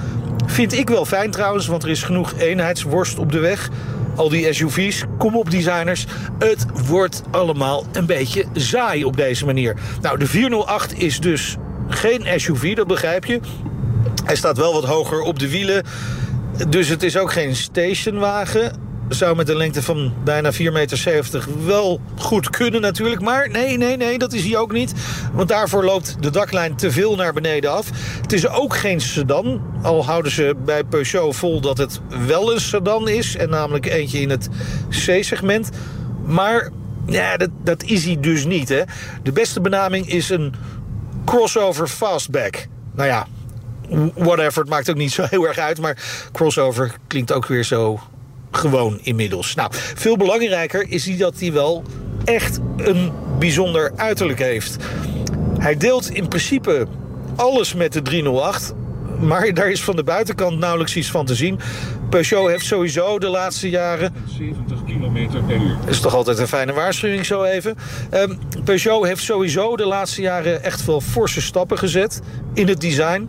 Vind 0.46 0.72
ik 0.72 0.88
wel 0.88 1.04
fijn 1.04 1.30
trouwens, 1.30 1.66
want 1.66 1.82
er 1.82 1.88
is 1.88 2.02
genoeg 2.02 2.32
eenheidsworst 2.38 3.18
op 3.18 3.32
de 3.32 3.38
weg. 3.38 3.68
Al 4.16 4.28
die 4.28 4.52
SUV's, 4.52 5.04
kom 5.18 5.36
op 5.36 5.50
designers. 5.50 6.06
Het 6.38 6.66
wordt 6.86 7.22
allemaal 7.30 7.84
een 7.92 8.06
beetje 8.06 8.44
saai 8.52 9.04
op 9.04 9.16
deze 9.16 9.44
manier. 9.44 9.76
Nou, 10.00 10.18
de 10.18 10.26
408 10.26 10.98
is 10.98 11.20
dus 11.20 11.56
geen 11.88 12.40
SUV, 12.40 12.74
dat 12.74 12.86
begrijp 12.86 13.24
je. 13.24 13.40
Hij 14.24 14.36
staat 14.36 14.56
wel 14.56 14.72
wat 14.72 14.84
hoger 14.84 15.20
op 15.20 15.38
de 15.38 15.50
wielen. 15.50 15.84
Dus 16.68 16.88
het 16.88 17.02
is 17.02 17.16
ook 17.16 17.32
geen 17.32 17.56
stationwagen. 17.56 18.92
Zou 19.08 19.36
met 19.36 19.48
een 19.48 19.56
lengte 19.56 19.82
van 19.82 20.14
bijna 20.24 20.52
4,70 20.52 20.58
meter 20.58 21.44
wel 21.66 22.00
goed 22.18 22.50
kunnen 22.50 22.80
natuurlijk. 22.80 23.20
Maar 23.22 23.50
nee, 23.50 23.76
nee, 23.76 23.96
nee, 23.96 24.18
dat 24.18 24.32
is 24.32 24.44
hij 24.44 24.56
ook 24.56 24.72
niet. 24.72 24.92
Want 25.32 25.48
daarvoor 25.48 25.84
loopt 25.84 26.16
de 26.20 26.30
daklijn 26.30 26.76
te 26.76 26.90
veel 26.90 27.16
naar 27.16 27.32
beneden 27.32 27.72
af. 27.72 27.90
Het 28.22 28.32
is 28.32 28.48
ook 28.48 28.76
geen 28.76 29.00
sedan. 29.00 29.62
Al 29.82 30.04
houden 30.04 30.32
ze 30.32 30.56
bij 30.64 30.84
Peugeot 30.84 31.36
vol 31.36 31.60
dat 31.60 31.78
het 31.78 32.00
wel 32.26 32.52
een 32.52 32.60
sedan 32.60 33.08
is. 33.08 33.36
En 33.36 33.50
namelijk 33.50 33.86
eentje 33.86 34.20
in 34.20 34.30
het 34.30 34.48
C-segment. 34.88 35.70
Maar 36.24 36.70
ja, 37.06 37.36
dat, 37.36 37.50
dat 37.64 37.82
is 37.82 38.04
hij 38.04 38.20
dus 38.20 38.44
niet. 38.44 38.68
Hè. 38.68 38.82
De 39.22 39.32
beste 39.32 39.60
benaming 39.60 40.08
is 40.08 40.30
een 40.30 40.54
crossover 41.24 41.88
fastback. 41.88 42.66
Nou 42.94 43.08
ja, 43.08 43.26
whatever, 44.14 44.60
het 44.60 44.70
maakt 44.70 44.90
ook 44.90 44.96
niet 44.96 45.12
zo 45.12 45.26
heel 45.30 45.46
erg 45.46 45.58
uit. 45.58 45.80
Maar 45.80 45.96
crossover 46.32 46.94
klinkt 47.06 47.32
ook 47.32 47.46
weer 47.46 47.64
zo 47.64 48.00
gewoon 48.56 48.98
inmiddels. 49.02 49.54
Nou, 49.54 49.70
veel 49.72 50.16
belangrijker 50.16 50.86
is 50.88 51.06
hij 51.06 51.16
dat 51.16 51.34
hij 51.38 51.52
wel 51.52 51.82
echt 52.24 52.60
een 52.76 53.12
bijzonder 53.38 53.92
uiterlijk 53.96 54.38
heeft. 54.38 54.76
Hij 55.58 55.76
deelt 55.76 56.10
in 56.10 56.28
principe 56.28 56.86
alles 57.36 57.74
met 57.74 57.92
de 57.92 58.02
308. 58.02 58.74
Maar 59.20 59.54
daar 59.54 59.70
is 59.70 59.82
van 59.84 59.96
de 59.96 60.04
buitenkant 60.04 60.58
nauwelijks 60.58 60.96
iets 60.96 61.10
van 61.10 61.26
te 61.26 61.34
zien. 61.34 61.60
Peugeot 62.10 62.48
heeft 62.48 62.64
sowieso 62.64 63.18
de 63.18 63.28
laatste 63.28 63.70
jaren 63.70 64.14
70 64.38 64.84
km 64.84 65.44
per 65.46 65.56
uur. 65.56 65.76
dat 65.80 65.88
is 65.88 66.00
toch 66.00 66.14
altijd 66.14 66.38
een 66.38 66.48
fijne 66.48 66.72
waarschuwing 66.72 67.26
zo 67.26 67.42
even. 67.42 67.76
Ehm, 68.10 68.34
Peugeot 68.64 69.06
heeft 69.06 69.22
sowieso 69.22 69.76
de 69.76 69.86
laatste 69.86 70.22
jaren 70.22 70.62
echt 70.62 70.84
wel 70.84 71.00
forse 71.00 71.40
stappen 71.40 71.78
gezet 71.78 72.20
in 72.54 72.68
het 72.68 72.80
design. 72.80 73.28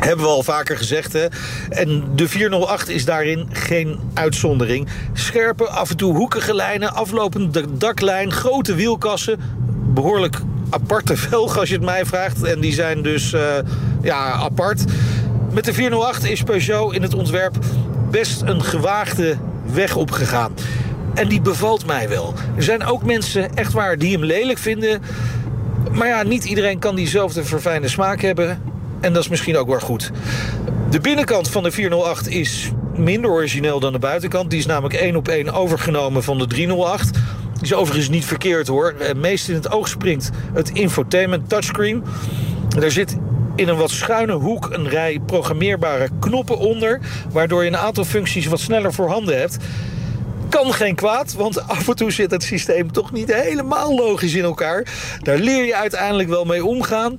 Hebben 0.00 0.24
we 0.24 0.30
al 0.30 0.42
vaker 0.42 0.76
gezegd. 0.76 1.12
Hè? 1.12 1.26
En 1.68 2.04
de 2.14 2.28
408 2.28 2.88
is 2.88 3.04
daarin 3.04 3.48
geen 3.52 3.98
uitzondering. 4.14 4.88
Scherpe, 5.12 5.68
af 5.68 5.90
en 5.90 5.96
toe 5.96 6.14
hoekige 6.14 6.54
lijnen, 6.54 6.94
aflopende 6.94 7.76
daklijn, 7.78 8.32
grote 8.32 8.74
wielkassen. 8.74 9.40
Behoorlijk 9.94 10.40
aparte 10.70 11.16
velgen 11.16 11.60
als 11.60 11.68
je 11.68 11.74
het 11.74 11.84
mij 11.84 12.04
vraagt. 12.04 12.42
En 12.42 12.60
die 12.60 12.72
zijn 12.72 13.02
dus 13.02 13.32
eh, 13.32 13.42
ja, 14.02 14.32
apart. 14.32 14.84
Met 15.52 15.64
de 15.64 15.72
408 15.72 16.24
is 16.24 16.42
Peugeot 16.42 16.94
in 16.94 17.02
het 17.02 17.14
ontwerp 17.14 17.56
best 18.10 18.42
een 18.42 18.64
gewaagde 18.64 19.36
weg 19.72 19.96
opgegaan. 19.96 20.54
En 21.14 21.28
die 21.28 21.40
bevalt 21.40 21.86
mij 21.86 22.08
wel. 22.08 22.34
Er 22.56 22.62
zijn 22.62 22.84
ook 22.84 23.04
mensen, 23.04 23.54
echt 23.54 23.72
waar, 23.72 23.98
die 23.98 24.12
hem 24.12 24.24
lelijk 24.24 24.58
vinden. 24.58 25.02
Maar 25.92 26.08
ja, 26.08 26.22
niet 26.22 26.44
iedereen 26.44 26.78
kan 26.78 26.94
diezelfde 26.94 27.44
verfijnde 27.44 27.88
smaak 27.88 28.20
hebben. 28.20 28.73
En 29.04 29.12
dat 29.12 29.22
is 29.22 29.28
misschien 29.28 29.56
ook 29.56 29.68
wel 29.68 29.80
goed. 29.80 30.10
De 30.90 31.00
binnenkant 31.00 31.50
van 31.50 31.62
de 31.62 31.70
408 31.70 32.28
is 32.28 32.70
minder 32.96 33.30
origineel 33.30 33.80
dan 33.80 33.92
de 33.92 33.98
buitenkant. 33.98 34.50
Die 34.50 34.58
is 34.58 34.66
namelijk 34.66 34.94
één 34.94 35.16
op 35.16 35.28
één 35.28 35.52
overgenomen 35.52 36.22
van 36.22 36.38
de 36.38 36.46
308. 36.46 37.12
Die 37.12 37.62
is 37.62 37.74
overigens 37.74 38.08
niet 38.08 38.24
verkeerd 38.24 38.66
hoor. 38.66 38.94
Het 38.98 39.16
meest 39.16 39.48
in 39.48 39.54
het 39.54 39.70
oog 39.70 39.88
springt 39.88 40.30
het 40.52 40.70
infotainment 40.70 41.48
touchscreen. 41.48 42.04
Daar 42.68 42.90
zit 42.90 43.16
in 43.56 43.68
een 43.68 43.76
wat 43.76 43.90
schuine 43.90 44.32
hoek 44.32 44.68
een 44.72 44.88
rij 44.88 45.20
programmeerbare 45.26 46.08
knoppen 46.20 46.58
onder. 46.58 47.00
Waardoor 47.32 47.62
je 47.62 47.70
een 47.70 47.76
aantal 47.76 48.04
functies 48.04 48.46
wat 48.46 48.60
sneller 48.60 48.92
voorhanden 48.92 49.38
hebt. 49.38 49.56
Kan 50.48 50.74
geen 50.74 50.94
kwaad, 50.94 51.32
want 51.32 51.68
af 51.68 51.88
en 51.88 51.96
toe 51.96 52.10
zit 52.10 52.30
het 52.30 52.42
systeem 52.42 52.92
toch 52.92 53.12
niet 53.12 53.34
helemaal 53.34 53.94
logisch 53.94 54.34
in 54.34 54.44
elkaar. 54.44 54.86
Daar 55.22 55.38
leer 55.38 55.64
je 55.64 55.74
uiteindelijk 55.74 56.28
wel 56.28 56.44
mee 56.44 56.64
omgaan 56.64 57.18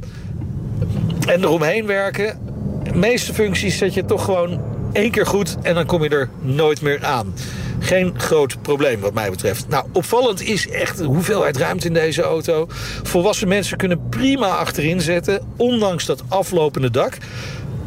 en 1.26 1.44
eromheen 1.44 1.86
werken. 1.86 2.40
De 2.84 2.96
meeste 2.96 3.34
functies 3.34 3.78
zet 3.78 3.94
je 3.94 4.06
toch 4.06 4.26
gewoon 4.26 4.62
één 4.94 5.12
keer 5.12 5.26
goed 5.26 5.58
en 5.62 5.74
dan 5.76 5.86
kom 5.86 6.04
je 6.04 6.10
er 6.10 6.30
nooit 6.42 6.82
meer 6.82 7.06
aan. 7.06 7.34
Geen 7.80 8.14
groot 8.18 8.62
probleem 8.62 9.00
wat 9.00 9.14
mij 9.14 9.30
betreft. 9.30 9.68
Nou, 9.68 9.86
opvallend 9.94 10.42
is 10.42 10.70
echt 10.70 10.98
de 10.98 11.04
hoeveelheid 11.04 11.58
ruimte 11.58 11.88
in 11.88 11.94
deze 11.94 12.22
auto. 12.22 12.68
Volwassen 13.04 13.48
mensen 13.48 13.78
kunnen 13.78 14.10
prima 14.10 14.48
achterin 14.48 15.02
zetten, 15.02 15.42
ondanks 15.58 16.06
dat 16.06 16.24
aflopende 16.28 16.92
dak. 16.92 17.18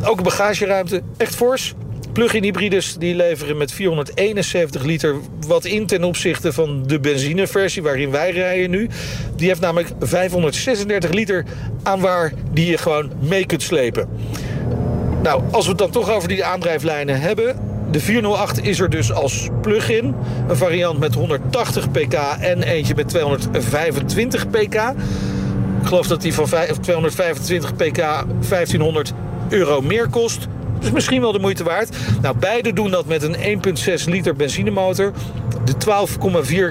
Ook 0.04 0.22
bagageruimte, 0.22 1.02
echt 1.16 1.34
fors. 1.34 1.74
Plug-in 2.18 2.42
hybrides 2.42 2.96
die 2.96 3.14
leveren 3.14 3.56
met 3.56 3.72
471 3.72 4.82
liter 4.82 5.16
wat 5.46 5.64
in 5.64 5.86
ten 5.86 6.04
opzichte 6.04 6.52
van 6.52 6.82
de 6.86 7.00
benzineversie 7.00 7.82
waarin 7.82 8.10
wij 8.10 8.30
rijden 8.30 8.70
nu. 8.70 8.88
Die 9.36 9.48
heeft 9.48 9.60
namelijk 9.60 9.90
536 10.00 11.10
liter 11.10 11.44
aan 11.82 12.00
waar 12.00 12.32
die 12.52 12.70
je 12.70 12.78
gewoon 12.78 13.10
mee 13.20 13.46
kunt 13.46 13.62
slepen. 13.62 14.08
Nou, 15.22 15.42
als 15.50 15.64
we 15.64 15.70
het 15.70 15.78
dan 15.78 15.90
toch 15.90 16.10
over 16.10 16.28
die 16.28 16.44
aandrijflijnen 16.44 17.20
hebben. 17.20 17.56
De 17.90 18.00
408 18.00 18.64
is 18.64 18.80
er 18.80 18.90
dus 18.90 19.12
als 19.12 19.48
plug-in. 19.62 20.14
Een 20.48 20.56
variant 20.56 20.98
met 20.98 21.14
180 21.14 21.90
pk 21.90 22.14
en 22.40 22.62
eentje 22.62 22.94
met 22.94 23.08
225 23.08 24.50
pk. 24.50 24.74
Ik 25.80 25.86
geloof 25.86 26.06
dat 26.06 26.22
die 26.22 26.34
van 26.34 26.48
vijf- 26.48 26.78
225 26.80 27.76
pk 27.76 27.96
1500 28.48 29.12
euro 29.48 29.80
meer 29.80 30.08
kost. 30.08 30.48
Dus 30.80 30.90
misschien 30.90 31.20
wel 31.20 31.32
de 31.32 31.38
moeite 31.38 31.64
waard. 31.64 31.96
Nou, 32.22 32.36
beide 32.38 32.72
doen 32.72 32.90
dat 32.90 33.06
met 33.06 33.22
een 33.22 33.62
1,6 33.98 34.04
liter 34.04 34.36
benzinemotor. 34.36 35.12
De 35.64 35.72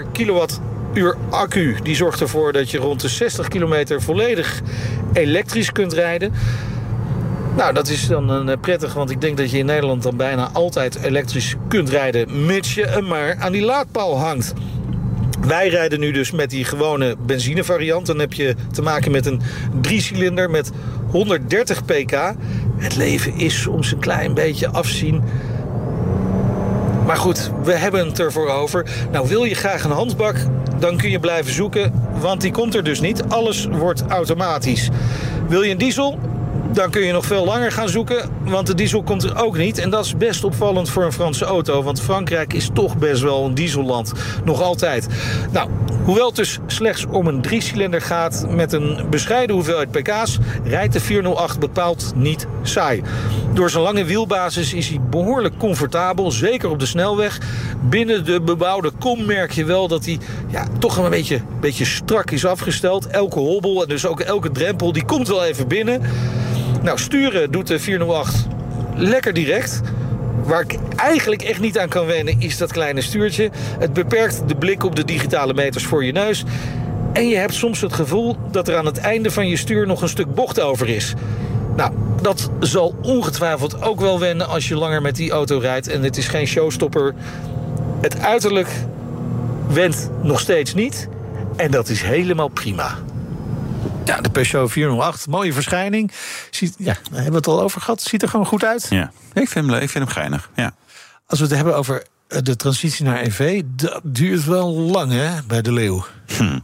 12,4 0.06 0.12
kilowattuur 0.12 1.18
accu 1.30 1.76
die 1.84 1.96
zorgt 1.96 2.22
ervoor 2.22 2.54
dat 2.54 2.72
je 2.72 2.78
rond 2.78 3.02
de 3.02 3.08
60 3.08 3.48
kilometer 3.48 4.02
volledig 4.02 4.62
elektrisch 5.14 5.72
kunt 5.72 5.94
rijden. 5.94 6.34
Nou, 7.56 7.74
dat 7.74 7.88
is 7.88 8.08
dan 8.08 8.30
een 8.30 8.50
eh, 8.50 8.58
prettig, 8.62 8.94
want 8.94 9.10
ik 9.10 9.22
denk 9.22 9.38
dat 9.38 9.52
je 9.52 9.58
in 9.58 9.66
Nederland 9.66 10.04
dan 10.04 10.18
bijna 10.18 10.50
altijd 10.54 10.96
elektrisch 11.04 11.56
kunt 11.68 11.90
rijden, 11.90 12.46
mits 12.46 12.74
je 12.74 12.86
hem 12.86 13.08
maar 13.08 13.36
aan 13.40 13.52
die 13.52 13.64
laadpaal 13.64 14.20
hangt. 14.20 14.54
Wij 15.48 15.70
rijden 15.70 16.00
nu 16.00 16.12
dus 16.12 16.32
met 16.32 16.50
die 16.50 16.64
gewone 16.64 17.16
benzinevariant. 17.26 18.06
Dan 18.06 18.20
heb 18.20 18.34
je 18.34 18.56
te 18.72 18.82
maken 18.82 19.12
met 19.12 19.26
een 19.26 19.42
driecilinder 19.82 20.50
met 20.50 20.72
130 21.12 21.86
pk. 21.86 22.34
Het 22.78 22.96
leven 22.96 23.38
is 23.38 23.62
soms 23.62 23.92
een 23.92 24.00
klein 24.00 24.34
beetje 24.34 24.70
afzien. 24.70 25.24
Maar 27.06 27.18
goed, 27.18 27.52
we 27.64 27.74
hebben 27.74 28.08
het 28.08 28.20
ervoor 28.20 28.50
over. 28.50 28.86
Nou, 29.12 29.28
wil 29.28 29.44
je 29.44 29.56
graag 29.56 29.84
een 29.84 29.92
handbak, 29.92 30.36
dan 30.80 30.98
kun 30.98 31.10
je 31.10 31.20
blijven 31.20 31.54
zoeken, 31.54 31.94
want 32.20 32.42
die 32.42 32.52
komt 32.52 32.76
er 32.76 32.84
dus 32.84 33.00
niet. 33.00 33.24
Alles 33.30 33.66
wordt 33.66 34.04
automatisch. 34.08 34.90
Wil 35.48 35.62
je 35.62 35.72
een 35.72 35.78
diesel? 35.78 36.20
Dan 36.78 36.90
kun 36.90 37.02
je 37.02 37.12
nog 37.12 37.26
veel 37.26 37.46
langer 37.46 37.72
gaan 37.72 37.90
zoeken, 37.90 38.30
want 38.44 38.68
de 38.68 38.76
diesel 38.76 39.04
komt 39.04 39.24
er 39.24 39.44
ook 39.44 39.58
niet. 39.58 39.78
En 39.78 39.90
dat 39.90 40.06
is 40.06 40.18
best 40.18 40.44
opvallend 40.44 40.90
voor 40.90 41.04
een 41.04 41.12
Franse 41.12 41.46
auto, 41.46 41.84
want 41.84 42.02
Frankrijk 42.02 42.54
is 42.54 42.70
toch 42.74 42.98
best 42.98 43.22
wel 43.22 43.46
een 43.46 43.54
dieselland. 43.54 44.12
Nog 44.44 44.62
altijd. 44.62 45.08
Nou, 45.52 45.70
hoewel 46.04 46.28
het 46.28 46.36
dus 46.36 46.60
slechts 46.68 47.06
om 47.06 47.28
een 47.28 47.42
driecilinder 47.42 48.02
gaat 48.02 48.46
met 48.50 48.74
een 48.74 49.06
bescheiden 49.10 49.56
hoeveelheid 49.56 49.92
pk's, 49.92 50.38
rijdt 50.64 50.94
de 50.94 51.00
408 51.00 51.60
bepaald 51.60 52.12
niet 52.16 52.48
saai. 52.62 53.02
Door 53.54 53.70
zijn 53.70 53.84
lange 53.84 54.04
wielbasis 54.04 54.74
is 54.74 54.90
hij 54.90 55.00
behoorlijk 55.10 55.58
comfortabel, 55.58 56.32
zeker 56.32 56.70
op 56.70 56.80
de 56.80 56.86
snelweg. 56.86 57.40
Binnen 57.82 58.26
de 58.26 58.42
bebouwde 58.42 58.92
kom 59.00 59.26
merk 59.26 59.52
je 59.52 59.66
wel 59.66 59.88
dat 59.88 60.06
hij 60.06 60.20
ja, 60.48 60.68
toch 60.80 60.98
een 60.98 61.10
beetje, 61.10 61.42
beetje 61.60 61.86
strak 61.86 62.32
is 62.32 62.46
afgesteld. 62.46 63.08
Elke 63.08 63.40
hobbel 63.40 63.82
en 63.82 63.90
dus 63.90 64.06
ook 64.06 64.20
elke 64.20 64.52
drempel, 64.52 64.92
die 64.92 65.06
komt 65.06 65.28
wel 65.28 65.44
even 65.44 65.68
binnen. 65.68 66.02
Nou, 66.88 67.00
sturen 67.00 67.52
doet 67.52 67.68
de 67.68 67.80
408 67.80 68.48
lekker 68.96 69.34
direct. 69.34 69.82
Waar 70.44 70.62
ik 70.62 70.78
eigenlijk 70.96 71.42
echt 71.42 71.60
niet 71.60 71.80
aan 71.80 71.88
kan 71.90 72.06
wennen 72.06 72.40
is 72.40 72.58
dat 72.58 72.72
kleine 72.72 73.02
stuurtje. 73.02 73.50
Het 73.80 73.94
beperkt 73.94 74.48
de 74.48 74.56
blik 74.56 74.84
op 74.84 74.96
de 74.96 75.06
digitale 75.06 75.54
meters 75.54 75.86
voor 75.86 76.06
je 76.06 76.12
neus. 76.12 76.44
En 77.14 77.28
je 77.28 77.36
hebt 77.36 77.54
soms 77.54 77.82
het 77.82 77.94
gevoel 77.94 78.36
dat 78.52 78.68
er 78.68 78.76
aan 78.76 78.86
het 78.86 78.98
einde 78.98 79.32
van 79.32 79.48
je 79.48 79.58
stuur 79.58 79.88
nog 79.88 80.02
een 80.02 80.10
stuk 80.10 80.34
bocht 80.34 80.60
over 80.60 80.90
is. 80.90 81.14
Nou, 81.76 81.92
dat 82.22 82.50
zal 82.60 82.96
ongetwijfeld 83.02 83.82
ook 83.82 84.00
wel 84.00 84.20
wennen 84.20 84.48
als 84.48 84.68
je 84.68 84.76
langer 84.76 85.02
met 85.02 85.16
die 85.16 85.32
auto 85.32 85.58
rijdt. 85.58 85.88
En 85.88 86.04
het 86.04 86.18
is 86.18 86.28
geen 86.28 86.48
showstopper. 86.48 87.14
Het 88.02 88.20
uiterlijk 88.20 88.70
wendt 89.70 90.10
nog 90.22 90.40
steeds 90.40 90.74
niet. 90.74 91.08
En 91.56 91.72
dat 91.72 91.90
is 91.90 92.02
helemaal 92.02 92.50
prima. 92.50 92.98
Ja, 94.08 94.22
de 94.22 94.30
Peugeot 94.30 94.72
408, 94.72 95.28
mooie 95.28 95.54
verschijning. 95.54 96.12
Ziet, 96.52 96.76
ja, 96.78 96.94
daar 96.94 97.22
hebben 97.24 97.32
we 97.32 97.38
het 97.38 97.48
al 97.48 97.62
over 97.62 97.82
gehad. 97.82 98.02
Ziet 98.02 98.22
er 98.22 98.30
gewoon 98.30 98.46
goed 98.46 98.64
uit. 98.64 98.88
Ja, 98.90 99.12
ik 99.34 99.50
vind 99.50 99.66
hem, 99.66 99.76
ik 99.76 99.90
vind 99.90 100.04
hem 100.04 100.14
geinig. 100.14 100.50
Ja. 100.56 100.74
Als 101.26 101.40
we 101.40 101.46
het 101.46 101.56
hebben 101.56 101.76
over 101.76 102.04
eh, 102.28 102.40
de 102.42 102.56
transitie 102.56 103.06
naar 103.06 103.22
EV, 103.22 103.62
dat 103.66 104.02
duurt 104.04 104.46
wel 104.46 104.74
lang 104.74 105.12
hè, 105.12 105.30
bij 105.48 105.62
de 105.62 105.72
Leeuw. 105.72 106.06
Hm. 106.28 106.44
Nou, 106.44 106.60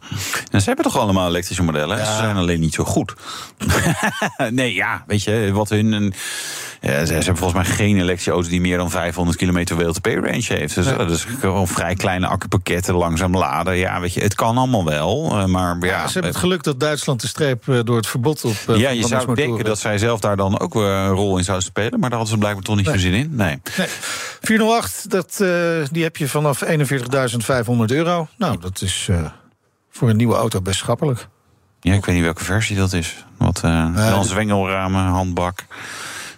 ze 0.52 0.64
hebben 0.64 0.86
toch 0.86 0.98
allemaal 0.98 1.28
elektrische 1.28 1.64
modellen? 1.64 2.06
Ze 2.06 2.14
zijn 2.14 2.36
alleen 2.36 2.60
niet 2.60 2.74
zo 2.74 2.84
goed. 2.84 3.14
nee, 4.50 4.74
ja, 4.74 5.04
weet 5.08 5.24
je, 5.24 5.50
wat 5.54 5.70
hun... 5.70 5.92
Een, 5.92 6.14
ja, 6.92 7.06
ze 7.06 7.14
hebben 7.14 7.38
volgens 7.38 7.68
mij 7.68 7.76
geen 7.76 7.96
elektrische 7.98 8.32
auto 8.32 8.50
die 8.50 8.62
meer 8.62 8.78
dan 8.78 8.90
500 8.90 9.38
kilometer 9.38 9.76
WLTP-range 9.76 10.44
heeft. 10.48 10.76
Dus 10.76 10.86
dat 10.86 11.12
is 11.12 11.24
gewoon 11.40 11.68
vrij 11.68 11.96
kleine 11.96 12.28
accupakketten, 12.28 12.96
langzaam 12.96 13.38
laden. 13.38 13.76
Ja, 13.76 14.00
weet 14.00 14.14
je, 14.14 14.22
het 14.22 14.36
kan 14.36 14.58
allemaal 14.58 14.86
wel. 14.86 15.38
eh, 15.40 15.46
Maar 15.46 15.78
ja, 15.80 15.86
Ja, 15.86 16.08
ze 16.08 16.14
hebben 16.14 16.32
het 16.32 16.40
geluk 16.40 16.64
dat 16.64 16.80
Duitsland 16.80 17.22
de 17.22 17.28
streep 17.28 17.68
eh, 17.70 17.80
door 17.84 17.96
het 17.96 18.08
verbod 18.08 18.44
op. 18.46 18.56
eh, 18.68 18.76
ja, 18.78 18.90
je 18.90 19.08
zou 19.08 19.36
denken 19.36 19.66
dat 19.66 19.80
zij 19.80 19.98
zelf 19.98 20.20
daar 20.20 20.36
dan 20.36 20.60
ook 20.60 20.76
eh, 20.76 20.82
een 20.82 21.08
rol 21.10 21.38
in 21.38 21.44
zouden 21.44 21.66
spelen. 21.68 22.00
Maar 22.00 22.10
daar 22.10 22.20
hadden 22.20 22.28
ze 22.28 22.38
blijkbaar 22.38 22.64
toch 22.64 22.76
niet 22.76 22.86
Nee. 22.86 22.96
zo 22.96 23.02
zin 23.02 23.14
in. 23.14 23.36
Nee. 23.36 23.62
Nee. 23.78 23.88
408, 24.42 25.10
dat, 25.10 25.40
eh, 25.42 25.48
die 25.92 26.04
heb 26.04 26.18
je 26.18 26.28
vanaf 26.28 26.62
41.500 26.62 27.92
euro. 27.92 28.28
Nou, 28.38 28.60
dat 28.60 28.82
is 28.82 29.08
eh, 29.10 29.26
voor 29.92 30.10
een 30.10 30.18
nieuwe 30.18 30.36
auto 30.36 30.62
best 30.62 30.80
schappelijk. 30.80 31.28
Ja, 31.82 31.94
ik 31.94 32.06
weet 32.06 32.16
niet 32.16 32.24
welke 32.24 32.44
versie 32.44 32.76
dat 32.76 32.94
is. 32.94 33.26
Wat 33.38 33.62
eh 33.64 34.22
zwengelramen, 34.22 35.04
handbak, 35.06 35.66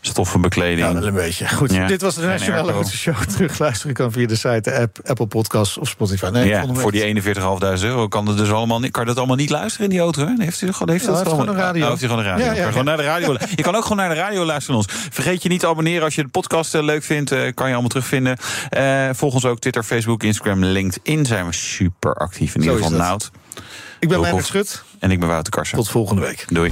stoffenbekleding. 0.05 0.79
Ja, 0.79 1.07
een 1.07 1.13
beetje. 1.13 1.49
Goed, 1.49 1.73
Ja. 1.73 1.87
dit 1.87 2.01
was 2.01 2.15
de 2.15 2.21
Nationale 2.25 2.61
airco. 2.61 2.75
Autoshow. 2.75 3.15
Terugluisteren 3.35 3.93
kan 3.95 4.11
via 4.11 4.27
de 4.27 4.35
site, 4.35 4.59
de 4.61 4.79
app, 4.79 4.99
Apple 5.05 5.27
Podcasts 5.27 5.77
of 5.77 5.89
Spotify. 5.89 6.29
Nee, 6.31 6.47
ja, 6.47 6.65
voor 6.73 6.91
die 6.91 7.21
41.500 7.23 7.83
euro 7.83 8.07
kan, 8.07 8.27
het 8.27 8.37
dus 8.37 8.51
allemaal 8.51 8.79
niet, 8.79 8.91
kan 8.91 9.05
dat 9.05 9.17
allemaal 9.17 9.35
niet 9.35 9.49
luisteren 9.49 9.85
in 9.85 9.91
die 9.91 9.99
auto. 9.99 10.25
Hè? 10.25 10.33
Heeft 10.37 10.61
u, 10.61 10.65
heeft 10.65 10.79
u 10.81 10.85
Ja, 10.85 10.85
dat 10.85 10.87
hij 10.87 11.15
heeft 11.15 11.29
gewoon 11.29 11.47
een 11.47 11.55
radio. 11.55 11.81
Oh, 11.83 11.87
heeft 11.89 11.99
hij 12.01 12.09
gewoon 12.09 12.23
een 12.25 12.29
radio. 12.31 12.45
Ja, 12.45 12.51
ja, 12.51 12.57
Kan 12.57 12.65
je 12.65 12.69
gewoon 12.71 12.85
naar 12.85 12.97
de 12.97 13.03
radio. 13.03 13.35
Je 13.55 13.63
kan 13.63 13.75
ook 13.75 13.81
gewoon 13.81 13.97
naar 13.97 14.09
de 14.09 14.15
radio 14.15 14.45
luisteren 14.45 14.79
naar 14.79 14.85
ons. 14.95 15.07
Vergeet 15.11 15.43
je 15.43 15.49
niet 15.49 15.59
te 15.59 15.67
abonneren 15.67 16.03
als 16.03 16.15
je 16.15 16.21
de 16.23 16.27
podcast 16.29 16.75
eh, 16.75 16.83
leuk 16.83 17.03
vindt. 17.03 17.31
eh, 17.31 17.39
kan 17.53 17.65
je 17.67 17.71
allemaal 17.73 17.89
terugvinden. 17.89 18.37
Eh 18.69 19.09
volg 19.13 19.33
ons 19.33 19.45
ook 19.45 19.59
Twitter, 19.59 19.83
Facebook, 19.83 20.23
Instagram, 20.23 20.63
LinkedIn. 20.65 21.25
Zijn 21.25 21.45
we 21.45 21.53
super 21.53 22.13
actief. 22.13 22.55
In 22.55 22.61
ieder 22.61 22.75
geval. 22.77 22.91
Nout. 22.91 23.31
Ik 23.99 24.09
ben. 24.09 24.19
Meijnerd 24.21 24.45
Schut. 24.45 24.83
En 24.99 25.11
ik 25.11 25.19
ben 25.19 25.29
Wouter 25.29 25.53
Karsen. 25.53 25.77
Tot 25.77 25.89
volgende 25.89 26.21
week. 26.21 26.45
Doei. 26.49 26.71